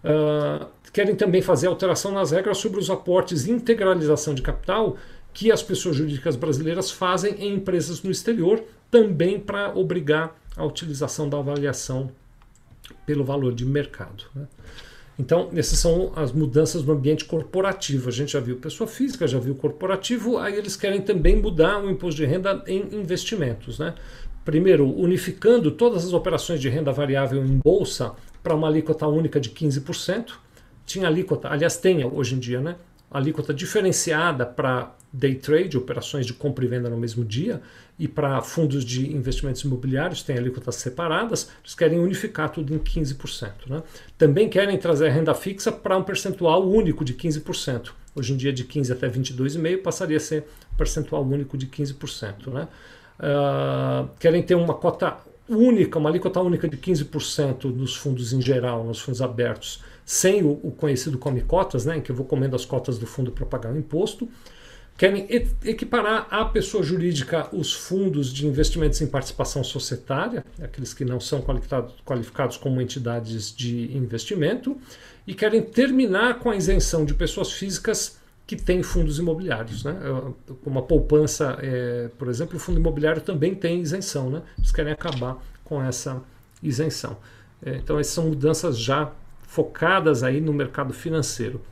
Uh, 0.04 0.66
querem 0.92 1.16
também 1.16 1.42
fazer 1.42 1.66
alteração 1.66 2.12
nas 2.12 2.30
regras 2.30 2.58
sobre 2.58 2.78
os 2.78 2.88
aportes 2.88 3.46
e 3.46 3.50
integralização 3.50 4.32
de 4.32 4.42
capital 4.42 4.96
que 5.36 5.52
as 5.52 5.62
pessoas 5.62 5.96
jurídicas 5.96 6.34
brasileiras 6.34 6.90
fazem 6.90 7.34
em 7.34 7.56
empresas 7.56 8.02
no 8.02 8.10
exterior, 8.10 8.64
também 8.90 9.38
para 9.38 9.76
obrigar 9.76 10.34
a 10.56 10.64
utilização 10.64 11.28
da 11.28 11.36
avaliação 11.36 12.10
pelo 13.04 13.22
valor 13.22 13.54
de 13.54 13.66
mercado. 13.66 14.24
Né? 14.34 14.46
Então, 15.18 15.50
essas 15.54 15.78
são 15.78 16.10
as 16.16 16.32
mudanças 16.32 16.82
no 16.82 16.94
ambiente 16.94 17.26
corporativo. 17.26 18.08
A 18.08 18.12
gente 18.12 18.32
já 18.32 18.40
viu 18.40 18.56
pessoa 18.56 18.88
física, 18.88 19.28
já 19.28 19.38
viu 19.38 19.54
corporativo, 19.54 20.38
aí 20.38 20.54
eles 20.54 20.74
querem 20.74 21.02
também 21.02 21.36
mudar 21.36 21.84
o 21.84 21.90
imposto 21.90 22.16
de 22.16 22.24
renda 22.24 22.64
em 22.66 22.94
investimentos. 22.94 23.78
Né? 23.78 23.94
Primeiro, 24.42 24.90
unificando 24.90 25.70
todas 25.70 26.06
as 26.06 26.14
operações 26.14 26.62
de 26.62 26.70
renda 26.70 26.92
variável 26.92 27.44
em 27.44 27.58
bolsa 27.58 28.14
para 28.42 28.54
uma 28.54 28.68
alíquota 28.68 29.06
única 29.06 29.38
de 29.38 29.50
15%. 29.50 30.32
Tinha 30.86 31.08
alíquota, 31.08 31.50
aliás, 31.50 31.76
tem 31.76 32.02
hoje 32.06 32.36
em 32.36 32.38
dia, 32.38 32.62
né? 32.62 32.76
Alíquota 33.10 33.54
diferenciada 33.54 34.44
para 34.44 34.94
day 35.12 35.34
trade, 35.34 35.78
operações 35.78 36.26
de 36.26 36.34
compra 36.34 36.64
e 36.64 36.68
venda 36.68 36.90
no 36.90 36.96
mesmo 36.96 37.24
dia, 37.24 37.62
e 37.98 38.06
para 38.06 38.42
fundos 38.42 38.84
de 38.84 39.10
investimentos 39.14 39.62
imobiliários 39.62 40.22
tem 40.22 40.36
alíquotas 40.36 40.74
separadas, 40.76 41.50
eles 41.62 41.74
querem 41.74 41.98
unificar 41.98 42.50
tudo 42.50 42.74
em 42.74 42.78
15%. 42.78 43.50
Né? 43.68 43.82
Também 44.18 44.48
querem 44.48 44.76
trazer 44.76 45.06
a 45.06 45.10
renda 45.10 45.34
fixa 45.34 45.72
para 45.72 45.96
um 45.96 46.02
percentual 46.02 46.68
único 46.68 47.04
de 47.04 47.14
15%. 47.14 47.92
Hoje 48.14 48.32
em 48.32 48.36
dia, 48.36 48.52
de 48.52 48.64
15% 48.64 48.92
até 48.92 49.08
22,5% 49.08 49.82
passaria 49.82 50.16
a 50.16 50.20
ser 50.20 50.44
percentual 50.76 51.22
único 51.22 51.56
de 51.56 51.66
15%. 51.66 52.52
Né? 52.52 52.68
uh, 53.20 54.08
querem 54.18 54.42
ter 54.42 54.54
uma 54.54 54.74
cota 54.74 55.16
única, 55.48 55.98
uma 55.98 56.10
alíquota 56.10 56.40
única 56.40 56.68
de 56.68 56.76
15% 56.76 57.64
nos 57.64 57.94
fundos 57.94 58.32
em 58.32 58.40
geral, 58.40 58.84
nos 58.84 59.00
fundos 59.00 59.22
abertos, 59.22 59.82
sem 60.06 60.44
o, 60.44 60.60
o 60.62 60.70
conhecido 60.70 61.18
come 61.18 61.40
cotas, 61.40 61.84
né, 61.84 61.96
em 61.96 62.00
que 62.00 62.12
eu 62.12 62.16
vou 62.16 62.24
comendo 62.24 62.54
as 62.54 62.64
cotas 62.64 62.96
do 62.96 63.06
fundo 63.06 63.32
para 63.32 63.44
pagar 63.44 63.72
o 63.72 63.76
imposto. 63.76 64.28
Querem 64.96 65.26
equiparar 65.62 66.26
à 66.30 66.44
pessoa 66.46 66.82
jurídica 66.82 67.48
os 67.52 67.74
fundos 67.74 68.32
de 68.32 68.46
investimentos 68.46 68.98
em 69.02 69.06
participação 69.06 69.62
societária, 69.62 70.42
aqueles 70.62 70.94
que 70.94 71.04
não 71.04 71.20
são 71.20 71.44
qualificados 72.04 72.56
como 72.56 72.80
entidades 72.80 73.54
de 73.54 73.94
investimento, 73.94 74.78
e 75.26 75.34
querem 75.34 75.60
terminar 75.60 76.38
com 76.38 76.48
a 76.48 76.56
isenção 76.56 77.04
de 77.04 77.12
pessoas 77.12 77.52
físicas 77.52 78.16
que 78.46 78.56
tem 78.56 78.82
fundos 78.82 79.18
imobiliários. 79.18 79.84
Né? 79.84 79.94
Como 80.64 80.78
a 80.78 80.82
poupança, 80.82 81.58
é, 81.60 82.08
por 82.16 82.28
exemplo, 82.28 82.56
o 82.56 82.60
fundo 82.60 82.78
imobiliário 82.78 83.20
também 83.20 83.54
tem 83.54 83.82
isenção. 83.82 84.30
Né? 84.30 84.40
Eles 84.56 84.72
querem 84.72 84.92
acabar 84.92 85.36
com 85.64 85.82
essa 85.82 86.22
isenção. 86.62 87.18
É, 87.62 87.76
então, 87.76 87.98
essas 87.98 88.14
são 88.14 88.28
mudanças 88.28 88.78
já 88.78 89.12
focadas 89.46 90.22
aí 90.22 90.40
no 90.40 90.52
mercado 90.52 90.92
financeiro. 90.92 91.62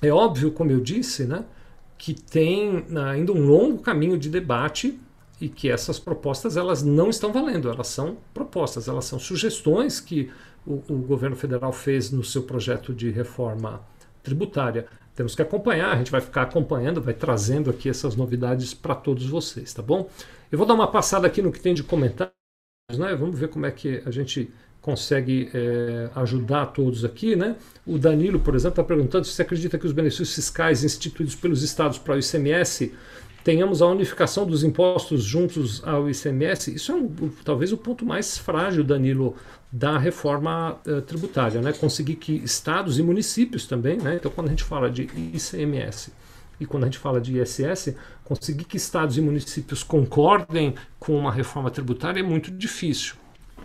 É 0.00 0.10
óbvio, 0.10 0.52
como 0.52 0.70
eu 0.70 0.80
disse, 0.80 1.24
né, 1.24 1.44
que 1.98 2.14
tem 2.14 2.84
ainda 3.10 3.32
um 3.32 3.44
longo 3.46 3.78
caminho 3.78 4.18
de 4.18 4.28
debate 4.28 5.00
e 5.40 5.48
que 5.48 5.70
essas 5.70 5.98
propostas 5.98 6.56
elas 6.56 6.82
não 6.82 7.10
estão 7.10 7.32
valendo, 7.32 7.70
elas 7.70 7.88
são 7.88 8.16
propostas, 8.32 8.88
elas 8.88 9.04
são 9.04 9.18
sugestões 9.18 10.00
que 10.00 10.30
o, 10.66 10.82
o 10.88 10.98
governo 10.98 11.36
federal 11.36 11.72
fez 11.72 12.10
no 12.10 12.24
seu 12.24 12.42
projeto 12.42 12.92
de 12.92 13.10
reforma 13.10 13.80
tributária. 14.22 14.86
Temos 15.14 15.34
que 15.34 15.40
acompanhar, 15.40 15.92
a 15.92 15.96
gente 15.96 16.10
vai 16.10 16.20
ficar 16.20 16.42
acompanhando, 16.42 17.00
vai 17.00 17.14
trazendo 17.14 17.70
aqui 17.70 17.88
essas 17.88 18.16
novidades 18.16 18.74
para 18.74 18.94
todos 18.94 19.26
vocês, 19.26 19.72
tá 19.72 19.82
bom? 19.82 20.10
Eu 20.52 20.58
vou 20.58 20.66
dar 20.66 20.74
uma 20.74 20.90
passada 20.90 21.26
aqui 21.26 21.40
no 21.40 21.50
que 21.50 21.60
tem 21.60 21.72
de 21.72 21.82
comentários, 21.82 22.34
né? 22.98 23.14
Vamos 23.14 23.38
ver 23.38 23.48
como 23.48 23.64
é 23.64 23.70
que 23.70 24.02
a 24.04 24.10
gente 24.10 24.52
consegue 24.86 25.50
é, 25.52 26.08
ajudar 26.14 26.66
todos 26.66 27.04
aqui, 27.04 27.34
né? 27.34 27.56
O 27.84 27.98
Danilo, 27.98 28.38
por 28.38 28.54
exemplo, 28.54 28.80
está 28.80 28.84
perguntando 28.84 29.26
se 29.26 29.32
você 29.32 29.42
acredita 29.42 29.76
que 29.76 29.84
os 29.84 29.90
benefícios 29.90 30.32
fiscais 30.32 30.84
instituídos 30.84 31.34
pelos 31.34 31.64
estados 31.64 31.98
para 31.98 32.14
o 32.14 32.18
ICMS 32.20 32.94
tenhamos 33.42 33.82
a 33.82 33.86
unificação 33.88 34.46
dos 34.46 34.62
impostos 34.62 35.24
juntos 35.24 35.82
ao 35.84 36.08
ICMS. 36.08 36.72
Isso 36.72 36.92
é 36.92 36.94
um, 36.94 37.08
talvez 37.44 37.72
o 37.72 37.76
ponto 37.76 38.06
mais 38.06 38.38
frágil, 38.38 38.84
Danilo, 38.84 39.34
da 39.72 39.98
reforma 39.98 40.78
uh, 40.86 41.02
tributária, 41.02 41.60
né? 41.60 41.72
Conseguir 41.72 42.14
que 42.14 42.34
estados 42.44 42.96
e 42.96 43.02
municípios 43.02 43.66
também, 43.66 43.96
né? 43.96 44.14
Então, 44.14 44.30
quando 44.30 44.46
a 44.46 44.50
gente 44.50 44.62
fala 44.62 44.88
de 44.88 45.02
ICMS 45.34 46.12
e 46.60 46.64
quando 46.64 46.84
a 46.84 46.86
gente 46.86 46.98
fala 46.98 47.20
de 47.20 47.40
ISS, 47.40 47.96
conseguir 48.22 48.64
que 48.64 48.76
estados 48.76 49.18
e 49.18 49.20
municípios 49.20 49.82
concordem 49.82 50.76
com 51.00 51.18
uma 51.18 51.32
reforma 51.32 51.72
tributária 51.72 52.20
é 52.20 52.22
muito 52.22 52.52
difícil. 52.52 53.16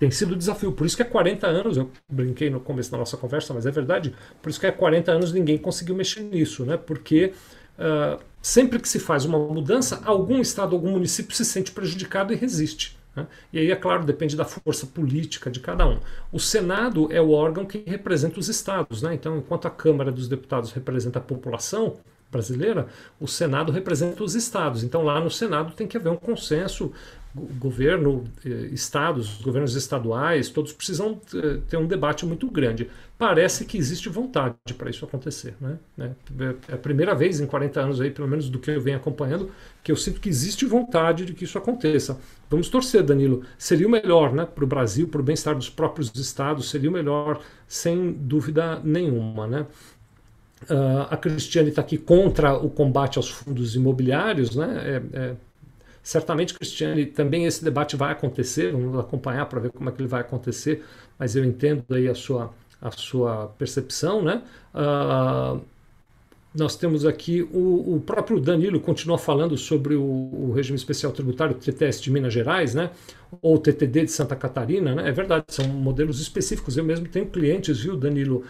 Tem 0.02 0.10
sido 0.10 0.34
um 0.34 0.38
desafio. 0.38 0.72
Por 0.72 0.88
isso 0.88 0.96
que 0.96 1.04
há 1.04 1.06
40 1.06 1.46
anos, 1.46 1.78
eu 1.78 1.92
brinquei 2.10 2.50
no 2.50 2.60
começo 2.60 2.92
da 2.92 2.98
nossa 2.98 3.16
conversa, 3.16 3.54
mas 3.54 3.68
é 3.68 3.72
verdade, 3.72 4.16
por 4.42 4.50
isso 4.50 4.60
que 4.60 4.66
há 4.66 4.72
40 4.72 5.12
anos 5.12 5.32
ninguém 5.32 5.60
conseguiu 5.60 5.94
mexer 5.94 6.22
nisso, 6.22 6.66
né? 6.66 6.76
Porque 6.76 7.34
uh, 7.78 8.20
sempre 8.42 8.80
que 8.80 8.90
se 8.90 8.98
faz 8.98 9.26
uma 9.26 9.38
mudança, 9.38 10.02
algum 10.04 10.42
estado, 10.42 10.76
algum 10.76 10.90
município 10.90 11.36
se 11.36 11.46
sente 11.46 11.72
prejudicado 11.72 12.34
e 12.34 12.36
resiste. 12.36 12.98
Né? 13.16 13.28
E 13.54 13.60
aí, 13.60 13.70
é 13.70 13.76
claro, 13.76 14.04
depende 14.04 14.36
da 14.36 14.44
força 14.44 14.88
política 14.88 15.52
de 15.52 15.60
cada 15.60 15.88
um. 15.88 16.00
O 16.32 16.40
Senado 16.40 17.08
é 17.12 17.22
o 17.22 17.30
órgão 17.30 17.64
que 17.64 17.84
representa 17.86 18.40
os 18.40 18.50
estados. 18.50 19.04
Né? 19.04 19.14
Então, 19.14 19.38
enquanto 19.38 19.68
a 19.68 19.70
Câmara 19.70 20.12
dos 20.12 20.28
Deputados 20.28 20.72
representa 20.72 21.20
a 21.20 21.22
população 21.22 21.98
brasileira, 22.32 22.88
o 23.20 23.28
Senado 23.28 23.72
representa 23.72 24.24
os 24.24 24.34
estados. 24.34 24.84
Então, 24.84 25.04
lá 25.04 25.20
no 25.20 25.30
Senado 25.30 25.74
tem 25.74 25.86
que 25.86 25.96
haver 25.96 26.10
um 26.10 26.16
consenso 26.16 26.92
governo, 27.34 28.26
eh, 28.46 28.70
estados, 28.72 29.42
governos 29.42 29.76
estaduais, 29.76 30.50
todos 30.50 30.74
precisam 30.74 31.20
eh, 31.34 31.60
ter 31.70 31.78
um 31.78 31.88
debate 31.88 32.26
muito 32.26 32.50
grande. 32.50 32.90
Parece 33.18 33.66
que 33.66 33.78
existe 33.78 34.10
vontade 34.10 34.56
para 34.78 34.90
isso 34.90 35.06
acontecer. 35.06 35.56
Né? 35.62 35.78
É 36.70 36.74
a 36.74 36.78
primeira 36.78 37.16
vez 37.16 37.40
em 37.40 37.46
40 37.46 37.80
anos, 37.80 38.02
aí, 38.02 38.12
pelo 38.12 38.28
menos 38.28 38.50
do 38.50 38.60
que 38.60 38.72
eu 38.72 38.82
venho 38.82 38.98
acompanhando, 38.98 39.50
que 39.84 39.92
eu 39.92 39.96
sinto 39.96 40.20
que 40.20 40.28
existe 40.28 40.66
vontade 40.66 41.26
de 41.26 41.34
que 41.34 41.46
isso 41.46 41.58
aconteça. 41.58 42.20
Vamos 42.50 42.68
torcer, 42.68 43.04
Danilo. 43.04 43.44
Seria 43.58 43.88
o 43.88 43.92
melhor 43.92 44.34
né, 44.34 44.46
para 44.46 44.64
o 44.64 44.68
Brasil, 44.68 45.08
para 45.08 45.22
o 45.22 45.24
bem-estar 45.24 45.56
dos 45.56 45.70
próprios 45.70 46.14
estados, 46.16 46.70
seria 46.70 46.90
o 46.90 46.94
melhor, 46.94 47.40
sem 47.68 48.12
dúvida 48.12 48.82
nenhuma. 48.84 49.48
Né? 49.48 49.66
Uh, 50.64 51.08
a 51.10 51.18
Cristiane 51.18 51.70
está 51.70 51.82
aqui 51.82 51.98
contra 51.98 52.56
o 52.56 52.70
combate 52.70 53.18
aos 53.18 53.30
fundos 53.30 53.76
imobiliários, 53.76 54.56
né? 54.56 55.02
É, 55.14 55.18
é, 55.18 55.36
Certamente, 56.04 56.54
Cristiane, 56.54 57.06
também 57.06 57.46
esse 57.46 57.64
debate 57.64 57.96
vai 57.96 58.12
acontecer, 58.12 58.72
vamos 58.72 59.00
acompanhar 59.00 59.46
para 59.46 59.60
ver 59.60 59.72
como 59.72 59.88
é 59.90 59.92
que 59.92 60.02
ele 60.02 60.08
vai 60.08 60.22
acontecer, 60.22 60.84
mas 61.18 61.36
eu 61.36 61.46
entendo 61.46 61.84
aí 61.92 62.08
a 62.08 62.16
sua, 62.16 62.52
a 62.82 62.90
sua 62.92 63.48
percepção, 63.58 64.24
né? 64.24 64.42
Uh, 64.74 65.62
nós 66.54 66.76
temos 66.76 67.06
aqui 67.06 67.44
o, 67.44 67.96
o, 67.96 68.04
próprio 68.06 68.40
Danilo 68.40 68.80
continua 68.80 69.18
falando 69.18 69.58
sobre 69.58 69.96
o, 69.96 70.04
o, 70.04 70.52
regime 70.54 70.76
especial 70.76 71.14
tributário 71.14 71.56
TTS 71.56 72.02
de 72.02 72.12
Minas 72.12 72.34
Gerais, 72.34 72.76
né? 72.76 72.90
Ou 73.42 73.58
TTD 73.58 74.06
de 74.06 74.12
Santa 74.12 74.36
Catarina, 74.36 74.94
né? 74.96 75.08
É 75.08 75.12
verdade, 75.12 75.46
são 75.48 75.66
modelos 75.68 76.20
específicos. 76.20 76.76
Eu 76.76 76.84
mesmo 76.84 77.08
tenho 77.08 77.28
clientes, 77.28 77.80
viu, 77.80 77.96
Danilo, 77.96 78.44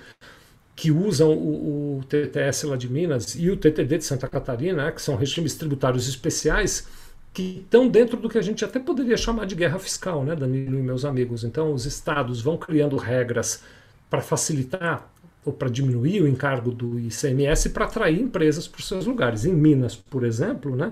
que 0.76 0.90
usam 0.90 1.32
o, 1.32 2.00
o 2.00 2.04
TTS 2.06 2.64
lá 2.64 2.76
de 2.76 2.90
Minas 2.90 3.36
e 3.36 3.52
o 3.52 3.58
TTD 3.58 4.00
de 4.00 4.06
Santa 4.06 4.28
Catarina, 4.28 4.86
né? 4.86 4.92
que 4.92 5.02
são 5.02 5.16
regimes 5.16 5.54
tributários 5.54 6.08
especiais 6.10 6.88
que 7.34 7.60
estão 7.64 7.88
dentro 7.88 8.18
do 8.18 8.30
que 8.30 8.38
a 8.38 8.42
gente 8.42 8.66
até 8.66 8.80
poderia 8.80 9.16
chamar 9.16 9.46
de 9.46 9.56
guerra 9.56 9.80
fiscal, 9.80 10.24
né, 10.24 10.36
Danilo 10.36 10.78
e 10.78 10.82
meus 10.82 11.06
amigos. 11.06 11.44
Então, 11.44 11.74
os 11.74 11.86
estados 11.86 12.42
vão 12.42 12.58
criando 12.58 12.98
regras 12.98 13.64
para 14.10 14.22
facilitar 14.22 15.10
ou 15.46 15.54
para 15.54 15.70
diminuir 15.70 16.22
o 16.22 16.28
encargo 16.28 16.72
do 16.72 17.00
ICMS 17.00 17.70
para 17.70 17.86
atrair 17.86 18.20
empresas 18.22 18.68
para 18.68 18.80
os 18.80 18.88
seus 18.88 19.06
lugares. 19.06 19.46
Em 19.46 19.54
Minas, 19.54 19.96
por 19.96 20.24
exemplo, 20.24 20.76
né, 20.76 20.92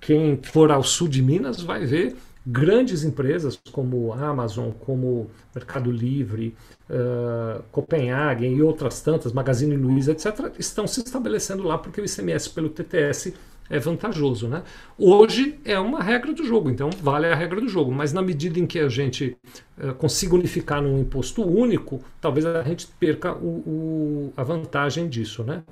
quem 0.00 0.38
for 0.42 0.70
ao 0.70 0.82
sul 0.82 1.06
de 1.06 1.22
Minas 1.22 1.60
vai 1.60 1.84
ver 1.84 2.16
grandes 2.46 3.04
empresas 3.04 3.60
como 3.70 4.12
Amazon, 4.12 4.70
como 4.70 5.30
Mercado 5.54 5.90
Livre, 5.90 6.56
uh, 6.88 7.62
Copenhagen 7.70 8.56
e 8.56 8.62
outras 8.62 9.02
tantas, 9.02 9.34
Magazine 9.34 9.76
Luiza, 9.76 10.12
etc., 10.12 10.54
estão 10.58 10.86
se 10.86 11.00
estabelecendo 11.00 11.62
lá 11.62 11.76
porque 11.76 12.00
o 12.00 12.04
ICMS 12.06 12.48
pelo 12.48 12.70
TTS 12.70 13.34
é 13.70 13.78
vantajoso. 13.78 14.48
Né? 14.48 14.62
Hoje 14.96 15.58
é 15.64 15.78
uma 15.78 16.02
regra 16.02 16.32
do 16.32 16.44
jogo, 16.44 16.70
então 16.70 16.90
vale 17.02 17.26
a 17.26 17.34
regra 17.34 17.60
do 17.60 17.68
jogo, 17.68 17.92
mas 17.92 18.12
na 18.12 18.22
medida 18.22 18.58
em 18.58 18.66
que 18.66 18.78
a 18.78 18.88
gente 18.88 19.36
uh, 19.78 19.94
consiga 19.94 20.34
unificar 20.34 20.82
num 20.82 20.98
imposto 20.98 21.42
único, 21.42 22.02
talvez 22.20 22.46
a 22.46 22.62
gente 22.62 22.86
perca 22.98 23.32
o, 23.34 23.46
o, 23.46 24.32
a 24.36 24.42
vantagem 24.42 25.08
disso. 25.08 25.42
Né? 25.42 25.62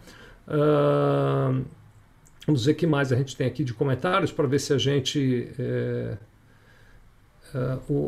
Uh, 0.46 1.64
vamos 2.46 2.66
ver 2.66 2.74
que 2.74 2.86
mais 2.86 3.12
a 3.12 3.16
gente 3.16 3.36
tem 3.36 3.46
aqui 3.46 3.64
de 3.64 3.74
comentários 3.74 4.30
para 4.32 4.46
ver 4.46 4.60
se 4.60 4.72
a 4.72 4.78
gente. 4.78 5.48
É, 5.58 6.16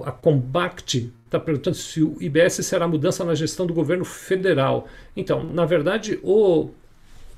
a 0.05 0.13
Combact 0.13 1.11
está 1.25 1.39
perguntando 1.39 1.77
se 1.77 2.03
o 2.03 2.17
IBS 2.21 2.55
será 2.67 2.87
mudança 2.87 3.25
na 3.25 3.35
gestão 3.35 3.67
do 3.67 3.73
governo 3.73 4.05
federal. 4.05 4.89
Então, 5.17 5.43
na 5.45 5.65
verdade, 5.65 6.19
o 6.23 6.71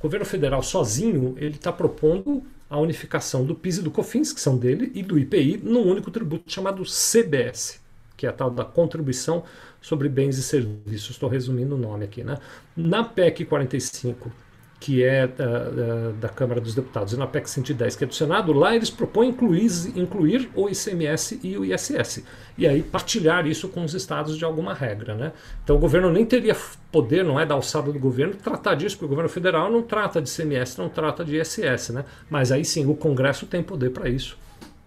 o 0.01 0.03
governo 0.03 0.25
federal 0.25 0.63
sozinho 0.63 1.35
ele 1.39 1.57
está 1.57 1.71
propondo 1.71 2.43
a 2.71 2.79
unificação 2.79 3.45
do 3.45 3.55
PIS 3.55 3.79
e 3.79 3.83
do 3.83 3.91
COFINS, 3.91 4.33
que 4.33 4.41
são 4.41 4.57
dele, 4.57 4.91
e 4.95 5.03
do 5.03 5.19
IPI, 5.19 5.61
num 5.63 5.87
único 5.87 6.11
tributo 6.11 6.51
chamado 6.51 6.83
CBS, 6.85 7.81
que 8.17 8.25
é 8.25 8.31
a 8.31 8.33
tal 8.33 8.51
da 8.51 8.65
contribuição 8.65 9.45
sobre 9.83 10.09
bens 10.09 10.39
e 10.39 10.43
serviços. 10.43 11.11
Estou 11.11 11.29
resumindo 11.29 11.75
o 11.75 11.79
nome 11.79 12.05
aqui. 12.05 12.25
Né? 12.25 12.39
Na 12.75 13.05
PEC 13.05 13.45
45, 13.45 14.33
que 14.81 15.05
é 15.05 15.27
da, 15.27 15.59
da, 15.69 16.11
da, 16.13 16.29
Câmara 16.31 16.59
dos 16.59 16.75
Deputados, 16.75 17.13
e 17.13 17.17
na 17.19 17.27
PEC 17.27 17.51
110, 17.51 17.97
que 17.97 18.05
é 18.05 18.07
do 18.07 18.15
Senado, 18.15 18.51
lá 18.55 18.75
eles 18.75 18.89
propõem 18.89 19.29
incluir, 19.29 19.71
incluir 19.95 20.51
o 20.55 20.71
ICMS 20.71 21.39
e 21.43 21.59
o 21.59 21.67
ISS. 21.67 22.25
E 22.57 22.67
aí 22.67 22.83
partilhar 22.83 23.47
isso 23.47 23.69
com 23.69 23.85
os 23.85 23.93
estados 23.93 24.39
de 24.39 24.45
alguma 24.45 24.73
regra. 24.73 25.15
Né? 25.15 25.33
Então 25.63 25.77
o 25.77 25.79
governo 25.79 26.11
nem 26.11 26.25
teria 26.25 26.57
poder, 26.91 27.23
não 27.23 27.39
é 27.39 27.45
da 27.45 27.55
alçada 27.55 27.93
do 27.93 27.99
governo, 27.99 28.35
tratar 28.35 28.75
disso, 28.75 28.97
porque 28.97 29.05
o 29.05 29.09
governo 29.09 29.29
federal 29.29 29.71
não 29.71 29.83
trata 29.83 30.21
de 30.23 30.31
ICMS, 30.31 30.79
não 30.79 30.89
trata 30.89 31.23
de 31.23 31.37
ISS. 31.37 31.91
Né? 31.91 32.05
Mas 32.31 32.51
aí 32.51 32.65
sim, 32.65 32.87
o 32.87 32.95
Congresso 32.95 33.45
tem 33.45 33.63
poder 33.63 33.91
para 33.91 34.09
isso. 34.09 34.39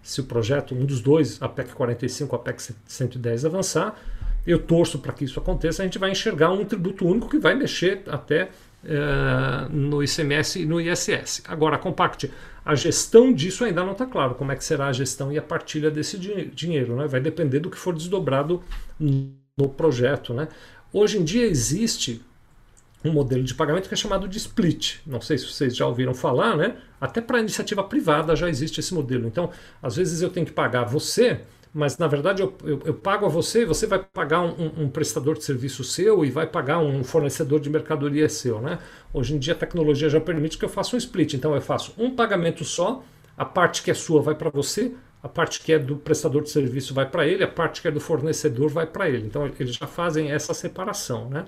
Se 0.01 0.19
o 0.21 0.23
projeto, 0.23 0.73
um 0.73 0.85
dos 0.85 1.01
dois, 1.01 1.39
a 1.39 1.47
PEC 1.47 1.71
45 1.71 2.35
ou 2.35 2.41
a 2.41 2.43
PEC 2.43 2.73
110, 2.87 3.45
avançar, 3.45 3.95
eu 4.45 4.57
torço 4.57 4.97
para 4.97 5.13
que 5.13 5.23
isso 5.23 5.39
aconteça, 5.39 5.83
a 5.83 5.85
gente 5.85 5.99
vai 5.99 6.09
enxergar 6.09 6.51
um 6.51 6.65
tributo 6.65 7.07
único 7.07 7.29
que 7.29 7.37
vai 7.37 7.53
mexer 7.53 8.01
até 8.07 8.49
uh, 8.83 9.69
no 9.69 10.03
ICMS 10.03 10.61
e 10.61 10.65
no 10.65 10.79
ISS. 10.79 11.43
Agora, 11.47 11.77
Compact, 11.77 12.31
a 12.65 12.75
gestão 12.75 13.33
disso 13.33 13.63
ainda 13.63 13.83
não 13.83 13.93
está 13.93 14.05
claro, 14.05 14.35
como 14.35 14.51
é 14.51 14.55
que 14.55 14.63
será 14.63 14.87
a 14.87 14.93
gestão 14.93 15.31
e 15.31 15.37
a 15.37 15.41
partilha 15.41 15.91
desse 15.91 16.17
dinheiro. 16.17 16.95
Né? 16.95 17.07
Vai 17.07 17.19
depender 17.19 17.59
do 17.59 17.69
que 17.69 17.77
for 17.77 17.93
desdobrado 17.93 18.63
no 18.99 19.69
projeto. 19.69 20.33
Né? 20.33 20.47
Hoje 20.91 21.17
em 21.17 21.23
dia 21.23 21.45
existe 21.45 22.21
um 23.03 23.11
modelo 23.11 23.43
de 23.43 23.53
pagamento 23.53 23.87
que 23.87 23.93
é 23.93 23.97
chamado 23.97 24.27
de 24.27 24.37
split. 24.37 24.99
Não 25.05 25.19
sei 25.19 25.37
se 25.37 25.45
vocês 25.45 25.75
já 25.75 25.85
ouviram 25.85 26.13
falar, 26.13 26.55
né? 26.55 26.77
Até 27.01 27.19
para 27.19 27.39
iniciativa 27.39 27.83
privada 27.83 28.33
já 28.33 28.49
existe 28.49 28.79
esse 28.79 28.93
modelo. 28.93 29.27
Então, 29.27 29.49
às 29.81 29.97
vezes 29.97 30.21
eu 30.21 30.29
tenho 30.29 30.45
que 30.45 30.53
pagar 30.53 30.85
você 30.85 31.41
mas 31.73 31.97
na 31.97 32.07
verdade 32.07 32.41
eu, 32.41 32.53
eu, 32.63 32.81
eu 32.85 32.93
pago 32.93 33.25
a 33.25 33.29
você, 33.29 33.65
você 33.65 33.87
vai 33.87 33.99
pagar 33.99 34.41
um, 34.41 34.83
um, 34.83 34.89
prestador 34.89 35.35
de 35.35 35.43
serviço 35.43 35.83
seu 35.83 36.23
e 36.23 36.29
vai 36.29 36.45
pagar 36.45 36.79
um 36.79 37.03
fornecedor 37.03 37.59
de 37.59 37.69
mercadoria 37.69 38.29
seu. 38.29 38.61
Né? 38.61 38.77
Hoje 39.11 39.33
em 39.33 39.39
dia 39.39 39.53
a 39.53 39.57
tecnologia 39.57 40.07
já 40.07 40.21
permite 40.21 40.57
que 40.57 40.65
eu 40.65 40.69
faça 40.69 40.95
um 40.95 40.99
split, 40.99 41.33
então 41.33 41.55
eu 41.55 41.61
faço 41.61 41.93
um 41.97 42.15
pagamento 42.15 42.63
só, 42.63 43.03
a 43.35 43.43
parte 43.43 43.81
que 43.81 43.89
é 43.89 43.93
sua 43.93 44.21
vai 44.21 44.35
para 44.35 44.51
você, 44.51 44.93
a 45.23 45.29
parte 45.29 45.61
que 45.61 45.71
é 45.71 45.79
do 45.79 45.95
prestador 45.95 46.43
de 46.43 46.49
serviço 46.49 46.93
vai 46.93 47.09
para 47.09 47.25
ele, 47.25 47.45
a 47.45 47.47
parte 47.47 47.81
que 47.81 47.87
é 47.87 47.91
do 47.91 47.99
fornecedor 48.01 48.69
vai 48.69 48.85
para 48.85 49.09
ele. 49.09 49.25
Então 49.25 49.49
eles 49.57 49.75
já 49.75 49.87
fazem 49.87 50.29
essa 50.31 50.53
separação. 50.53 51.29
Né? 51.29 51.45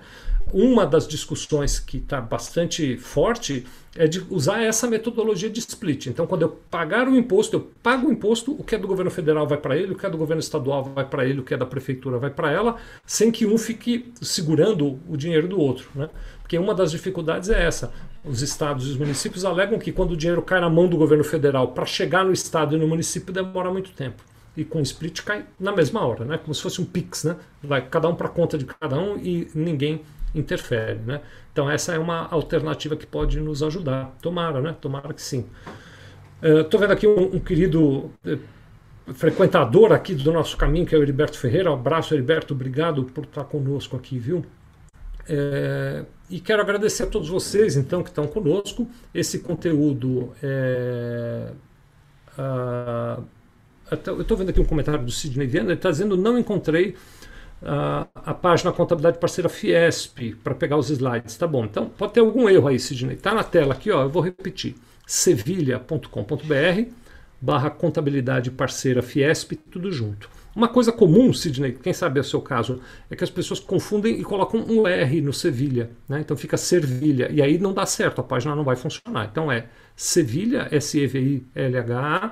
Uma 0.53 0.87
das 0.87 1.05
discussões 1.05 1.77
que 1.77 1.97
está 1.97 2.21
bastante 2.21 2.97
forte 2.97 3.67
é 3.97 4.07
de 4.07 4.25
usar 4.29 4.61
essa 4.61 4.87
metodologia 4.87 5.49
de 5.49 5.59
split. 5.59 6.07
Então, 6.07 6.27
quando 6.27 6.41
eu 6.41 6.49
pagar 6.69 7.07
o 7.07 7.15
imposto, 7.15 7.55
eu 7.55 7.71
pago 7.81 8.07
o 8.07 8.11
imposto, 8.11 8.51
o 8.51 8.63
que 8.63 8.75
é 8.75 8.77
do 8.77 8.87
governo 8.87 9.09
federal 9.09 9.47
vai 9.47 9.57
para 9.57 9.77
ele, 9.77 9.93
o 9.93 9.95
que 9.95 10.05
é 10.05 10.09
do 10.09 10.17
governo 10.17 10.41
estadual 10.41 10.83
vai 10.83 11.05
para 11.05 11.25
ele, 11.25 11.39
o 11.39 11.43
que 11.43 11.53
é 11.53 11.57
da 11.57 11.65
prefeitura 11.65 12.17
vai 12.17 12.29
para 12.29 12.51
ela, 12.51 12.75
sem 13.05 13.31
que 13.31 13.45
um 13.45 13.57
fique 13.57 14.11
segurando 14.21 14.99
o 15.07 15.15
dinheiro 15.15 15.47
do 15.47 15.57
outro. 15.57 15.89
Né? 15.95 16.09
Porque 16.41 16.57
uma 16.57 16.75
das 16.75 16.91
dificuldades 16.91 17.49
é 17.49 17.65
essa. 17.65 17.93
Os 18.23 18.41
estados 18.41 18.85
e 18.85 18.91
os 18.91 18.97
municípios 18.97 19.45
alegam 19.45 19.79
que 19.79 19.91
quando 19.93 20.11
o 20.11 20.17
dinheiro 20.17 20.41
cai 20.41 20.59
na 20.59 20.69
mão 20.69 20.89
do 20.89 20.97
governo 20.97 21.23
federal, 21.23 21.69
para 21.69 21.85
chegar 21.85 22.25
no 22.25 22.33
estado 22.33 22.75
e 22.75 22.79
no 22.79 22.87
município 22.87 23.33
demora 23.33 23.71
muito 23.71 23.91
tempo. 23.91 24.21
E 24.57 24.65
com 24.65 24.81
split 24.81 25.21
cai 25.21 25.45
na 25.59 25.71
mesma 25.71 26.05
hora, 26.05 26.25
né? 26.25 26.37
como 26.37 26.53
se 26.53 26.61
fosse 26.61 26.81
um 26.81 26.85
PIX. 26.85 27.23
Né? 27.23 27.35
Vai 27.63 27.81
cada 27.81 28.09
um 28.09 28.15
para 28.15 28.27
conta 28.27 28.57
de 28.57 28.65
cada 28.65 28.97
um 28.97 29.17
e 29.17 29.47
ninguém 29.55 30.01
interfere. 30.33 30.99
Né? 30.99 31.21
Então 31.55 31.71
essa 31.71 31.93
é 31.93 31.97
uma 31.97 32.27
alternativa 32.27 32.97
que 32.97 33.07
pode 33.07 33.39
nos 33.39 33.63
ajudar. 33.63 34.13
Tomara, 34.21 34.59
né? 34.59 34.75
Tomara 34.81 35.13
que 35.13 35.21
sim. 35.21 35.45
Estou 36.43 36.77
uh, 36.77 36.81
vendo 36.81 36.91
aqui 36.91 37.07
um, 37.07 37.35
um 37.35 37.39
querido 37.39 38.11
uh, 38.25 39.13
frequentador 39.13 39.93
aqui 39.93 40.13
do 40.13 40.33
nosso 40.33 40.57
caminho, 40.57 40.85
que 40.85 40.93
é 40.93 40.97
o 40.97 41.01
Heriberto 41.01 41.39
Ferreira. 41.39 41.71
Um 41.71 41.75
abraço, 41.75 42.13
Heriberto. 42.13 42.53
Obrigado 42.53 43.05
por 43.05 43.23
estar 43.23 43.45
conosco 43.45 43.95
aqui, 43.95 44.19
viu? 44.19 44.45
É, 45.29 46.03
e 46.29 46.41
quero 46.41 46.61
agradecer 46.61 47.03
a 47.03 47.07
todos 47.07 47.29
vocês, 47.29 47.77
então, 47.77 48.03
que 48.03 48.09
estão 48.09 48.27
conosco. 48.27 48.85
Esse 49.13 49.39
conteúdo 49.39 50.33
é, 50.43 51.51
eu 54.07 54.21
estou 54.21 54.35
vendo 54.35 54.49
aqui 54.49 54.59
um 54.59 54.65
comentário 54.65 55.05
do 55.05 55.11
Sidney 55.11 55.47
Viana, 55.47 55.69
ele 55.69 55.75
está 55.75 55.89
dizendo 55.89 56.17
não 56.17 56.37
encontrei 56.37 56.95
a, 57.61 58.33
página 58.33 58.71
Contabilidade 58.71 59.19
Parceira 59.19 59.49
Fiesp 59.49 60.35
para 60.43 60.55
pegar 60.55 60.77
os 60.77 60.89
slides. 60.89 61.37
Tá 61.37 61.47
bom, 61.47 61.65
então 61.65 61.89
pode 61.89 62.13
ter 62.13 62.19
algum 62.19 62.49
erro 62.49 62.67
aí, 62.67 62.79
Sidney. 62.79 63.15
Está 63.15 63.33
na 63.33 63.43
tela 63.43 63.73
aqui, 63.73 63.91
ó, 63.91 64.03
eu 64.03 64.09
vou 64.09 64.21
repetir. 64.21 64.75
sevilha.com.br 65.05 66.89
barra 67.41 67.69
Contabilidade 67.69 68.51
Parceira 68.51 69.01
Fiesp, 69.01 69.53
tudo 69.71 69.91
junto. 69.91 70.29
Uma 70.55 70.69
coisa 70.69 70.91
comum, 70.91 71.33
Sidney, 71.33 71.73
quem 71.73 71.91
sabe 71.91 72.17
é 72.17 72.21
o 72.21 72.23
seu 72.23 72.41
caso, 72.41 72.79
é 73.11 73.15
que 73.15 73.23
as 73.25 73.29
pessoas 73.29 73.59
confundem 73.59 74.19
e 74.19 74.23
colocam 74.23 74.61
um 74.61 74.87
R 74.87 75.19
no 75.19 75.33
Sevilha, 75.33 75.89
né? 76.07 76.21
então 76.21 76.37
fica 76.37 76.55
Servilha, 76.55 77.29
e 77.29 77.41
aí 77.41 77.57
não 77.57 77.73
dá 77.73 77.85
certo, 77.85 78.21
a 78.21 78.23
página 78.23 78.55
não 78.55 78.63
vai 78.63 78.77
funcionar. 78.77 79.27
Então 79.29 79.51
é 79.51 79.65
Sevilha, 79.97 80.69
S-E-V-I-L-H-A, 80.71 82.31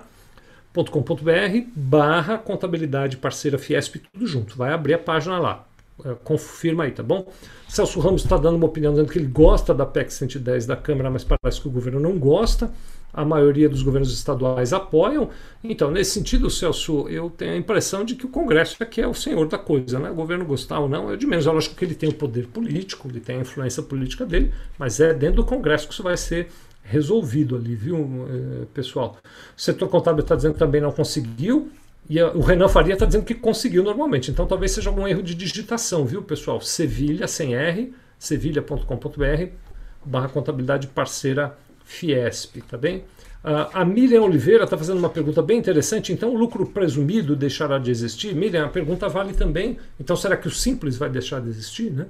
contabilidade.com.br 0.74 1.70
barra 1.76 2.38
contabilidade 2.38 3.18
parceira 3.18 3.58
Fiesp, 3.58 3.98
tudo 4.12 4.26
junto. 4.26 4.58
Vai 4.58 4.74
abrir 4.74 4.96
a 4.96 5.00
página 5.00 5.38
lá. 5.38 5.66
É, 6.04 6.16
confirma 6.24 6.86
aí, 6.86 6.92
tá 6.92 7.04
bom? 7.04 7.32
Celso 7.70 8.00
Ramos 8.00 8.24
está 8.24 8.36
dando 8.36 8.56
uma 8.56 8.66
opinião 8.66 8.92
dizendo 8.94 9.12
que 9.12 9.20
ele 9.20 9.28
gosta 9.28 9.74
da 9.74 9.86
PEC 9.86 10.12
110 10.12 10.66
da 10.66 10.76
Câmara, 10.76 11.10
mas 11.12 11.24
parece 11.24 11.62
que 11.62 11.68
o 11.68 11.72
governo 11.72 12.00
não 12.00 12.18
gosta. 12.18 12.72
A 13.14 13.24
maioria 13.24 13.70
dos 13.70 13.84
governos 13.84 14.12
estaduais 14.12 14.74
apoiam. 14.74 15.30
Então, 15.64 15.92
nesse 15.92 16.12
sentido, 16.12 16.50
Celso, 16.50 17.08
eu 17.10 17.30
tenho 17.30 17.54
a 17.54 17.58
impressão 17.58 18.04
de 18.04 18.16
que 18.16 18.26
o 18.26 18.30
Congresso 18.30 18.76
é 18.82 18.86
que 18.88 19.00
é 19.00 19.08
o 19.08 19.14
senhor 19.14 19.48
da 19.48 19.60
coisa, 19.60 20.00
né? 20.00 20.10
O 20.10 20.16
governo 20.16 20.44
gostar 20.46 20.80
ou 20.80 20.90
não 20.90 21.12
é 21.12 21.16
de 21.16 21.28
menos. 21.28 21.46
Eu 21.46 21.56
acho 21.56 21.76
que 21.76 21.86
ele 21.86 21.94
tem 21.94 22.10
o 22.10 22.14
poder 22.14 22.48
político, 22.48 23.08
ele 23.08 23.20
tem 23.20 23.38
a 23.38 23.42
influência 23.42 23.84
política 23.84 24.26
dele, 24.26 24.52
mas 24.80 25.00
é 25.00 25.14
dentro 25.14 25.38
do 25.38 25.46
Congresso 25.46 25.88
que 25.88 25.94
isso 25.94 26.02
vai 26.02 26.18
ser 26.18 26.50
resolvido 26.84 27.56
ali, 27.56 27.76
viu, 27.76 28.28
eh, 28.30 28.66
pessoal? 28.74 29.18
O 29.58 29.62
setor 29.62 29.88
contábil 29.90 30.22
está 30.22 30.36
dizendo 30.36 30.54
que 30.54 30.60
também 30.60 30.82
não 30.82 30.92
conseguiu. 30.92 31.72
E 32.10 32.22
o 32.22 32.42
Renan 32.42 32.68
Faria 32.68 32.94
está 32.94 33.06
dizendo 33.06 33.24
que 33.24 33.34
conseguiu 33.34 33.82
normalmente. 33.82 34.30
Então 34.30 34.46
talvez 34.46 34.72
seja 34.72 34.90
algum 34.90 35.08
erro 35.08 35.24
de 35.24 35.34
digitação, 35.34 36.06
viu, 36.06 36.22
pessoal? 36.22 36.60
Sevilha, 36.60 37.28
sem 37.28 37.56
R, 37.56 37.94
sevilha.com.br, 38.20 39.48
barra 40.06 40.28
contabilidade 40.28 40.88
parceira 40.88 41.58
Fiesp, 41.86 42.62
tá 42.70 42.78
bem? 42.78 43.04
Uh, 43.44 43.68
a 43.74 43.84
Miriam 43.84 44.22
Oliveira 44.22 44.64
está 44.64 44.78
fazendo 44.78 45.00
uma 45.00 45.10
pergunta 45.10 45.42
bem 45.42 45.60
interessante. 45.60 46.14
Então, 46.14 46.34
o 46.34 46.38
lucro 46.38 46.66
presumido 46.66 47.36
deixará 47.36 47.78
de 47.78 47.92
existir? 47.92 48.34
Miriam, 48.34 48.66
a 48.66 48.70
pergunta 48.70 49.10
vale 49.10 49.34
também. 49.34 49.78
Então, 50.00 50.16
será 50.16 50.38
que 50.38 50.48
o 50.48 50.52
simples 50.52 50.96
vai 50.96 51.10
deixar 51.10 51.42
de 51.42 51.50
existir? 51.50 51.92
Né? 51.92 52.06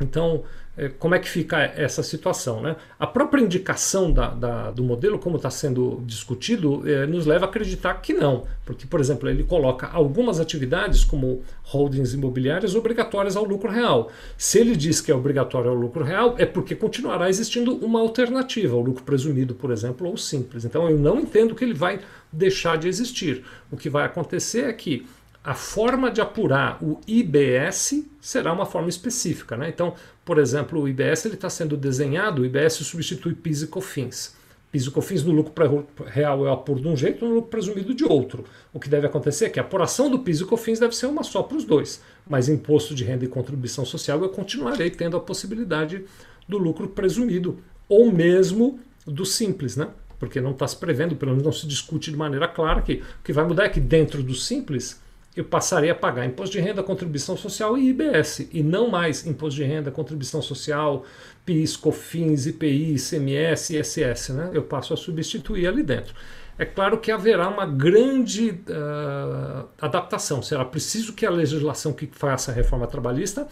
Então, 0.00 0.44
é, 0.44 0.65
como 0.98 1.14
é 1.14 1.18
que 1.18 1.28
fica 1.28 1.58
essa 1.58 2.02
situação? 2.02 2.60
Né? 2.60 2.76
A 2.98 3.06
própria 3.06 3.40
indicação 3.40 4.12
da, 4.12 4.28
da, 4.28 4.70
do 4.70 4.84
modelo, 4.84 5.18
como 5.18 5.36
está 5.36 5.48
sendo 5.48 6.02
discutido, 6.04 6.82
é, 6.86 7.06
nos 7.06 7.24
leva 7.24 7.46
a 7.46 7.48
acreditar 7.48 7.94
que 7.94 8.12
não. 8.12 8.44
Porque, 8.64 8.86
por 8.86 9.00
exemplo, 9.00 9.26
ele 9.28 9.42
coloca 9.42 9.88
algumas 9.88 10.38
atividades, 10.38 11.02
como 11.02 11.42
holdings 11.62 12.12
imobiliárias, 12.12 12.74
obrigatórias 12.74 13.36
ao 13.36 13.44
lucro 13.44 13.70
real. 13.70 14.10
Se 14.36 14.58
ele 14.58 14.76
diz 14.76 15.00
que 15.00 15.10
é 15.10 15.14
obrigatório 15.14 15.70
ao 15.70 15.76
lucro 15.76 16.04
real, 16.04 16.34
é 16.36 16.44
porque 16.44 16.74
continuará 16.74 17.30
existindo 17.30 17.74
uma 17.76 18.00
alternativa, 18.00 18.76
o 18.76 18.80
lucro 18.80 19.02
presumido, 19.02 19.54
por 19.54 19.70
exemplo, 19.70 20.06
ou 20.06 20.16
simples. 20.18 20.66
Então, 20.66 20.90
eu 20.90 20.98
não 20.98 21.18
entendo 21.18 21.54
que 21.54 21.64
ele 21.64 21.74
vai 21.74 22.00
deixar 22.30 22.76
de 22.76 22.86
existir. 22.86 23.42
O 23.70 23.78
que 23.78 23.88
vai 23.88 24.04
acontecer 24.04 24.64
é 24.64 24.72
que 24.74 25.06
a 25.46 25.54
forma 25.54 26.10
de 26.10 26.20
apurar 26.20 26.76
o 26.82 27.00
IBS 27.06 28.04
será 28.20 28.52
uma 28.52 28.66
forma 28.66 28.88
específica. 28.88 29.56
Né? 29.56 29.68
Então, 29.68 29.94
por 30.26 30.38
exemplo, 30.38 30.82
o 30.82 30.88
IBS 30.88 31.26
está 31.26 31.48
sendo 31.48 31.76
desenhado, 31.76 32.42
o 32.42 32.44
IBS 32.44 32.74
substitui 32.74 33.32
PIS 33.32 33.62
e 33.62 33.66
COFINS. 33.68 34.34
PIS 34.72 34.86
e 34.86 34.90
COFINS 34.90 35.22
no 35.22 35.30
lucro 35.30 35.86
real 36.04 36.44
eu 36.44 36.52
apuro 36.52 36.80
de 36.80 36.88
um 36.88 36.96
jeito, 36.96 37.24
no 37.24 37.36
lucro 37.36 37.48
presumido 37.48 37.94
de 37.94 38.04
outro. 38.04 38.44
O 38.72 38.80
que 38.80 38.88
deve 38.88 39.06
acontecer 39.06 39.44
é 39.44 39.48
que 39.48 39.60
a 39.60 39.62
apuração 39.62 40.10
do 40.10 40.18
PIS 40.18 40.40
e 40.40 40.44
COFINS 40.44 40.80
deve 40.80 40.96
ser 40.96 41.06
uma 41.06 41.22
só 41.22 41.44
para 41.44 41.56
os 41.56 41.64
dois, 41.64 42.02
mas 42.28 42.48
imposto 42.48 42.92
de 42.92 43.04
renda 43.04 43.24
e 43.24 43.28
contribuição 43.28 43.84
social 43.84 44.20
eu 44.20 44.28
continuarei 44.28 44.90
tendo 44.90 45.16
a 45.16 45.20
possibilidade 45.20 46.04
do 46.48 46.58
lucro 46.58 46.88
presumido, 46.88 47.60
ou 47.88 48.10
mesmo 48.10 48.80
do 49.06 49.24
simples, 49.24 49.76
né? 49.76 49.88
porque 50.18 50.40
não 50.40 50.50
está 50.50 50.66
se 50.66 50.76
prevendo, 50.76 51.14
pelo 51.14 51.30
menos 51.30 51.44
não 51.44 51.52
se 51.52 51.68
discute 51.68 52.10
de 52.10 52.16
maneira 52.16 52.48
clara 52.48 52.82
que 52.82 52.94
o 52.94 53.22
que 53.22 53.32
vai 53.32 53.46
mudar 53.46 53.66
é 53.66 53.68
que 53.68 53.78
dentro 53.78 54.24
do 54.24 54.34
simples 54.34 55.00
eu 55.36 55.44
passarei 55.44 55.90
a 55.90 55.94
pagar 55.94 56.24
imposto 56.24 56.56
de 56.56 56.60
renda, 56.60 56.82
contribuição 56.82 57.36
social 57.36 57.76
e 57.76 57.90
IBS, 57.90 58.48
e 58.50 58.62
não 58.62 58.88
mais 58.88 59.26
imposto 59.26 59.60
de 59.60 59.64
renda, 59.64 59.90
contribuição 59.90 60.40
social, 60.40 61.04
PIS, 61.44 61.76
COFINS, 61.76 62.46
IPI, 62.46 62.94
ICMS, 62.94 63.76
ISS. 63.78 64.30
Né? 64.30 64.50
Eu 64.54 64.62
passo 64.62 64.94
a 64.94 64.96
substituir 64.96 65.66
ali 65.66 65.82
dentro. 65.82 66.14
É 66.58 66.64
claro 66.64 66.98
que 66.98 67.12
haverá 67.12 67.48
uma 67.48 67.66
grande 67.66 68.50
uh, 68.50 69.68
adaptação. 69.78 70.40
Será 70.40 70.64
preciso 70.64 71.12
que 71.12 71.26
a 71.26 71.30
legislação 71.30 71.92
que 71.92 72.06
faça 72.06 72.50
a 72.50 72.54
reforma 72.54 72.86
trabalhista 72.86 73.46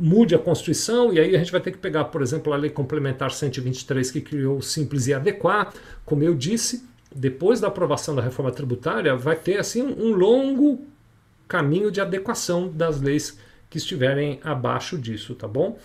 mude 0.00 0.34
a 0.34 0.38
Constituição, 0.38 1.12
e 1.12 1.20
aí 1.20 1.34
a 1.34 1.38
gente 1.38 1.52
vai 1.52 1.60
ter 1.60 1.70
que 1.70 1.76
pegar, 1.76 2.04
por 2.04 2.22
exemplo, 2.22 2.50
a 2.54 2.56
Lei 2.56 2.70
Complementar 2.70 3.30
123, 3.30 4.10
que 4.10 4.22
criou 4.22 4.56
o 4.56 4.62
Simples 4.62 5.06
e 5.06 5.12
Adequar, 5.12 5.74
como 6.06 6.22
eu 6.22 6.34
disse, 6.34 6.88
depois 7.14 7.60
da 7.60 7.68
aprovação 7.68 8.14
da 8.14 8.22
reforma 8.22 8.50
tributária, 8.50 9.14
vai 9.14 9.36
ter 9.36 9.58
assim 9.58 9.82
um 9.82 10.12
longo 10.12 10.93
caminho 11.48 11.90
de 11.90 12.00
adequação 12.00 12.68
das 12.68 13.00
leis 13.00 13.38
que 13.68 13.78
estiverem 13.78 14.40
abaixo 14.42 14.96
disso, 14.98 15.34
tá 15.34 15.48
bom? 15.48 15.78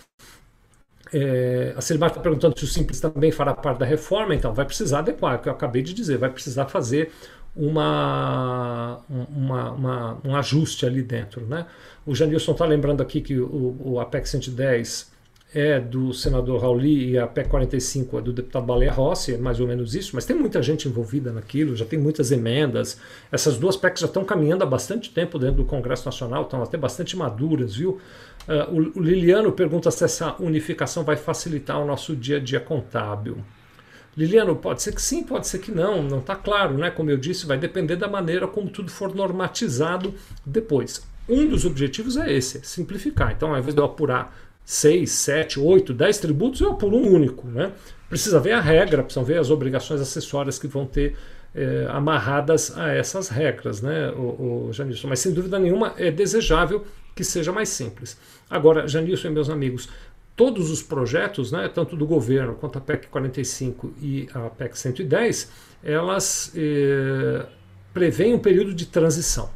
É, 1.12 1.74
a 1.76 1.80
Silmar 1.80 2.10
está 2.10 2.20
perguntando 2.20 2.56
se 2.56 2.64
o 2.64 2.68
Simples 2.68 3.00
também 3.00 3.32
fará 3.32 3.52
parte 3.52 3.78
da 3.78 3.86
reforma, 3.86 4.34
então 4.34 4.54
vai 4.54 4.64
precisar 4.64 5.00
adequar, 5.00 5.34
é 5.34 5.36
o 5.36 5.38
que 5.40 5.48
eu 5.48 5.52
acabei 5.52 5.82
de 5.82 5.92
dizer, 5.92 6.18
vai 6.18 6.30
precisar 6.30 6.66
fazer 6.66 7.10
uma, 7.54 9.00
uma, 9.08 9.72
uma 9.72 10.18
um 10.24 10.36
ajuste 10.36 10.86
ali 10.86 11.02
dentro. 11.02 11.44
Né? 11.46 11.66
O 12.06 12.14
Janilson 12.14 12.52
está 12.52 12.64
lembrando 12.64 13.02
aqui 13.02 13.20
que 13.20 13.38
o, 13.38 13.76
o 13.80 14.00
APEC 14.00 14.28
110 14.28 15.09
é 15.52 15.80
do 15.80 16.12
senador 16.14 16.62
Rauli 16.62 17.10
e 17.10 17.18
a 17.18 17.26
PEC 17.26 17.48
45 17.48 18.18
é 18.18 18.22
do 18.22 18.32
deputado 18.32 18.64
Baleia 18.64 18.92
Rossi, 18.92 19.34
é 19.34 19.38
mais 19.38 19.58
ou 19.58 19.66
menos 19.66 19.94
isso, 19.94 20.12
mas 20.14 20.24
tem 20.24 20.36
muita 20.36 20.62
gente 20.62 20.86
envolvida 20.86 21.32
naquilo, 21.32 21.74
já 21.74 21.84
tem 21.84 21.98
muitas 21.98 22.30
emendas. 22.30 23.00
Essas 23.32 23.58
duas 23.58 23.76
PECs 23.76 24.00
já 24.00 24.06
estão 24.06 24.24
caminhando 24.24 24.62
há 24.62 24.66
bastante 24.66 25.10
tempo 25.10 25.38
dentro 25.38 25.56
do 25.56 25.64
Congresso 25.64 26.06
Nacional, 26.06 26.42
estão 26.42 26.62
até 26.62 26.78
bastante 26.78 27.16
maduras, 27.16 27.74
viu? 27.74 28.00
Uh, 28.48 28.92
o 28.96 29.00
Liliano 29.00 29.50
pergunta 29.52 29.90
se 29.90 30.04
essa 30.04 30.36
unificação 30.40 31.02
vai 31.02 31.16
facilitar 31.16 31.80
o 31.80 31.84
nosso 31.84 32.14
dia 32.14 32.36
a 32.36 32.40
dia 32.40 32.60
contábil. 32.60 33.38
Liliano, 34.16 34.56
pode 34.56 34.82
ser 34.82 34.94
que 34.94 35.02
sim, 35.02 35.22
pode 35.22 35.46
ser 35.46 35.58
que 35.58 35.70
não, 35.70 36.02
não 36.02 36.18
está 36.18 36.34
claro, 36.36 36.76
né? 36.76 36.90
Como 36.90 37.10
eu 37.10 37.16
disse, 37.16 37.46
vai 37.46 37.58
depender 37.58 37.96
da 37.96 38.08
maneira 38.08 38.46
como 38.46 38.68
tudo 38.68 38.90
for 38.90 39.14
normatizado 39.14 40.14
depois. 40.44 41.02
Um 41.28 41.46
dos 41.46 41.64
objetivos 41.64 42.16
é 42.16 42.32
esse, 42.32 42.60
simplificar. 42.64 43.32
Então, 43.32 43.52
ao 43.52 43.58
invés 43.58 43.74
de 43.74 43.80
eu 43.80 43.84
apurar 43.84 44.36
6, 44.64 45.10
7, 45.10 45.60
8, 45.60 45.92
10 45.92 46.18
tributos, 46.18 46.60
eu 46.60 46.74
por 46.74 46.92
um 46.94 47.12
único. 47.12 47.46
Né? 47.46 47.72
Precisa 48.08 48.40
ver 48.40 48.52
a 48.52 48.60
regra, 48.60 49.02
precisam 49.02 49.24
ver 49.24 49.38
as 49.38 49.50
obrigações 49.50 50.00
acessórias 50.00 50.58
que 50.58 50.66
vão 50.66 50.86
ter 50.86 51.16
é, 51.54 51.86
amarradas 51.90 52.76
a 52.76 52.88
essas 52.88 53.28
regras, 53.28 53.80
né, 53.80 54.10
o, 54.10 54.68
o 54.68 54.72
Janilson. 54.72 55.08
Mas 55.08 55.20
sem 55.20 55.32
dúvida 55.32 55.58
nenhuma 55.58 55.94
é 55.96 56.10
desejável 56.10 56.84
que 57.14 57.24
seja 57.24 57.52
mais 57.52 57.68
simples. 57.68 58.16
Agora, 58.48 58.86
Janilson 58.86 59.28
e 59.28 59.30
meus 59.30 59.50
amigos, 59.50 59.88
todos 60.36 60.70
os 60.70 60.82
projetos, 60.82 61.52
né, 61.52 61.68
tanto 61.68 61.96
do 61.96 62.06
governo 62.06 62.54
quanto 62.54 62.78
a 62.78 62.80
PEC 62.80 63.08
45 63.08 63.94
e 64.00 64.28
a 64.32 64.50
PEC 64.50 64.78
110, 64.78 65.50
elas 65.82 66.52
é, 66.56 67.46
prevêem 67.92 68.34
um 68.34 68.38
período 68.38 68.72
de 68.72 68.86
transição. 68.86 69.50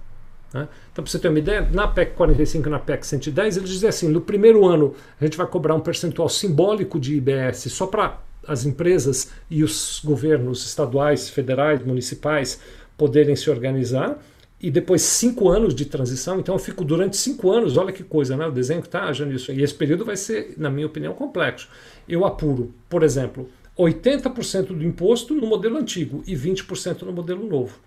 Né? 0.55 0.69
Então, 0.93 1.03
para 1.03 1.11
você 1.11 1.19
ter 1.19 1.29
uma 1.29 1.39
ideia, 1.41 1.69
na 1.73 1.89
PEC 1.89 2.15
45 2.15 2.69
e 2.69 2.71
na 2.71 2.79
PEC 2.79 3.05
110, 3.05 3.57
eles 3.57 3.69
dizem 3.69 3.89
assim: 3.89 4.09
no 4.09 4.21
primeiro 4.21 4.65
ano 4.65 4.95
a 5.21 5.25
gente 5.25 5.37
vai 5.37 5.49
cobrar 5.49 5.75
um 5.75 5.81
percentual 5.81 6.29
simbólico 6.29 7.01
de 7.01 7.17
IBS 7.17 7.73
só 7.73 7.89
para 7.89 8.21
as 8.47 8.65
empresas 8.65 9.33
e 9.51 9.65
os 9.65 10.01
governos 10.05 10.65
estaduais, 10.65 11.29
federais, 11.29 11.85
municipais 11.85 12.61
poderem 12.97 13.35
se 13.35 13.51
organizar 13.51 14.23
e 14.61 14.71
depois 14.71 15.03
cinco 15.03 15.49
anos 15.49 15.75
de 15.75 15.85
transição. 15.87 16.39
Então 16.39 16.55
eu 16.55 16.59
fico 16.59 16.85
durante 16.85 17.17
cinco 17.17 17.51
anos, 17.51 17.77
olha 17.77 17.93
que 17.93 18.05
coisa, 18.05 18.37
né? 18.37 18.47
O 18.47 18.53
desenho 18.53 18.81
que 18.81 18.87
está 18.87 19.11
isso. 19.11 19.51
E 19.51 19.63
esse 19.63 19.75
período 19.75 20.05
vai 20.05 20.17
ser, 20.17 20.55
na 20.57 20.71
minha 20.71 20.87
opinião, 20.87 21.15
complexo. 21.15 21.69
Eu 22.09 22.25
apuro, 22.25 22.73
por 22.89 23.03
exemplo, 23.03 23.49
80% 23.77 24.69
do 24.69 24.85
imposto 24.85 25.35
no 25.35 25.47
modelo 25.47 25.79
antigo 25.79 26.23
e 26.27 26.37
20% 26.37 27.03
no 27.03 27.13
modelo 27.13 27.45
novo. 27.49 27.79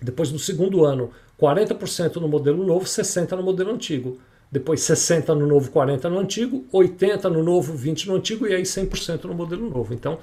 Depois, 0.00 0.30
no 0.30 0.38
segundo 0.38 0.84
ano, 0.84 1.10
40% 1.40 2.16
no 2.16 2.28
modelo 2.28 2.64
novo, 2.64 2.84
60% 2.84 3.36
no 3.36 3.42
modelo 3.42 3.70
antigo. 3.72 4.18
Depois 4.50 4.80
60 4.80 5.34
no 5.34 5.46
novo, 5.46 5.70
40 5.70 6.08
no 6.08 6.18
antigo, 6.18 6.66
80 6.72 7.28
no 7.28 7.42
novo, 7.42 7.74
20 7.74 8.08
no 8.08 8.16
antigo 8.16 8.46
e 8.46 8.54
aí 8.54 8.62
100% 8.62 9.24
no 9.24 9.34
modelo 9.34 9.68
novo. 9.68 9.92
Então, 9.92 10.18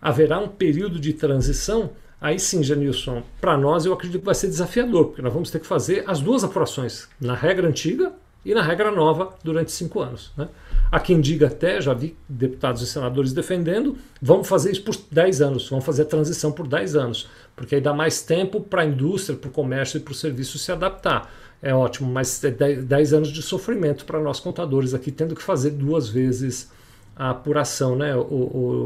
haverá 0.00 0.40
um 0.40 0.48
período 0.48 0.98
de 0.98 1.12
transição. 1.12 1.90
Aí 2.20 2.38
sim, 2.38 2.62
Janilson, 2.62 3.22
para 3.40 3.56
nós 3.56 3.86
eu 3.86 3.92
acredito 3.92 4.20
que 4.20 4.26
vai 4.26 4.34
ser 4.34 4.48
desafiador, 4.48 5.06
porque 5.06 5.22
nós 5.22 5.32
vamos 5.32 5.50
ter 5.50 5.60
que 5.60 5.66
fazer 5.66 6.04
as 6.08 6.20
duas 6.20 6.42
apurações, 6.42 7.08
na 7.20 7.34
regra 7.34 7.68
antiga 7.68 8.12
e 8.44 8.52
na 8.52 8.62
regra 8.62 8.90
nova, 8.90 9.34
durante 9.44 9.70
cinco 9.70 10.00
anos. 10.00 10.32
Né? 10.36 10.48
Há 10.90 10.98
quem 10.98 11.20
diga 11.20 11.46
até, 11.46 11.80
já 11.80 11.94
vi 11.94 12.16
deputados 12.28 12.82
e 12.82 12.86
senadores 12.86 13.32
defendendo, 13.32 13.96
vamos 14.20 14.48
fazer 14.48 14.72
isso 14.72 14.82
por 14.82 14.94
10 15.10 15.40
anos, 15.40 15.68
vamos 15.68 15.84
fazer 15.84 16.02
a 16.02 16.06
transição 16.06 16.50
por 16.50 16.66
10 16.66 16.96
anos, 16.96 17.28
porque 17.54 17.76
aí 17.76 17.80
dá 17.80 17.92
mais 17.92 18.22
tempo 18.22 18.60
para 18.60 18.82
a 18.82 18.84
indústria, 18.84 19.38
para 19.38 19.48
o 19.48 19.52
comércio 19.52 19.98
e 19.98 20.00
para 20.00 20.12
o 20.12 20.14
serviço 20.14 20.58
se 20.58 20.72
adaptar 20.72 21.30
é 21.62 21.72
ótimo, 21.72 22.10
mas 22.10 22.42
é 22.42 22.50
10 22.50 23.14
anos 23.14 23.28
de 23.28 23.40
sofrimento 23.40 24.04
para 24.04 24.18
nós 24.18 24.40
contadores 24.40 24.92
aqui, 24.92 25.12
tendo 25.12 25.36
que 25.36 25.42
fazer 25.42 25.70
duas 25.70 26.08
vezes 26.08 26.68
a 27.14 27.30
apuração, 27.30 27.94
né, 27.94 28.16
o, 28.16 28.22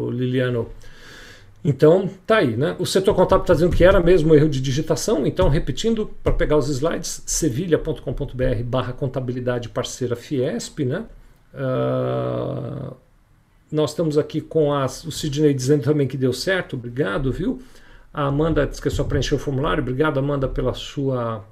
o 0.07 0.11
Liliano? 0.11 0.69
Então, 1.65 2.09
tá 2.27 2.37
aí, 2.37 2.55
né? 2.55 2.77
O 2.79 2.87
setor 2.87 3.15
contábil 3.15 3.43
está 3.43 3.55
dizendo 3.55 3.75
que 3.75 3.83
era 3.83 3.99
mesmo 3.99 4.35
erro 4.35 4.49
de 4.49 4.61
digitação, 4.61 5.27
então, 5.27 5.49
repetindo, 5.49 6.11
para 6.23 6.33
pegar 6.33 6.57
os 6.59 6.69
slides, 6.69 7.23
sevilha.com.br 7.27 8.63
barra 8.65 8.93
contabilidade 8.93 9.71
parceira 9.71 10.15
Fiesp, 10.15 10.81
né? 10.85 11.07
Uh, 11.55 12.95
nós 13.73 13.91
estamos 13.91 14.19
aqui 14.19 14.41
com 14.41 14.73
as, 14.73 15.03
o 15.03 15.11
Sidney 15.11 15.55
dizendo 15.55 15.83
também 15.83 16.07
que 16.07 16.17
deu 16.17 16.33
certo, 16.33 16.77
obrigado, 16.77 17.33
viu? 17.33 17.61
A 18.17 18.29
Amanda 18.29 18.67
disse 18.67 18.81
que 18.81 18.89
é 18.89 18.91
só 18.91 19.05
preencher 19.05 19.35
o 19.35 19.39
formulário, 19.39 19.83
obrigado, 19.83 20.19
Amanda, 20.19 20.49
pela 20.49 20.73
sua 20.73 21.45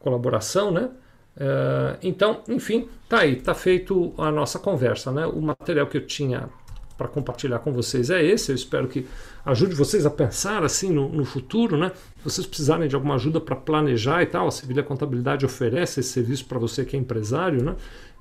colaboração, 0.00 0.72
né? 0.72 0.90
Uh, 1.36 1.96
então, 2.02 2.42
enfim, 2.48 2.88
tá 3.08 3.20
aí, 3.20 3.36
tá 3.36 3.54
feito 3.54 4.12
a 4.18 4.28
nossa 4.28 4.58
conversa, 4.58 5.12
né? 5.12 5.24
O 5.26 5.40
material 5.40 5.86
que 5.86 5.96
eu 5.96 6.04
tinha 6.04 6.48
para 6.96 7.06
compartilhar 7.06 7.60
com 7.60 7.72
vocês 7.72 8.10
é 8.10 8.20
esse. 8.20 8.50
Eu 8.50 8.56
espero 8.56 8.88
que 8.88 9.06
ajude 9.46 9.76
vocês 9.76 10.04
a 10.04 10.10
pensar 10.10 10.64
assim 10.64 10.90
no, 10.90 11.08
no 11.08 11.24
futuro, 11.24 11.78
né? 11.78 11.92
Se 12.16 12.24
vocês 12.24 12.46
precisarem 12.48 12.88
de 12.88 12.96
alguma 12.96 13.14
ajuda 13.14 13.40
para 13.40 13.54
planejar 13.54 14.20
e 14.20 14.26
tal, 14.26 14.48
a 14.48 14.50
Sevilha 14.50 14.82
Contabilidade 14.82 15.46
oferece 15.46 16.00
esse 16.00 16.10
serviço 16.10 16.46
para 16.46 16.58
você 16.58 16.84
que 16.84 16.96
é 16.96 16.98
empresário, 16.98 17.62
né? 17.62 17.76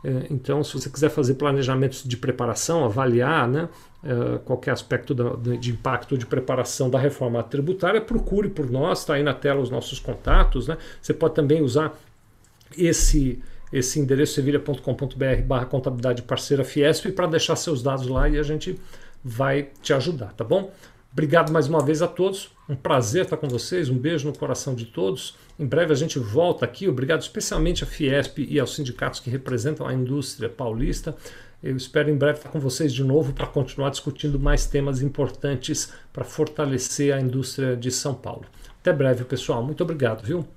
É, 0.08 0.28
então, 0.32 0.64
se 0.64 0.74
você 0.74 0.90
quiser 0.90 1.10
fazer 1.10 1.34
planejamentos 1.34 2.02
de 2.06 2.16
preparação, 2.16 2.86
avaliar 2.86 3.46
né, 3.46 3.68
é, 4.02 4.38
qualquer 4.38 4.72
aspecto 4.72 5.14
de 5.60 5.72
impacto 5.72 6.18
de 6.18 6.26
preparação 6.26 6.90
da 6.90 6.98
reforma 6.98 7.44
tributária, 7.44 8.00
procure 8.00 8.48
por 8.48 8.72
nós, 8.72 9.00
está 9.00 9.16
aí 9.16 9.24
na 9.24 9.34
tela 9.34 9.60
os 9.60 9.70
nossos 9.70 10.00
contatos. 10.00 10.66
Né? 10.66 10.78
Você 11.02 11.14
pode 11.14 11.36
também 11.36 11.62
usar 11.62 12.00
esse, 12.78 13.44
esse 13.74 14.00
endereço 14.00 14.36
sevilha.com.br 14.36 15.42
barra 15.46 15.66
contabilidade 15.66 16.22
parceira 16.22 16.64
Fiesp 16.64 17.12
para 17.12 17.28
deixar 17.28 17.58
seus 17.58 17.84
dados 17.84 18.08
lá 18.08 18.30
e 18.30 18.40
a 18.40 18.44
gente 18.44 18.80
vai 19.22 19.72
te 19.82 19.92
ajudar, 19.94 20.32
tá 20.32 20.46
bom? 20.46 20.72
Obrigado 21.12 21.52
mais 21.52 21.68
uma 21.68 21.84
vez 21.84 22.02
a 22.02 22.08
todos. 22.08 22.50
Um 22.70 22.76
prazer 22.76 23.24
estar 23.24 23.36
com 23.36 23.50
vocês. 23.50 23.90
Um 23.90 23.98
beijo 23.98 24.28
no 24.28 24.38
coração 24.38 24.74
de 24.74 24.86
todos. 24.86 25.36
Em 25.60 25.66
breve 25.66 25.92
a 25.92 25.96
gente 25.96 26.20
volta 26.20 26.66
aqui. 26.66 26.88
Obrigado 26.88 27.22
especialmente 27.22 27.84
à 27.84 27.88
Fiesp 27.88 28.40
e 28.40 28.60
aos 28.60 28.76
sindicatos 28.76 29.20
que 29.20 29.30
representam 29.30 29.88
a 29.88 29.94
indústria 29.94 30.48
paulista. 30.48 31.16
Eu 31.64 31.76
espero 31.76 32.12
em 32.12 32.16
breve 32.16 32.38
estar 32.38 32.50
com 32.50 32.60
vocês 32.60 32.94
de 32.94 33.04
novo 33.04 33.34
para 33.34 33.48
continuar 33.48 33.90
discutindo 33.90 34.40
mais 34.40 34.68
temas 34.68 35.02
importantes 35.02 35.92
para 36.14 36.24
fortalecer 36.24 37.14
a 37.14 37.20
indústria 37.20 37.76
de 37.76 37.90
São 37.90 38.14
Paulo. 38.14 38.46
Até 38.80 38.94
breve, 38.94 39.24
pessoal. 39.24 39.64
Muito 39.64 39.82
obrigado, 39.82 40.24
viu? 40.24 40.48